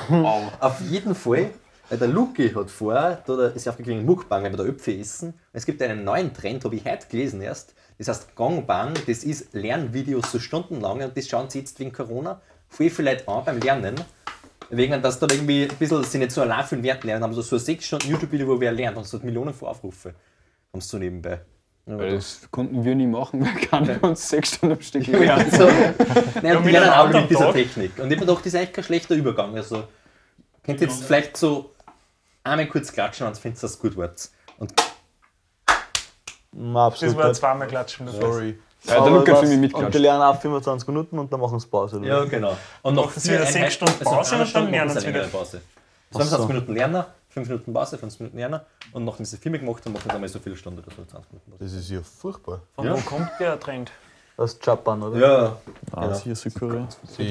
auf 0.59 0.81
jeden 0.81 1.15
Fall, 1.15 1.51
der 1.97 2.07
Luki 2.07 2.49
hat 2.51 2.69
vorher, 2.69 3.23
da 3.25 3.47
ist 3.47 3.65
ja 3.65 3.71
aufgegangen, 3.71 4.05
Mukbang, 4.05 4.43
wenn 4.43 4.53
wir 4.53 4.57
da 4.57 4.65
Äpfel 4.65 4.99
essen. 4.99 5.33
Es 5.51 5.65
gibt 5.65 5.81
einen 5.81 6.03
neuen 6.03 6.33
Trend, 6.33 6.63
habe 6.63 6.75
ich 6.75 6.85
heute 6.85 7.07
gelesen 7.07 7.41
erst. 7.41 7.73
Das 7.97 8.07
heißt 8.07 8.35
Gangbang, 8.35 8.93
das 9.07 9.23
ist 9.23 9.53
Lernvideos 9.53 10.31
so 10.31 10.39
stundenlang 10.39 11.01
und 11.01 11.15
das 11.15 11.27
schauen 11.27 11.49
sie 11.49 11.59
jetzt 11.59 11.79
wegen 11.79 11.91
Corona 11.91 12.41
voll 12.67 12.89
viel 12.89 13.05
Leute 13.05 13.27
an 13.27 13.45
beim 13.45 13.59
Lernen. 13.59 13.95
Wegen, 14.69 15.01
dass 15.01 15.19
da 15.19 15.27
irgendwie 15.29 15.63
ein 15.69 15.77
bisschen 15.77 16.03
sich 16.03 16.19
nicht 16.19 16.31
so 16.31 16.41
allein 16.41 16.65
fühlen 16.65 16.83
während 16.83 17.03
Lernen, 17.03 17.23
haben 17.23 17.33
so, 17.33 17.41
so 17.41 17.57
6 17.57 17.85
Stunden 17.85 18.09
YouTube-Video, 18.09 18.47
wo 18.47 18.59
wer 18.59 18.71
lernt 18.71 18.97
und 18.97 19.05
so 19.05 19.17
hat 19.17 19.23
Millionen 19.23 19.53
von 19.53 19.67
Aufrufe. 19.67 20.15
Haben 20.71 20.81
sie 20.81 20.87
so 20.87 20.97
nebenbei. 20.97 21.41
Ja, 21.85 21.97
das 21.97 22.47
konnten 22.49 22.83
wir 22.83 22.95
nie 22.95 23.07
machen, 23.07 23.41
weil 23.45 23.53
keiner 23.67 23.99
von 23.99 24.11
uns 24.11 24.27
sechs 24.27 24.55
Stunden 24.55 24.75
am 24.75 24.81
Stück 24.81 25.05
lernen. 25.07 25.51
so. 25.51 25.65
Nein, 26.41 26.57
und 26.57 26.65
die 26.65 26.71
lernen 26.71 26.89
auch 26.89 27.09
mit 27.09 27.29
dieser 27.29 27.39
Tag. 27.41 27.53
Technik. 27.53 27.91
Und 27.97 27.97
ich 27.97 28.01
habe 28.01 28.09
mir 28.09 28.19
gedacht, 28.21 28.39
das 28.39 28.47
ist 28.47 28.55
eigentlich 28.55 28.73
kein 28.73 28.83
schlechter 28.85 29.15
Übergang. 29.15 29.55
Also, 29.55 29.83
könnt 30.63 30.81
ihr 30.81 30.87
jetzt 30.87 31.03
vielleicht 31.03 31.35
so 31.35 31.72
einmal 32.43 32.67
kurz 32.67 32.91
klatschen 32.91 33.27
und 33.27 33.37
findet 33.37 33.61
das 33.63 33.79
gut 33.79 33.95
wird. 33.95 34.29
Und 34.57 34.73
Na, 36.51 36.85
Das 36.85 36.93
absolut 36.93 37.17
war 37.17 37.27
nicht. 37.29 37.37
zweimal 37.39 37.67
klatschen. 37.67 38.05
Das 38.05 38.15
Sorry. 38.15 38.59
Ja, 38.85 39.01
der 39.01 39.11
Luca 39.13 39.35
für 39.35 39.41
mich 39.43 39.43
Und 39.43 39.49
die 39.51 39.57
mitklatscht. 39.59 39.95
lernen 39.99 40.21
auch 40.23 40.41
25 40.41 40.87
Minuten 40.89 41.17
und 41.17 41.31
dann 41.31 41.39
machen 41.39 41.57
sie 41.59 41.67
Pause. 41.67 41.97
oder? 41.97 42.05
ja, 42.07 42.25
genau. 42.25 42.55
Und 42.81 42.95
noch 42.95 43.09
wieder 43.11 43.21
vier 43.21 43.39
sechs 43.39 43.55
Einheiten- 43.55 43.71
Stunden 43.71 43.93
also 43.99 44.09
Pause 44.11 44.35
eine 44.35 44.43
und 44.43 44.55
dann 44.55 44.71
lernen 44.71 44.99
sie 44.99 45.07
wieder. 45.07 45.27
Pause. 45.27 45.61
Ach 46.15 46.17
25 46.17 46.37
so. 46.37 46.47
Minuten 46.47 46.73
lernen, 46.73 47.05
5 47.29 47.47
Minuten 47.47 47.73
Pause, 47.73 47.97
50 47.97 48.19
Minuten 48.19 48.37
lernen 48.37 48.59
und 48.91 49.05
nachdem 49.05 49.25
sie 49.25 49.37
viel 49.37 49.57
gemacht 49.57 49.83
haben, 49.85 49.93
machen 49.93 50.03
sie 50.05 50.13
einmal 50.13 50.29
so 50.29 50.37
viele 50.39 50.55
Stunden 50.57 50.79
oder 50.79 50.91
so 50.95 51.03
20 51.05 51.31
Minuten 51.31 51.51
Pause. 51.51 51.63
Das 51.63 51.73
ist 51.73 51.89
ja 51.89 51.99
furchtbar. 52.03 52.61
Von 52.75 52.89
wo 52.91 52.97
kommt 52.97 53.29
der 53.39 53.57
Trend? 53.59 53.89
Das 54.35 54.53
ist 54.53 54.65
Japan, 54.65 55.01
oder? 55.01 55.17
Ja. 55.19 55.57
Ah, 55.93 56.01
genau. 56.01 56.13
sicher 56.15 56.35
Südkorea. 56.35 56.87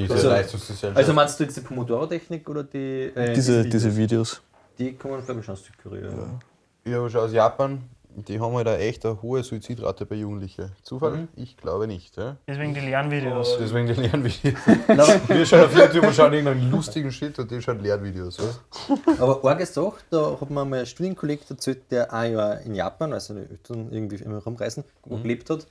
Also-. 0.09 0.89
Also 0.95 1.13
meinst 1.13 1.39
du 1.39 1.45
jetzt 1.45 1.57
die 1.57 1.61
Pomodoro-Technik 1.61 2.49
oder 2.49 2.63
die. 2.65 3.13
Äh, 3.15 3.35
Diese, 3.35 3.63
die 3.65 3.71
diese 3.71 3.95
Videos. 3.97 4.41
Die 4.79 4.95
kommen, 4.95 5.25
glaube 5.25 5.41
ich, 5.41 5.47
schon 5.47 5.55
aus 5.55 5.65
Südkorea. 5.65 6.41
ich 6.85 6.93
habe 6.93 7.11
schon 7.11 7.21
aus 7.21 7.33
Japan, 7.33 7.83
die 8.15 8.41
haben 8.41 8.55
halt 8.55 8.69
eine 8.69 8.79
echt 8.79 9.07
eine 9.07 9.21
hohe 9.23 9.43
Suizidrate 9.43 10.07
bei 10.07 10.17
Jugendlichen. 10.17 10.71
Zufall? 10.83 11.13
Mhm. 11.13 11.29
Ich 11.37 11.57
glaube 11.57 11.87
nicht. 11.87 12.17
Ja? 12.17 12.37
Deswegen 12.47 12.75
die 12.75 12.81
Lernvideos. 12.81 13.57
Deswegen 13.59 13.87
die 13.87 13.95
Lernvideos. 13.95 14.55
Wir 15.29 15.47
schauen 15.47 15.65
auf 15.65 15.77
YouTube 15.77 16.05
und 16.05 16.15
schauen 16.15 16.33
irgendeinen 16.33 16.71
lustigen 16.71 17.11
Shit 17.11 17.39
und 17.39 17.51
die 17.51 17.63
schauen 17.63 17.81
Lernvideos. 17.81 18.39
Ja? 18.39 18.99
Aber 19.19 19.43
arge 19.49 19.67
Sache, 19.67 20.01
da 20.11 20.39
hat 20.41 20.51
mir 20.51 20.65
mal 20.65 20.81
ein 20.81 20.87
Studienkollege 20.87 21.43
erzählt, 21.49 21.91
der 21.91 22.13
ein 22.13 22.33
Jahr 22.33 22.61
in 22.61 22.75
Japan, 22.75 23.13
also 23.13 23.35
seine 23.35 23.49
Eltern 23.49 23.91
irgendwie 23.91 24.17
immer 24.17 24.39
rumreisen, 24.39 24.85
gelebt 25.07 25.49
hat, 25.51 25.67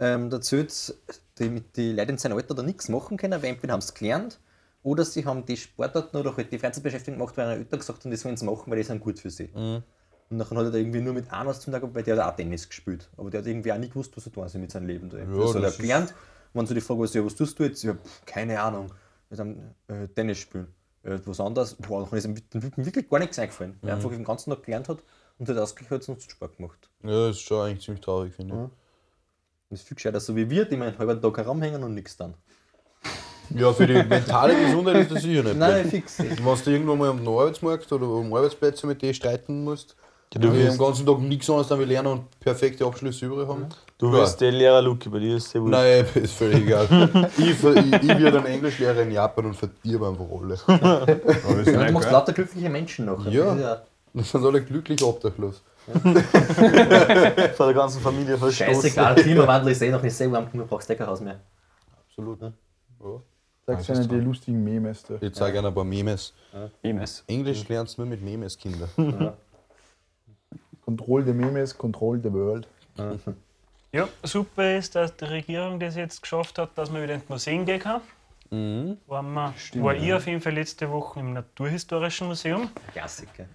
ähm, 0.00 0.30
erzählt, 0.30 0.94
die, 1.38 1.48
mit 1.48 1.76
die 1.76 1.92
Leute 1.92 2.12
in 2.12 2.18
seinem 2.18 2.36
Alter 2.36 2.54
da 2.54 2.62
nichts 2.62 2.88
machen 2.88 3.16
können, 3.16 3.40
weil 3.40 3.50
entweder 3.50 3.74
haben 3.74 3.80
sie 3.80 3.94
gelernt 3.94 4.38
oder 4.86 5.04
sie 5.04 5.24
haben 5.24 5.44
die 5.44 5.56
Sportarten 5.56 6.16
oder 6.16 6.36
halt 6.36 6.52
die 6.52 6.58
Freizeitbeschäftigung 6.60 7.18
gemacht, 7.18 7.36
weil 7.36 7.48
ihre 7.48 7.58
Eltern 7.58 7.80
gesagt 7.80 8.04
haben, 8.04 8.10
das 8.12 8.20
sollen 8.20 8.36
sie 8.36 8.44
machen, 8.44 8.70
weil 8.70 8.78
die 8.78 8.84
sind 8.84 9.00
gut 9.00 9.18
für 9.18 9.30
sie. 9.30 9.48
Und 9.48 10.38
dann 10.38 10.48
hat 10.48 10.56
er 10.56 10.70
da 10.70 10.78
irgendwie 10.78 11.00
nur 11.00 11.12
mit 11.12 11.28
einem 11.32 11.48
was 11.48 11.58
zu 11.60 11.70
tun 11.70 11.80
gehabt, 11.80 11.92
weil 11.94 12.04
der 12.04 12.16
hat 12.16 12.32
auch 12.32 12.36
Tennis 12.36 12.68
gespielt. 12.68 13.08
Aber 13.16 13.28
der 13.30 13.40
hat 13.40 13.46
irgendwie 13.48 13.72
auch 13.72 13.78
nie 13.78 13.88
gewusst, 13.88 14.16
was 14.16 14.26
er 14.26 14.32
tun 14.32 14.48
soll 14.48 14.60
mit 14.60 14.70
seinem 14.70 14.86
Leben. 14.86 15.10
Da. 15.10 15.18
das 15.18 15.54
hat 15.54 15.62
er 15.62 15.68
ist- 15.70 15.78
gelernt. 15.78 16.10
Und 16.52 16.60
wenn 16.60 16.66
so 16.66 16.74
die 16.74 16.80
Frage 16.80 17.04
ja, 17.18 17.24
was 17.24 17.34
tust 17.34 17.58
du 17.58 17.64
jetzt? 17.64 17.82
Ja, 17.82 17.94
pff, 17.94 18.24
keine 18.26 18.60
Ahnung. 18.60 18.92
Wir 19.28 19.38
haben 19.38 19.74
äh, 19.88 20.06
Tennis 20.08 20.38
spielen. 20.38 20.68
Äh, 21.02 21.18
was 21.24 21.40
anderes, 21.40 21.74
boah, 21.74 22.06
dann 22.08 22.16
ist 22.18 22.24
ihm 22.26 22.36
wirklich 22.76 23.08
gar 23.10 23.18
nichts 23.18 23.38
eingefallen. 23.40 23.76
Weil 23.80 23.90
er 23.90 23.96
einfach 23.96 24.10
den 24.10 24.22
ganzen 24.24 24.50
Tag 24.50 24.62
gelernt 24.62 24.88
hat 24.88 24.98
und 25.38 25.48
hat 25.48 25.58
ausgleich 25.58 25.90
hat 25.90 26.04
sonst 26.04 26.30
Sport 26.30 26.56
gemacht. 26.58 26.88
ja, 27.02 27.26
das 27.28 27.36
ist 27.38 27.42
schon 27.42 27.66
eigentlich 27.66 27.84
ziemlich 27.84 28.02
traurig, 28.02 28.32
finde 28.34 28.54
ich. 28.54 28.70
Das 29.70 29.80
ist 29.80 29.88
viel 29.88 29.96
gescheiter, 29.96 30.20
so 30.20 30.34
wie 30.36 30.48
wir, 30.48 30.64
die 30.64 30.76
meinen 30.76 30.96
halben 30.96 31.20
Tag 31.20 31.36
herumhängen 31.38 31.82
und 31.82 31.94
nichts 31.94 32.16
dann. 32.16 32.34
Ja, 33.54 33.72
für 33.72 33.86
die 33.86 34.02
mentale 34.02 34.54
Gesundheit 34.60 34.96
ist 34.96 35.10
das 35.12 35.22
sicher 35.22 35.42
nicht. 35.42 35.56
Nein, 35.56 35.82
gut. 35.84 35.90
fix. 35.90 36.18
Wenn 36.18 36.36
du 36.36 36.70
irgendwo 36.70 36.96
mal 36.96 37.10
am 37.10 37.26
Arbeitsmarkt 37.26 37.90
oder 37.92 38.06
um 38.08 38.32
Arbeitsplätze 38.34 38.86
mit 38.86 39.00
denen 39.02 39.14
streiten 39.14 39.64
musst, 39.64 39.94
Ja, 40.34 40.40
du 40.40 40.48
Wenn 40.48 40.54
wir 40.54 40.60
den 40.64 40.68
wirst, 40.68 40.78
ganzen 40.78 41.06
Tag 41.06 41.18
nichts 41.20 41.48
anderes 41.48 41.68
dann 41.68 41.78
wir 41.78 41.86
lernen 41.86 42.08
und 42.08 42.40
perfekte 42.40 42.84
Abschlüsse 42.84 43.26
übrig 43.26 43.46
haben. 43.48 43.66
du 43.98 44.06
Ja. 44.06 44.12
wirst 44.14 44.40
der 44.40 44.50
Lehrer 44.52 44.82
Luki, 44.82 45.08
bei 45.08 45.20
dir 45.20 45.36
ist 45.36 45.50
sehr 45.50 45.62
wurscht. 45.62 45.72
Nein, 45.72 46.04
ist 46.14 46.32
völlig 46.34 46.62
egal. 46.66 47.28
ich, 47.38 47.46
ich, 47.48 47.92
ich 48.02 48.18
werde 48.22 48.38
ein 48.40 48.46
Englischlehrer 48.46 49.02
in 49.02 49.12
Japan 49.12 49.46
und 49.46 49.54
verdirbe 49.54 50.08
einfach 50.08 50.26
alle. 50.28 50.58
Aber 51.46 51.60
ist 51.60 51.70
Ja, 51.72 51.84
du 51.84 51.92
machst 51.92 52.10
lauter 52.10 52.32
glückliche 52.32 52.68
Menschen 52.68 53.06
noch. 53.06 53.24
Ja. 53.26 53.54
Das 53.54 54.24
ist 54.26 54.34
Dann 54.34 54.42
sind 54.42 54.46
alle 54.50 54.62
glücklich 54.64 55.02
obdachlos. 55.04 55.62
Von 55.92 56.14
der 56.14 57.74
ganzen 57.74 58.00
Familie 58.00 58.36
verstoßen. 58.36 58.74
Scheißegal, 58.74 59.14
Klimawandel 59.14 59.70
ist 59.72 59.82
eh 59.82 59.90
noch 59.92 60.02
nicht 60.02 60.14
sehr 60.16 60.30
warm, 60.32 60.48
du 60.52 60.66
brauchst 60.66 60.88
kein 60.88 61.06
Haus 61.06 61.20
mehr. 61.20 61.38
Absolut. 62.08 62.40
Ja. 62.42 62.52
Sagst 63.66 63.88
du 63.88 63.92
einen 63.94 64.08
die 64.08 64.16
lustigen 64.16 64.62
Memes 64.62 65.02
da. 65.02 65.16
Ich 65.20 65.34
zeige 65.34 65.58
Ihnen 65.58 65.66
ein 65.66 65.74
paar 65.74 65.84
Memes. 65.84 66.32
Emes. 66.82 67.24
Englisch 67.26 67.68
lernst 67.68 67.98
du 67.98 68.02
nur 68.02 68.10
mit 68.10 68.22
Memes, 68.22 68.56
Kinder. 68.56 68.88
Control 70.84 71.24
the 71.24 71.32
Memes, 71.32 71.76
Control 71.76 72.20
the 72.22 72.32
World. 72.32 72.68
Ja, 73.92 74.08
super 74.22 74.76
ist, 74.76 74.94
dass 74.94 75.16
die 75.16 75.24
Regierung 75.24 75.80
das 75.80 75.96
jetzt 75.96 76.22
geschafft 76.22 76.58
hat, 76.58 76.70
dass 76.76 76.90
man 76.90 77.02
wieder 77.02 77.14
ins 77.14 77.28
Museum 77.28 77.64
gehen 77.64 77.80
kann. 77.80 78.00
Mhm. 78.50 78.98
War, 79.08 79.22
man, 79.22 79.52
war 79.74 79.94
ich 79.96 80.12
auf 80.12 80.26
jeden 80.26 80.40
Fall 80.40 80.52
letzte 80.54 80.88
Woche 80.88 81.18
im 81.18 81.32
Naturhistorischen 81.32 82.28
Museum. 82.28 82.70
Klassiker. 82.92 83.46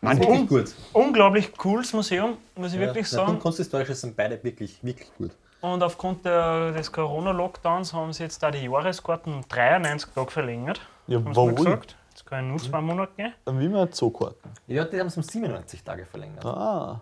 Mann, 0.00 0.20
Wirklich 0.20 0.48
gut. 0.48 0.74
Unglaublich 0.92 1.52
cooles 1.56 1.92
Museum, 1.92 2.36
muss 2.54 2.72
ich 2.72 2.78
wirklich 2.78 3.10
Ja, 3.10 3.16
Natur- 3.16 3.22
und 3.22 3.28
sagen. 3.30 3.38
Kunsthistorische 3.40 3.94
sind 3.94 4.16
beide 4.16 4.42
wirklich, 4.44 4.78
wirklich 4.84 5.10
gut. 5.18 5.32
Und 5.72 5.82
aufgrund 5.82 6.24
der, 6.24 6.72
des 6.72 6.92
Corona-Lockdowns 6.92 7.92
haben 7.92 8.12
sie 8.12 8.22
jetzt 8.22 8.42
da 8.42 8.50
die 8.50 8.64
Jahreskarten 8.64 9.34
um 9.34 9.48
93 9.48 10.12
Tage 10.14 10.30
verlängert. 10.30 10.80
Ja, 11.08 11.18
Haben 11.18 11.34
warum? 11.34 11.54
gesagt. 11.56 11.96
Jetzt 12.10 12.24
kann 12.24 12.44
ich 12.44 12.50
nur 12.50 12.58
zwei 12.70 12.80
Monate 12.80 13.12
gehen. 13.16 13.32
Wie 13.46 13.68
man 13.68 13.92
Zookarten. 13.92 14.50
Ja, 14.68 14.84
die 14.84 15.00
haben 15.00 15.08
es 15.08 15.16
um 15.16 15.22
97 15.22 15.82
Tage 15.82 16.06
verlängert. 16.06 16.44
Ah. 16.44 17.00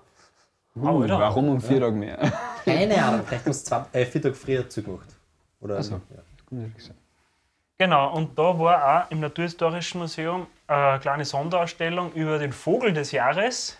Oh, 0.81 1.03
Alter. 1.03 1.19
Warum 1.19 1.49
um 1.51 1.61
vier 1.61 1.81
Tage 1.81 1.95
mehr? 1.95 2.19
Keine 2.65 3.05
Ahnung, 3.05 3.21
vielleicht 3.27 3.45
haben 3.45 3.53
sie 3.53 3.65
zwei, 3.65 3.85
äh, 3.93 4.07
vier 4.07 4.23
Tage 4.23 4.35
früher 4.35 4.69
zugemacht. 4.69 5.09
Oder, 5.61 5.83
so. 5.83 6.01
ja. 6.51 6.61
Genau, 7.79 8.15
und 8.15 8.39
da 8.39 8.59
war 8.59 9.05
auch 9.05 9.11
im 9.11 9.21
Naturhistorischen 9.21 10.01
Museum 10.01 10.47
eine 10.67 10.99
kleine 11.01 11.25
Sonderausstellung 11.25 12.13
über 12.13 12.39
den 12.39 12.53
Vogel 12.53 12.93
des 12.93 13.13
Jahres. 13.13 13.77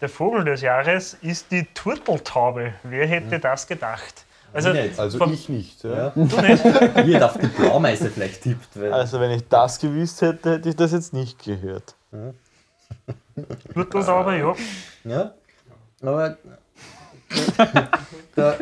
Der 0.00 0.08
Vogel 0.08 0.44
des 0.44 0.62
Jahres 0.62 1.14
ist 1.22 1.50
die 1.52 1.64
Turteltaube. 1.74 2.72
Wer 2.82 3.06
hätte 3.06 3.38
das 3.38 3.66
gedacht? 3.66 4.24
Also, 4.52 4.70
Ich 4.72 4.82
nicht. 4.82 4.98
Also 4.98 5.18
vom- 5.18 5.32
ich 5.32 5.48
nicht. 5.48 5.84
Ja. 5.84 5.96
Ja. 5.96 6.12
du 6.14 6.22
nicht? 6.22 6.64
Ich 6.64 7.14
hätte 7.14 7.24
auf 7.26 7.38
die 7.38 7.46
Blaumeise 7.46 8.10
vielleicht 8.10 8.42
tippt. 8.42 8.68
Weil 8.80 8.92
Also 8.92 9.20
wenn 9.20 9.30
ich 9.30 9.46
das 9.48 9.78
gewusst 9.78 10.22
hätte, 10.22 10.52
hätte 10.54 10.68
ich 10.70 10.76
das 10.76 10.92
jetzt 10.92 11.12
nicht 11.12 11.42
gehört. 11.44 11.94
Turteltaube, 13.74 14.36
ja. 14.38 14.54
ja. 15.04 15.34
Aber. 16.02 16.36
da, 18.36 18.54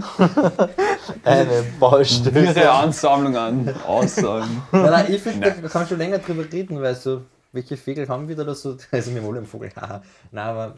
Eine 1.22 1.42
Ihre 1.52 1.62
Baustelle. 1.78 2.72
Ansammlung 2.72 3.36
an 3.36 3.74
Aussagen. 3.86 4.62
nein, 4.72 4.82
nein, 4.90 5.12
ich 5.12 5.20
finde, 5.22 5.40
da 5.62 5.68
kann 5.68 5.82
man 5.82 5.88
schon 5.88 5.98
länger 5.98 6.18
drüber 6.18 6.44
reden, 6.50 6.80
weil 6.80 6.94
so, 6.94 7.22
welche 7.54 7.76
Vögel 7.76 8.08
haben 8.08 8.28
wir 8.28 8.36
da 8.36 8.54
so? 8.54 8.76
Also, 8.90 9.14
wir 9.14 9.22
wollen 9.22 9.38
einen 9.38 9.46
Vogel, 9.46 9.70
haha. 9.76 10.02
Nein, 10.30 10.46
aber. 10.46 10.74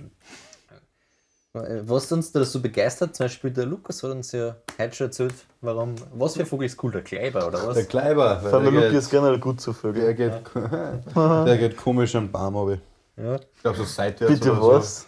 äh, 1.55 1.81
Was 1.85 2.13
uns 2.13 2.31
da 2.33 2.45
so 2.45 2.61
begeistert, 2.61 3.17
zum 3.17 3.25
Beispiel 3.25 3.51
der 3.51 3.67
Lukas 3.67 4.03
hat 4.03 4.11
uns 4.11 4.33
ja 4.33 4.57
heute 4.79 4.95
schon 4.95 5.07
erzählt, 5.09 5.35
warum. 5.61 5.95
Was 6.15 6.35
für 6.35 6.41
ein 6.41 6.47
Vogel 6.47 6.67
ist 6.67 6.83
cool? 6.85 6.93
Der 6.93 7.03
Kleiber 7.03 7.47
oder 7.47 7.67
was? 7.67 7.75
Der 7.75 7.87
Kleiber, 7.87 8.41
weil 8.43 8.63
der 8.63 8.71
der, 8.71 8.91
geht, 8.91 8.99
ist 8.99 9.11
generell 9.11 9.39
gut 9.39 9.61
zu 9.61 9.73
Vögeln. 9.73 10.05
der, 10.05 10.15
geht, 10.15 10.43
der 11.17 11.59
geht 11.59 11.77
komisch 11.77 12.15
am 12.15 12.31
Baum 12.31 12.55
runter. 12.57 12.81
Ja. 13.17 13.37
Ich 13.37 13.63
glaube 13.63 13.79
so 13.79 13.85
seitwärts 13.85 14.35
Bitte 14.35 14.53
oder 14.53 14.61
was? 14.77 15.01
So. 15.01 15.07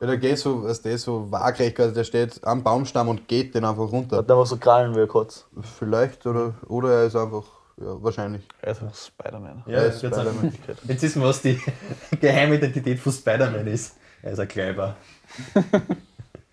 Ja, 0.00 0.06
der 0.06 0.18
geht 0.18 0.38
so, 0.38 0.62
was 0.62 0.80
der 0.80 0.96
so 0.96 1.28
waagrecht, 1.32 1.80
also 1.80 1.92
der 1.92 2.04
steht 2.04 2.44
am 2.44 2.62
Baumstamm 2.62 3.08
und 3.08 3.26
geht 3.26 3.52
den 3.56 3.64
einfach 3.64 3.90
runter. 3.90 4.18
Hat 4.18 4.30
einfach 4.30 4.46
so 4.46 4.56
Krallen 4.56 4.94
wie 4.94 5.00
ein 5.00 5.08
Katz. 5.08 5.46
Vielleicht 5.76 6.24
oder, 6.24 6.54
oder 6.68 7.00
er 7.00 7.06
ist 7.06 7.16
einfach, 7.16 7.42
ja, 7.80 8.02
wahrscheinlich. 8.02 8.42
Also 8.62 8.88
Spider-Man. 8.92 9.62
Ja, 9.66 9.78
er 9.78 9.86
ist 9.86 10.02
jetzt, 10.02 10.14
Spider-Man. 10.14 10.52
jetzt 10.88 11.02
wissen 11.02 11.22
wir, 11.22 11.28
was 11.28 11.42
die 11.42 11.60
Geheimidentität 12.20 12.98
von 12.98 13.12
Spider-Man 13.12 13.66
ist. 13.66 13.96
Er 14.22 14.32
ist 14.32 14.40
ein 14.40 14.48
Kleiber. 14.48 14.96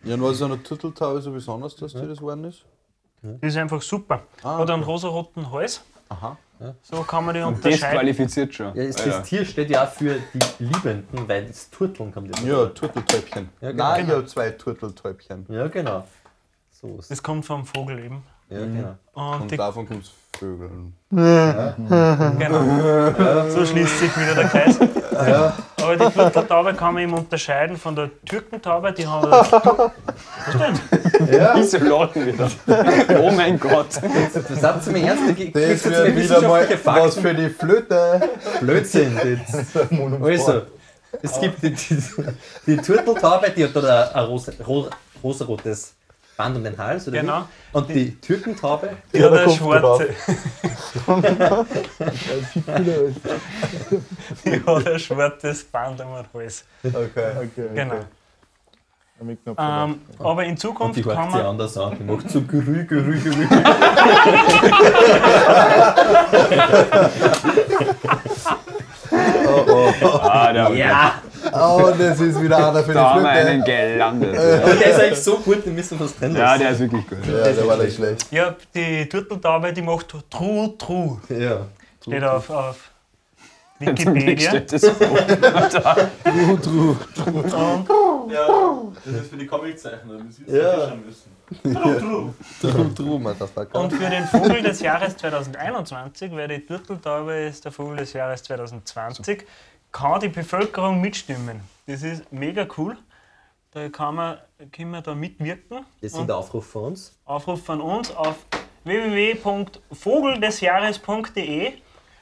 Ja, 0.03 0.13
und 0.13 0.21
was 0.23 0.34
ist 0.34 0.41
an 0.43 0.51
der 0.51 0.63
Turteltaube 0.63 1.19
so 1.21 1.32
besonders, 1.32 1.76
dass 1.76 1.93
dir 1.93 2.07
das 2.07 2.19
geworden 2.19 2.43
ist? 2.45 2.63
Die 3.23 3.47
ist 3.47 3.57
einfach 3.57 3.82
super. 3.82 4.21
Ah, 4.43 4.59
Hat 4.59 4.69
einen 4.69 4.84
rosaroten 4.84 5.49
Hals. 5.51 5.82
Aha. 6.09 6.38
So 6.84 7.01
kann 7.01 7.26
man 7.26 7.34
die 7.34 7.41
Das 7.41 7.49
unterscheiden. 7.55 7.97
qualifiziert 7.97 8.53
schon. 8.53 8.76
Ja, 8.76 8.86
das, 8.86 8.95
das 8.97 9.23
Tier 9.23 9.43
steht 9.43 9.69
ja 9.71 9.84
auch 9.86 9.89
für 9.89 10.19
die 10.34 10.63
Liebenden, 10.63 11.28
weil 11.28 11.47
das 11.47 11.69
Turteln 11.71 12.13
kommt 12.13 12.39
ja. 12.39 12.45
Ja, 12.47 12.65
Turteltäubchen. 12.67 13.49
Ja, 13.61 13.71
genau. 13.71 13.84
Nein, 13.84 14.05
ich 14.05 14.11
habe 14.11 14.26
zwei 14.28 14.51
Turteltäubchen. 14.51 15.45
Ja, 15.49 15.67
genau. 15.67 16.05
So 16.71 16.97
ist 16.99 17.09
Das 17.09 17.23
kommt 17.23 17.45
vom 17.45 17.65
Vogel 17.65 17.97
eben. 17.99 18.23
Ja, 18.49 18.59
genau. 18.59 18.95
Und 19.13 19.41
Und 19.41 19.51
die, 19.51 19.57
davon 19.57 19.87
kommt 19.87 20.11
Vögeln. 20.37 20.93
genau. 21.09 22.61
So 23.49 23.65
schließt 23.65 23.99
sich 23.99 24.17
wieder 24.17 24.35
der 24.35 24.45
Kreis. 24.45 24.77
Aber 25.81 25.95
die 25.95 26.13
Turteltaube 26.13 26.73
kann 26.73 26.93
man 26.95 27.03
eben 27.03 27.13
unterscheiden 27.13 27.77
von 27.77 27.95
der 27.95 28.09
Türkentaube. 28.25 28.91
Die 28.91 29.07
haben 29.07 29.31
Wieso 31.55 31.77
lachen 31.77 32.25
wir 32.25 32.35
da? 32.35 32.49
Oh 33.21 33.31
mein 33.31 33.59
Gott. 33.59 33.93
Sie 33.93 34.91
mir 34.91 35.07
ernst, 35.07 35.23
da 35.27 35.31
gibt 35.31 35.55
Das 35.55 35.63
es 35.63 35.85
wird 35.85 36.15
wieder 36.15 36.41
mal 36.41 36.67
wissenschaftliche 36.67 36.85
was 36.85 37.15
Fakten. 37.15 37.21
für 37.21 37.33
die 37.33 37.49
Flöte. 37.49 38.29
Blödsinn. 38.61 39.39
Das. 39.47 39.65
Also, 40.21 40.61
es 41.21 41.39
gibt 41.39 41.63
die, 41.63 41.71
die, 41.73 42.03
die 42.67 42.77
Turteltaube, 42.77 43.51
die 43.51 43.63
hat 43.63 43.75
da 43.75 44.09
ein, 44.09 44.15
ein 44.15 44.25
rosa, 44.25 44.51
ro, 44.67 44.89
rosarotes 45.23 45.93
Band 46.38 46.57
um 46.57 46.63
den 46.63 46.77
Hals. 46.77 47.07
Oder 47.07 47.21
Genau. 47.21 47.41
Wie? 47.41 47.77
Und 47.77 47.89
die 47.89 48.15
Türkentaube, 48.19 48.89
die 49.13 49.23
hat 49.23 49.31
der 49.33 49.49
schwarze, 49.49 50.09
die 54.45 54.63
hat 54.65 54.88
ein 54.88 54.99
schwarzes 54.99 55.63
Band 55.65 56.01
am 56.01 56.09
Hals. 56.33 56.65
Okay. 56.83 57.01
Okay, 57.38 57.69
Genau. 57.73 57.93
okay. 57.95 59.38
Knapp 59.43 59.57
Ähm, 59.57 60.01
aber 60.19 60.43
in 60.43 60.51
und 60.51 60.57
Zukunft 60.59 60.97
die 60.97 61.01
kann 61.01 61.31
man. 61.31 61.45
anders 61.45 61.77
an. 61.77 61.95
Die 61.97 62.03
macht 62.03 62.29
so 62.29 62.41
gerü, 62.41 62.86
gerü, 62.86 63.17
gerü. 63.21 63.47
Ah, 70.21 70.51
der 70.53 70.69
Ja, 70.75 71.13
Oh, 71.55 71.91
das 71.97 72.19
ist 72.19 72.41
wieder 72.41 72.69
einer 72.69 72.83
für 72.83 72.93
Da 72.93 73.13
haben 73.13 73.23
wir 73.23 73.29
einen 73.29 73.63
gelandet. 73.63 74.37
aber 74.37 74.75
der 74.75 74.89
ist 74.91 74.99
eigentlich 74.99 75.23
so 75.23 75.37
gut, 75.37 75.65
den 75.65 75.75
müssen 75.75 75.97
wir 75.99 76.05
was 76.05 76.17
drin 76.17 76.35
Ja, 76.35 76.57
der 76.57 76.71
ist 76.71 76.79
wirklich 76.79 77.07
gut. 77.07 77.19
Ja, 77.25 77.43
der 77.51 77.67
war 77.67 77.77
nicht 77.77 77.95
schlecht. 77.95 78.31
Ja, 78.31 78.55
die 78.73 79.07
Turteltaube, 79.07 79.71
die 79.73 79.81
macht 79.81 80.13
True 80.29 80.73
True. 80.77 81.17
Ja. 81.29 81.65
Steht 82.01 82.23
auf, 82.23 82.49
auf 82.49 82.77
Wikipedia. 83.79 84.49
steht 84.49 84.71
das 84.73 84.87
vor. 84.87 85.11
Und 85.11 86.65
Das 89.05 89.13
ist 89.13 89.29
für 89.29 89.37
die 89.37 89.45
Comiczeichner, 89.47 90.13
das 90.27 90.39
ist 90.39 90.47
Ja. 90.47 90.93
müssen. 90.95 91.35
Drum, 92.61 92.95
drum, 92.95 93.23
Motherfucker. 93.23 93.79
Und 93.79 93.93
für 93.93 94.09
den 94.09 94.23
Vogel 94.25 94.63
des 94.63 94.81
Jahres 94.81 95.15
2021, 95.17 96.31
weil 96.31 96.47
die 96.47 96.65
Turteltaube 96.65 97.33
ist 97.33 97.65
der 97.65 97.71
Vogel 97.71 97.97
des 97.97 98.13
Jahres 98.13 98.41
2020, 98.43 99.45
kann 99.95 100.19
die 100.19 100.27
Bevölkerung 100.27 100.99
mitstimmen. 100.99 101.61
Das 101.87 102.03
ist 102.03 102.29
mega 102.31 102.67
cool. 102.77 102.97
Da 103.71 103.87
kann 103.89 104.15
man, 104.15 104.37
können 104.71 104.91
wir 104.91 105.01
da 105.01 105.15
mitwirken. 105.15 105.85
Das 106.01 106.13
der 106.13 106.35
Aufruf 106.35 106.67
von 106.67 106.83
uns. 106.83 107.17
Aufruf 107.23 107.63
von 107.63 107.79
uns 107.79 108.13
auf 108.13 108.35
www.vogeldesjahres.de 108.83 111.71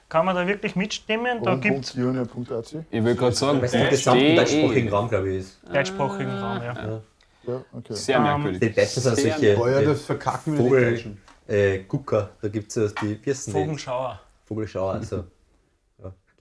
kann 0.07 0.26
man 0.26 0.36
da 0.36 0.45
wirklich 0.47 0.76
mitstimmen. 0.76 1.43
Da 1.43 1.55
gibt 1.55 1.86
es 1.86 1.95
Junior.ac. 1.95 2.86
Ich 2.91 3.03
will 3.03 3.15
gerade 3.15 3.36
sagen, 3.36 3.57
Weil 3.57 3.65
es 3.65 3.74
im 3.74 3.89
gesamten 3.89 4.36
deutschsprachigen 4.36 4.88
DE. 4.88 4.93
Raum, 4.93 5.09
glaube 5.09 5.32
ich, 5.32 5.39
ist. 5.39 5.59
deutschsprachigen 5.67 6.30
Raum. 6.30 6.61
Ja. 6.61 7.01
Ja, 7.45 7.61
okay. 7.74 7.95
Sehr 7.95 8.19
merkwürdig. 8.19 8.61
Die 8.61 8.71
Deutschen 8.71 9.01
sind 9.01 9.15
Sehr 9.15 9.34
solche 9.34 9.53
ja, 9.53 9.80
äh, 9.80 9.86
das 9.86 10.05
verkacken 10.05 10.53
wir 10.53 10.59
Vogel, 10.63 11.17
äh, 11.47 11.80
Gucker. 11.80 12.30
Da 12.41 12.47
gibt 12.47 12.69
es 12.69 12.76
ja 12.76 12.88
die, 13.01 13.15
die? 13.15 13.34
Vogelschauer. 13.34 14.21
Vogelschauer. 14.45 14.93
Also, 14.93 15.15
ja. 15.17 15.24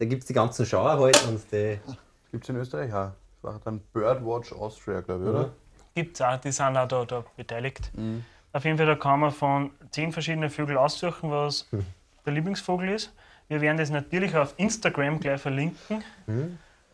Da 0.02 0.06
gibt 0.06 0.22
es 0.22 0.26
die 0.26 0.32
ganzen 0.32 0.66
Schauer 0.66 0.98
halt 0.98 1.24
und 1.28 1.40
die. 1.52 1.78
Gibt 2.32 2.42
es 2.42 2.48
in 2.50 2.56
Österreich 2.56 2.92
auch. 2.92 3.12
Das 3.40 3.52
war 3.52 3.60
dann 3.64 3.78
Birdwatch 3.92 4.52
Austria, 4.52 5.00
glaube 5.00 5.22
ich, 5.22 5.30
oder? 5.30 5.50
Gibt 5.94 6.16
es 6.16 6.22
auch, 6.22 6.36
die 6.38 6.50
sind 6.50 6.76
auch 6.76 6.88
da, 6.88 7.04
da 7.04 7.24
beteiligt. 7.36 7.92
Auf 8.52 8.64
jeden 8.64 8.78
Fall, 8.78 8.86
da 8.86 8.96
kann 8.96 9.20
man 9.20 9.30
von 9.30 9.70
zehn 9.92 10.10
verschiedenen 10.10 10.50
Vögeln 10.50 10.76
aussuchen, 10.76 11.30
was 11.30 11.68
der 12.26 12.32
Lieblingsvogel 12.32 12.88
ist. 12.88 13.12
Wir 13.46 13.60
werden 13.60 13.76
das 13.76 13.90
natürlich 13.90 14.34
auf 14.34 14.54
Instagram 14.56 15.20
gleich 15.20 15.40
verlinken, 15.40 16.02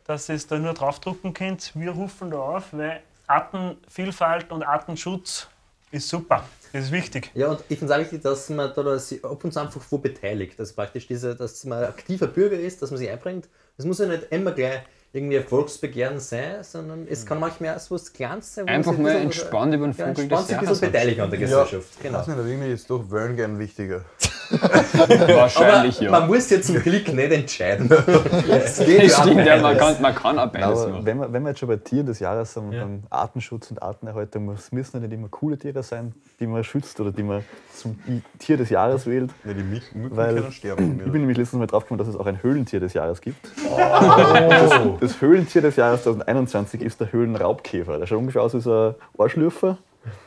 dass 0.05 0.29
ihr 0.29 0.35
es 0.35 0.47
da 0.47 0.59
nur 0.59 0.75
draufdrucken 0.75 1.33
könnt. 1.33 1.73
Wir 1.75 1.93
rufen 1.93 2.31
da 2.31 2.37
auf, 2.37 2.75
weil 2.75 3.01
Artenvielfalt 3.27 4.53
und 4.53 4.65
Artenschutz 4.65 5.49
ist 5.91 6.11
super. 6.11 6.45
Das 6.73 6.85
ist 6.85 6.93
wichtig. 6.93 7.31
Ja, 7.35 7.49
und 7.49 7.61
ich 7.69 7.79
finde 7.79 7.93
es 7.93 7.99
auch 7.99 8.03
wichtig, 8.03 8.23
dass 8.23 8.49
man 8.51 8.73
da, 8.75 8.83
da 8.83 8.99
sich 8.99 9.25
ab 9.25 9.43
und 9.43 9.53
zu 9.53 9.61
einfach 9.61 9.81
wo 9.91 9.99
beteiligt. 9.99 10.59
Also 10.59 10.75
praktisch 10.75 11.07
diese, 11.07 11.35
dass 11.35 11.64
man 11.64 11.79
ein 11.79 11.85
aktiver 11.89 12.27
Bürger 12.27 12.59
ist, 12.59 12.83
dass 12.83 12.91
man 12.91 12.99
sich 12.99 13.09
einbringt. 13.11 13.49
Das 13.77 13.87
muss 13.87 13.99
ja 13.99 14.07
nicht 14.07 14.27
immer 14.31 14.53
gleich 14.53 14.81
irgendwie 15.12 15.37
Erfolgsbegehren 15.37 16.21
sein, 16.21 16.62
sondern 16.62 17.07
es 17.09 17.25
kann 17.25 17.41
manchmal 17.41 17.75
auch 17.77 17.81
so 17.81 17.95
was 17.95 18.12
Kleines 18.12 18.55
sein. 18.55 18.69
Einfach 18.69 18.93
ein 18.93 19.03
mal 19.03 19.16
entspannt 19.16 19.75
über 19.75 19.87
den 19.87 19.97
ja, 19.97 20.07
Vogel 20.07 20.21
entspannt 20.21 20.43
des 20.43 20.49
sich 20.49 20.59
ein 20.59 20.66
bisschen 20.66 20.93
beteiligen 20.93 21.21
an 21.23 21.31
der 21.31 21.39
Gesellschaft. 21.39 21.89
Ich 21.97 22.03
Genau. 22.03 22.19
weiß 22.19 22.27
nicht, 22.27 22.39
irgendwie 22.39 22.73
ist 22.73 22.91
doch 22.91 23.11
Wern 23.11 23.35
gern 23.37 23.59
wichtiger. 23.59 24.05
Wahrscheinlich 25.28 25.96
Aber 25.99 26.05
ja. 26.05 26.11
man 26.11 26.26
muss 26.28 26.49
jetzt 26.51 26.66
zum 26.68 26.76
Glück 26.82 27.12
nicht 27.12 27.32
entscheiden. 27.32 27.90
Es 28.49 28.78
geht 28.78 29.03
Das 29.05 29.16
ja 29.18 29.22
stimmt, 29.22 29.46
ja, 29.46 29.57
man, 29.61 29.76
kann, 29.76 30.01
man 30.01 30.14
kann 30.14 30.38
auch 30.38 30.49
beides 30.51 30.80
Aber 30.80 30.88
machen. 30.88 31.07
wenn 31.07 31.18
wir, 31.18 31.32
wenn 31.32 31.42
wir 31.42 31.49
jetzt 31.51 31.59
schon 31.61 31.68
bei 31.68 31.76
Tieren 31.76 32.07
des 32.07 32.18
Jahres 32.20 32.55
sind, 32.55 32.72
Ja. 32.72 32.82
beim 32.84 33.03
Artenschutz 33.11 33.70
und 33.70 33.82
Artenerhaltung, 33.82 34.46
muss- 34.46 34.72
müssen 34.72 34.96
ja 35.01 35.07
nicht 35.07 35.12
immer 35.14 35.28
coole 35.28 35.59
Tiere 35.59 35.82
sein, 35.82 36.14
die 36.40 36.46
man 36.46 36.64
schützt 36.64 36.99
oder 37.01 37.12
die 37.12 37.22
man 37.22 37.44
zum 37.74 37.99
Tier 38.38 38.57
des 38.57 38.70
Jahres 38.70 39.07
wählt. 39.07 39.30
Ja, 39.44 39.53
die 39.53 39.61
Mü- 39.62 39.82
Mücken 39.94 40.16
Weil- 40.16 40.34
können 40.34 40.53
sterben. 40.53 41.01
Ich 41.05 41.12
bin 41.12 41.20
nämlich 41.22 41.36
letztens 41.38 41.61
mal 41.61 41.66
draufgekommen, 41.66 41.99
dass 41.99 42.09
es 42.09 42.18
auch 42.18 42.26
ein 42.26 42.42
Höhlentier 42.42 42.80
des 42.80 42.94
Jahres 42.94 43.20
gibt. 43.20 43.49
mir. 43.64 44.96
Das 45.01 45.20
Höhlentier 45.20 45.62
des 45.62 45.76
Jahres 45.76 46.03
2021 46.05 46.82
ist 46.82 47.01
der 47.01 47.12
Höhlenraubkäfer. 47.12 47.99
Der 47.99 48.07
schaut 48.07 48.18
ungefähr 48.18 48.42
aus 48.42 48.55
wie 48.55 48.61
so 48.61 48.72
ein 48.72 48.94
Ohrschlürfer. 49.16 49.78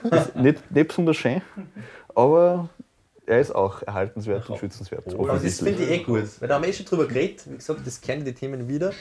Ist 0.03 0.35
nicht, 0.35 0.69
nicht 0.71 0.87
besonders 0.89 1.17
schön, 1.17 1.41
aber 2.13 2.69
er 3.31 3.39
ist 3.39 3.55
auch 3.55 3.81
erhaltenswert 3.83 4.49
und 4.49 4.59
schützenswert. 4.59 5.07
Aber 5.07 5.27
das 5.27 5.37
offensichtlich. 5.37 5.77
finde 5.77 5.93
ich 5.93 6.01
eh 6.01 6.03
gut, 6.03 6.41
weil 6.41 6.49
da 6.49 6.55
haben 6.55 6.63
wir 6.63 6.69
eh 6.69 6.73
schon 6.73 6.85
drüber 6.85 7.07
geredet, 7.07 7.49
wie 7.49 7.55
gesagt, 7.55 7.79
das 7.85 8.01
kennen 8.01 8.25
die 8.25 8.33
Themen 8.33 8.67
wieder, 8.67 8.91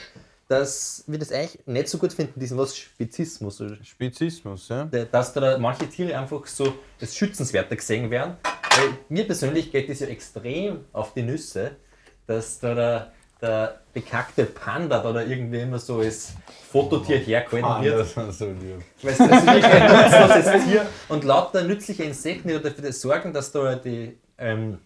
dass 0.47 1.03
wir 1.07 1.19
das 1.19 1.31
eigentlich 1.31 1.59
nicht 1.65 1.89
so 1.89 1.97
gut 1.97 2.13
finden, 2.13 2.39
diesen 2.39 2.57
was 2.57 2.75
Spezismus, 2.75 3.59
oder 3.59 3.77
Spezismus, 3.83 4.69
ja. 4.69 4.85
dass 4.85 5.33
da 5.33 5.57
manche 5.57 5.87
Tiere 5.87 6.17
einfach 6.17 6.45
so 6.47 6.73
als 6.99 7.15
schützenswerter 7.15 7.75
gesehen 7.75 8.09
werden. 8.09 8.37
Weil 8.43 8.97
mir 9.09 9.25
persönlich 9.25 9.69
geht 9.71 9.89
das 9.89 9.99
ja 9.99 10.07
extrem 10.07 10.85
auf 10.93 11.13
die 11.13 11.23
Nüsse, 11.23 11.71
dass 12.25 12.59
da 12.59 12.73
der, 12.73 13.11
der 13.41 13.81
bekackte 13.93 14.45
Panda 14.45 14.99
da, 14.99 15.11
da 15.11 15.23
irgendwie 15.23 15.59
immer 15.59 15.79
so 15.79 15.99
als 15.99 16.33
Fototier 16.71 17.17
hergehalten 17.17 17.83
wird. 17.83 18.17
ist 18.29 18.39
so 18.39 18.45
lieb. 18.45 18.81
Weil 19.01 19.11
es 19.11 19.17
das 19.17 19.27
ist 19.27 19.45
wirklich 19.45 19.65
ein 19.65 19.91
nutzloses 19.91 20.63
Tier 20.65 20.85
und 21.09 21.23
lauter 21.23 21.63
nützliche 21.63 22.03
Insekten, 22.03 22.47
die 22.47 22.61
dafür 22.61 22.93
sorgen, 22.93 23.33
dass 23.33 23.51
da 23.51 23.75
die 23.75 24.17
ähm, 24.41 24.79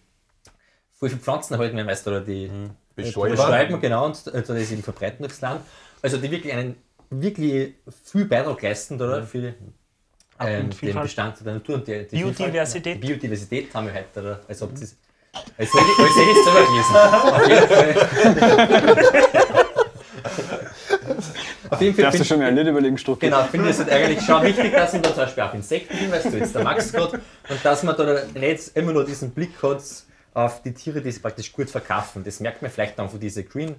voll 0.92 1.08
viele 1.08 1.20
Pflanzen 1.20 1.54
erhalten 1.54 1.76
werden, 1.76 1.88
weil 1.88 1.96
da 2.04 2.20
die 2.20 2.50
Bestäuber. 2.94 3.30
bestäuben, 3.30 3.80
genau, 3.80 4.06
und 4.06 4.22
also 4.32 4.54
das 4.54 4.70
eben 4.70 4.82
verbreiten 4.82 5.18
durchs 5.20 5.40
Land. 5.40 5.62
Also 6.02 6.18
die 6.18 6.30
wirklich 6.30 6.52
einen 6.52 6.76
wirklich 7.10 7.74
viel 8.04 8.24
Beitrag 8.24 8.62
leisten 8.62 8.98
da 8.98 9.22
für 9.22 9.40
die, 9.40 9.54
ähm, 10.40 10.70
den. 10.70 11.00
Bestand 11.00 11.44
der 11.44 11.54
Natur 11.54 11.76
und 11.76 11.88
die, 11.88 12.06
die 12.06 12.16
Biodiversität. 12.16 13.00
Biodiversität 13.00 13.74
haben 13.74 13.86
wir 13.86 13.94
heute, 13.94 14.22
da, 14.22 14.40
als 14.48 14.62
ob 14.62 14.72
ich, 14.74 14.82
als 15.58 15.72
hätte 15.72 15.84
ich 15.92 15.98
es 15.98 16.44
selber 16.44 16.64
gelesen. 16.66 16.96
Auf 17.34 17.48
jeden 17.48 17.68
Fall. 18.84 19.06
Auf 21.70 21.80
jeden 21.80 21.94
Fall 21.94 22.04
Darfst 22.04 22.20
du 22.20 22.24
schon 22.24 22.38
mal 22.38 22.52
Lied 22.54 22.66
überlegen, 22.66 22.98
Struck? 22.98 23.20
Genau, 23.20 23.42
finde 23.44 23.70
ich 23.70 23.72
es 23.72 23.78
halt 23.78 23.90
eigentlich 23.92 24.22
schon 24.24 24.42
wichtig, 24.42 24.72
dass 24.72 24.92
man 24.92 25.02
da 25.02 25.08
zum 25.10 25.16
Beispiel 25.24 25.42
auf 25.42 25.54
Insekten 25.54 25.96
hinweist, 25.96 26.30
so 26.30 26.36
jetzt 26.36 26.54
der 26.54 26.62
Max 26.62 26.92
gerade, 26.92 27.20
und 27.48 27.64
dass 27.64 27.82
man 27.82 27.96
da 27.96 28.20
nicht 28.34 28.70
immer 28.76 28.92
nur 28.92 29.04
diesen 29.04 29.30
Blick 29.30 29.62
hat 29.62 29.82
auf 30.34 30.62
die 30.62 30.72
Tiere, 30.74 31.00
die 31.00 31.10
sie 31.12 31.20
praktisch 31.20 31.52
gut 31.52 31.70
verkaufen. 31.70 32.22
Das 32.24 32.40
merkt 32.40 32.62
man 32.62 32.70
vielleicht 32.70 32.98
dann 32.98 33.08
von 33.08 33.18
diesen 33.20 33.48
Green. 33.48 33.76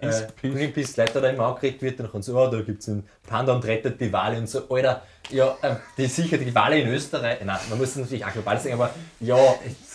Äh, 0.00 0.06
Greenpeace-Leute 0.40 1.20
da 1.20 1.28
immer 1.28 1.46
angeregt 1.48 1.82
wird 1.82 1.98
und 1.98 2.14
dann 2.14 2.22
so, 2.22 2.38
oh, 2.38 2.46
da 2.48 2.60
gibt 2.60 2.82
es 2.82 2.88
einen 2.88 3.04
Panda 3.26 3.52
und 3.52 3.64
rettet 3.64 4.00
die 4.00 4.12
Wale 4.12 4.38
und 4.38 4.48
so, 4.48 4.62
Alter, 4.70 5.02
ja, 5.30 5.56
äh, 5.60 5.74
die 5.96 6.06
sicher 6.06 6.38
die 6.38 6.54
Wale 6.54 6.78
in 6.78 6.88
Österreich, 6.88 7.38
nein, 7.44 7.58
man 7.68 7.78
muss 7.80 7.88
es 7.88 7.96
natürlich 7.96 8.24
auch 8.24 8.32
global 8.32 8.60
sagen, 8.60 8.74
aber 8.74 8.90
ja, 9.18 9.36
es- 9.66 9.87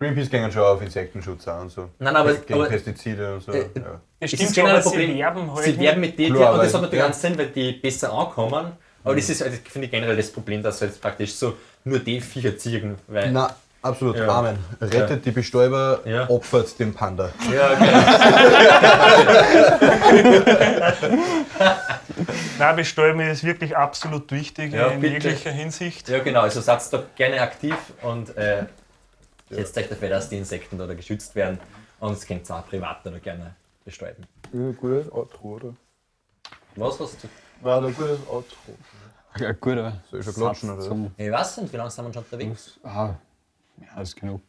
Greenpeace 0.00 0.30
gehen 0.30 0.50
schon 0.50 0.62
auf 0.62 0.80
Insektenschutz 0.80 1.46
an 1.46 1.60
und 1.62 1.68
so. 1.70 1.90
Nein, 1.98 2.16
aber- 2.16 2.32
Gegen 2.32 2.54
aber- 2.54 2.68
Pestizide 2.70 3.34
und 3.34 3.42
so. 3.42 3.52
Äh, 3.52 3.66
ja. 3.74 4.00
Es 4.18 4.30
stimmt 4.30 4.48
ist 4.48 4.56
schon, 4.58 4.66
ein 4.66 4.80
Problem. 4.82 5.10
sie 5.12 5.18
werben 5.18 5.54
halt. 5.54 5.64
Sie 5.66 5.78
werben 5.78 6.00
mit 6.00 6.18
denen 6.18 6.36
und 6.36 6.42
das 6.58 6.72
hat 6.72 6.80
natürlich 6.80 6.98
ja. 7.00 7.04
einen 7.04 7.12
Sinn, 7.14 7.36
weil 7.36 7.48
die 7.48 7.72
besser 7.72 8.10
ankommen. 8.10 8.72
Aber 9.04 9.14
das 9.14 9.28
ist, 9.28 9.42
halt, 9.42 9.52
finde 9.68 9.84
ich, 9.86 9.90
generell 9.90 10.16
das 10.16 10.32
Problem, 10.32 10.62
dass 10.62 10.80
halt 10.80 10.98
praktisch 11.00 11.34
so 11.34 11.54
nur 11.84 11.98
die 11.98 12.18
Viecher 12.20 12.56
ziehen. 12.56 12.96
Weil, 13.08 13.30
Na, 13.30 13.54
absolut. 13.82 14.16
Ja. 14.16 14.26
Amen. 14.28 14.56
Rettet 14.80 15.10
Ja. 15.10 15.16
die 15.16 15.30
Bestäuber, 15.32 16.00
Ja. 16.06 16.28
opfert 16.30 16.78
den 16.78 16.94
Panda. 16.94 17.30
ja, 17.52 17.74
genau. 17.74 18.00
Nein, 22.58 22.76
Bestäuben 22.76 23.20
ist 23.20 23.44
wirklich 23.44 23.76
absolut 23.76 24.32
wichtig 24.32 24.72
Ja, 24.72 24.86
in 24.88 25.00
bitte. 25.00 25.28
jeglicher 25.28 25.50
Hinsicht. 25.50 26.08
ja, 26.08 26.20
genau. 26.20 26.40
Also 26.40 26.60
seid 26.62 26.80
da 26.92 27.02
gerne 27.16 27.40
aktiv 27.40 27.74
und 28.02 28.36
äh, 28.36 28.64
setzt 29.50 29.76
euch 29.76 29.88
dafür, 29.88 30.08
dass 30.08 30.28
die 30.28 30.38
Insekten 30.38 30.78
da 30.78 30.86
geschützt 30.94 31.34
werden. 31.34 31.58
Und 31.98 32.12
das 32.12 32.26
könnt 32.26 32.48
ihr 32.48 32.56
auch 32.56 32.66
privat 32.66 33.06
oder 33.06 33.18
gerne 33.20 33.54
bestäuben. 33.84 34.24
Ja, 34.52 34.70
gutes 34.72 35.10
Outro, 35.12 35.48
oder? 35.56 35.74
Was 36.76 36.98
hast 37.00 37.24
du? 37.24 37.28
War 37.62 37.82
ein 37.84 37.94
gutes 37.94 38.20
Outro. 38.28 38.74
Ja, 39.38 39.52
guter 39.52 40.00
Soll 40.10 40.20
ich 40.20 40.24
schon 40.26 40.34
klatschen, 40.34 40.70
oder? 40.70 40.80
zum- 40.82 41.10
Ich 41.16 41.30
weiß 41.30 41.58
nicht, 41.58 41.72
wie 41.72 41.76
lange 41.76 41.90
sind 41.90 42.04
wir 42.06 42.12
schon 42.12 42.22
unterwegs? 42.24 42.78
Ah, 42.82 43.14
ja, 43.80 44.00
ist 44.00 44.16
genug. 44.16 44.40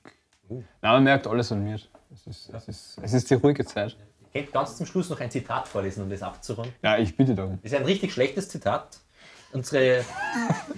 Nein, 0.49 0.63
man 0.81 1.03
merkt 1.03 1.27
alles 1.27 1.51
an 1.51 1.63
mir. 1.63 1.79
Es 2.13 2.27
ist, 2.27 2.49
es, 2.53 2.67
ist, 2.67 2.97
es 3.01 3.13
ist 3.13 3.29
die 3.29 3.35
ruhige 3.35 3.65
Zeit. 3.65 3.95
Ich 4.27 4.33
könnte 4.33 4.51
ganz 4.51 4.77
zum 4.77 4.85
Schluss 4.85 5.09
noch 5.09 5.19
ein 5.19 5.29
Zitat 5.29 5.67
vorlesen, 5.67 6.03
um 6.03 6.09
das 6.09 6.21
abzurunden. 6.21 6.73
Ja, 6.81 6.97
ich 6.97 7.15
bitte 7.15 7.35
darum. 7.35 7.59
Das 7.63 7.71
ist 7.71 7.77
ein 7.77 7.85
richtig 7.85 8.13
schlechtes 8.13 8.49
Zitat. 8.49 8.99
Unsere 9.53 10.05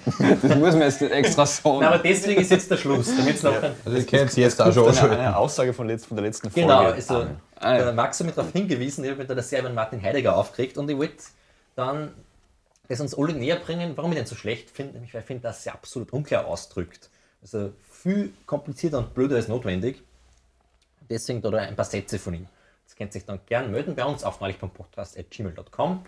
Das 0.05 0.55
muss 0.55 0.73
man 0.73 0.81
jetzt 0.81 1.01
nicht 1.01 1.11
extra 1.11 1.45
sagen. 1.45 1.79
Nein, 1.79 1.87
aber 1.93 1.99
deswegen 1.99 2.41
ist 2.41 2.51
jetzt 2.51 2.69
der 2.71 2.77
Schluss, 2.77 3.15
damit 3.15 3.35
es 3.35 3.43
noch 3.43 3.61
ein 3.61 3.75
Also 3.85 3.97
ich 3.97 4.07
kenne 4.07 4.23
es 4.25 4.35
jetzt 4.35 4.61
auch 4.61 4.73
schon. 4.73 4.89
Eine, 4.89 5.11
eine 5.11 5.37
Aussage 5.37 5.73
von, 5.73 5.87
letzt, 5.87 6.07
von 6.07 6.17
der 6.17 6.25
letzten 6.25 6.49
Folge. 6.49 6.67
Genau, 6.67 6.85
also 6.85 7.15
an. 7.17 7.41
Ah, 7.55 7.77
ja. 7.77 7.91
Max 7.91 8.19
hat 8.19 8.25
mich 8.25 8.35
darauf 8.35 8.51
hingewiesen, 8.51 9.03
ich 9.03 9.11
habe 9.11 9.19
mich 9.19 9.27
da 9.27 9.41
sehr 9.41 9.59
über 9.59 9.69
den 9.69 9.75
Martin 9.75 10.01
Heidegger 10.01 10.35
aufgeregt 10.35 10.77
und 10.77 10.89
ich 10.89 10.97
wollte 10.97 11.23
dann 11.75 12.13
das 12.87 12.99
uns 12.99 13.17
alle 13.17 13.33
näher 13.33 13.55
bringen, 13.55 13.93
warum 13.95 14.11
ich 14.11 14.17
den 14.17 14.25
so 14.25 14.35
schlecht 14.35 14.69
finde, 14.69 14.93
nämlich 14.93 15.13
weil 15.13 15.21
ich 15.21 15.27
finde, 15.27 15.43
dass 15.43 15.65
er 15.65 15.73
absolut 15.73 16.11
unklar 16.11 16.45
ausdrückt. 16.45 17.09
Also 17.41 17.71
viel 17.89 18.33
komplizierter 18.45 18.97
und 18.97 19.13
blöder 19.13 19.37
als 19.37 19.47
notwendig. 19.47 20.01
Deswegen 21.09 21.41
da 21.41 21.49
ein 21.51 21.75
paar 21.75 21.85
Sätze 21.85 22.19
von 22.19 22.33
ihm. 22.33 22.47
Das 22.85 22.95
könnt 22.95 23.09
ihr 23.11 23.13
sich 23.13 23.25
dann 23.25 23.39
gerne 23.45 23.69
melden 23.69 23.95
bei 23.95 24.03
uns 24.03 24.23
auf 24.23 24.41
neulich.podcast.gmail.com 24.41 26.05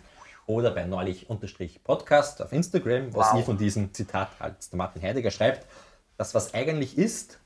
oder 0.48 0.72
bei 0.72 0.86
neulich-podcast 0.86 2.42
auf 2.42 2.52
Instagram, 2.52 3.14
was 3.14 3.34
ihr 3.34 3.44
von 3.44 3.58
diesem 3.58 3.94
Zitat 3.94 4.30
als 4.40 4.70
der 4.70 4.78
Martin 4.78 5.02
Heidegger 5.02 5.32
schreibt. 5.32 5.66
Das, 6.18 6.34
was 6.36 6.54
eigentlich 6.54 6.98
ist, 6.98 7.40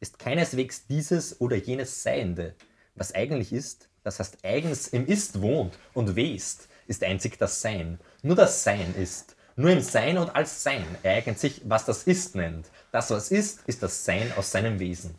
ist 0.00 0.18
keineswegs 0.18 0.86
dieses 0.86 1.40
oder 1.40 1.56
jenes 1.56 2.02
Seiende. 2.02 2.54
Was 2.94 3.14
eigentlich 3.14 3.52
ist, 3.52 3.88
das 4.02 4.20
heißt 4.20 4.44
eigens 4.44 4.88
im 4.88 5.06
Ist 5.06 5.40
wohnt 5.40 5.78
und 5.94 6.16
west, 6.16 6.68
ist 6.86 7.02
einzig 7.02 7.38
das 7.38 7.60
Sein. 7.60 7.98
Nur 8.22 8.36
das 8.36 8.62
Sein 8.62 8.94
ist. 8.98 9.36
Nur 9.56 9.70
im 9.70 9.80
Sein 9.80 10.18
und 10.18 10.34
als 10.34 10.62
Sein 10.62 10.84
ereignet 11.02 11.38
sich, 11.38 11.62
was 11.64 11.84
das 11.84 12.04
Ist 12.04 12.34
nennt. 12.34 12.66
Das, 12.92 13.10
was 13.10 13.30
ist, 13.30 13.60
ist 13.66 13.82
das 13.82 14.04
Sein 14.04 14.32
aus 14.36 14.50
seinem 14.50 14.78
Wesen. 14.78 15.14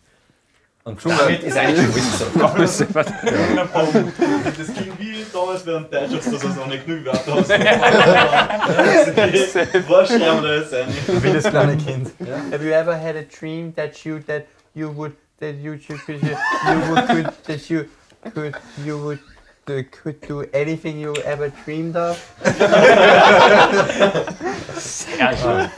Und 0.84 1.04
damit 1.04 1.42
ist 1.42 1.58
eigentlich 1.58 2.04
schon 2.18 2.32
so. 2.34 2.48
Das 4.58 4.74
ging 4.74 4.94
wie 5.00 5.05
damals 5.34 5.66
während 5.66 5.94
Deutschlands, 5.94 6.32
dass 6.32 6.44
er 6.44 6.52
so 6.52 6.66
nicht 6.66 6.86
genug 6.86 7.06
Wörter 7.06 7.36
hat. 7.36 7.46
Vorschreiben 9.88 10.40
oder 10.40 10.58
jetzt 10.58 10.74
eine. 10.74 10.94
Wie 11.24 11.34
das 11.34 11.44
kleine 11.46 11.78
Kind. 11.78 12.12
Have 12.52 12.64
you 12.64 12.72
ever 12.72 12.96
had 12.96 13.16
a 13.16 13.24
dream 13.24 13.74
that 13.76 14.04
you 14.06 14.20
that 14.28 14.46
you 14.74 14.90
would 14.96 15.14
that 15.40 15.56
you 15.56 15.78
should 15.78 16.00
could 16.06 16.22
you, 16.22 16.30
you 16.30 16.90
would 16.90 17.08
could 17.08 17.32
that 17.48 17.70
you 17.70 17.86
could 18.34 18.56
you 18.86 18.98
would 18.98 19.20
uh, 19.68 19.84
could 19.92 20.22
do 20.28 20.44
anything 20.54 21.00
you 21.00 21.14
ever 21.26 21.50
dreamed 21.66 21.96
of? 21.96 22.18
Ja, 25.20 25.36
schon. 25.36 25.70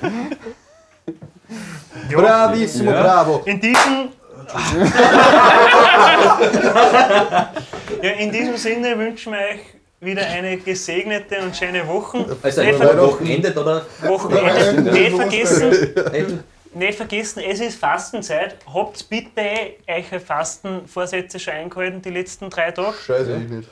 Ja, 2.10 2.18
Bravissimo, 2.18 2.92
bravo. 2.92 3.42
in 3.46 3.60
diesem. 3.60 4.10
ja, 8.02 8.10
in 8.12 8.32
diesem 8.32 8.58
Sinne 8.58 8.98
wünschen 8.98 9.34
wir 9.34 9.40
euch 9.40 9.60
wieder 10.00 10.26
eine 10.28 10.58
gesegnete 10.58 11.40
und 11.42 11.56
schöne 11.56 11.88
Woche. 11.88 12.26
Also 12.42 12.62
Nicht 12.62 12.82
ein 12.82 12.88
ver- 12.88 13.02
Wochenende 13.02 13.54
oder 13.60 13.86
Wochenende. 14.04 14.92
Nicht 14.92 15.16
vergessen, 15.16 16.44
Nicht- 16.74 16.98
vergessen, 16.98 17.42
es 17.48 17.60
ist 17.60 17.80
Fastenzeit. 17.80 18.56
Habt 18.72 19.10
bitte 19.10 19.42
eure 19.88 20.20
Fastenvorsätze 20.20 21.40
schon 21.40 21.54
eingehalten 21.54 22.02
die 22.02 22.12
letzten 22.12 22.50
drei 22.50 22.72
Tage. 22.72 22.94
Scheiße, 23.06 23.38
ich 23.44 23.50
nicht. 23.50 23.70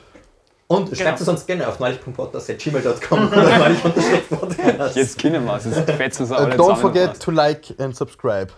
Und 0.68 0.96
schreibt 0.98 1.20
es 1.20 1.28
uns 1.28 1.46
gerne 1.46 1.68
auf 1.68 1.78
neulich.podcast.gmail.com 1.78 3.28
oder 3.32 3.58
neulich-podcast. 3.58 4.96
Jetzt 4.96 5.16
können 5.20 5.44
wir 5.44 5.54
es. 5.54 5.64
Fetzt 5.96 6.20
uns 6.20 6.32
alle 6.32 6.56
Don't 6.56 6.74
forget 6.74 7.20
to 7.22 7.30
like 7.30 7.72
and 7.78 7.94
subscribe. 7.94 8.48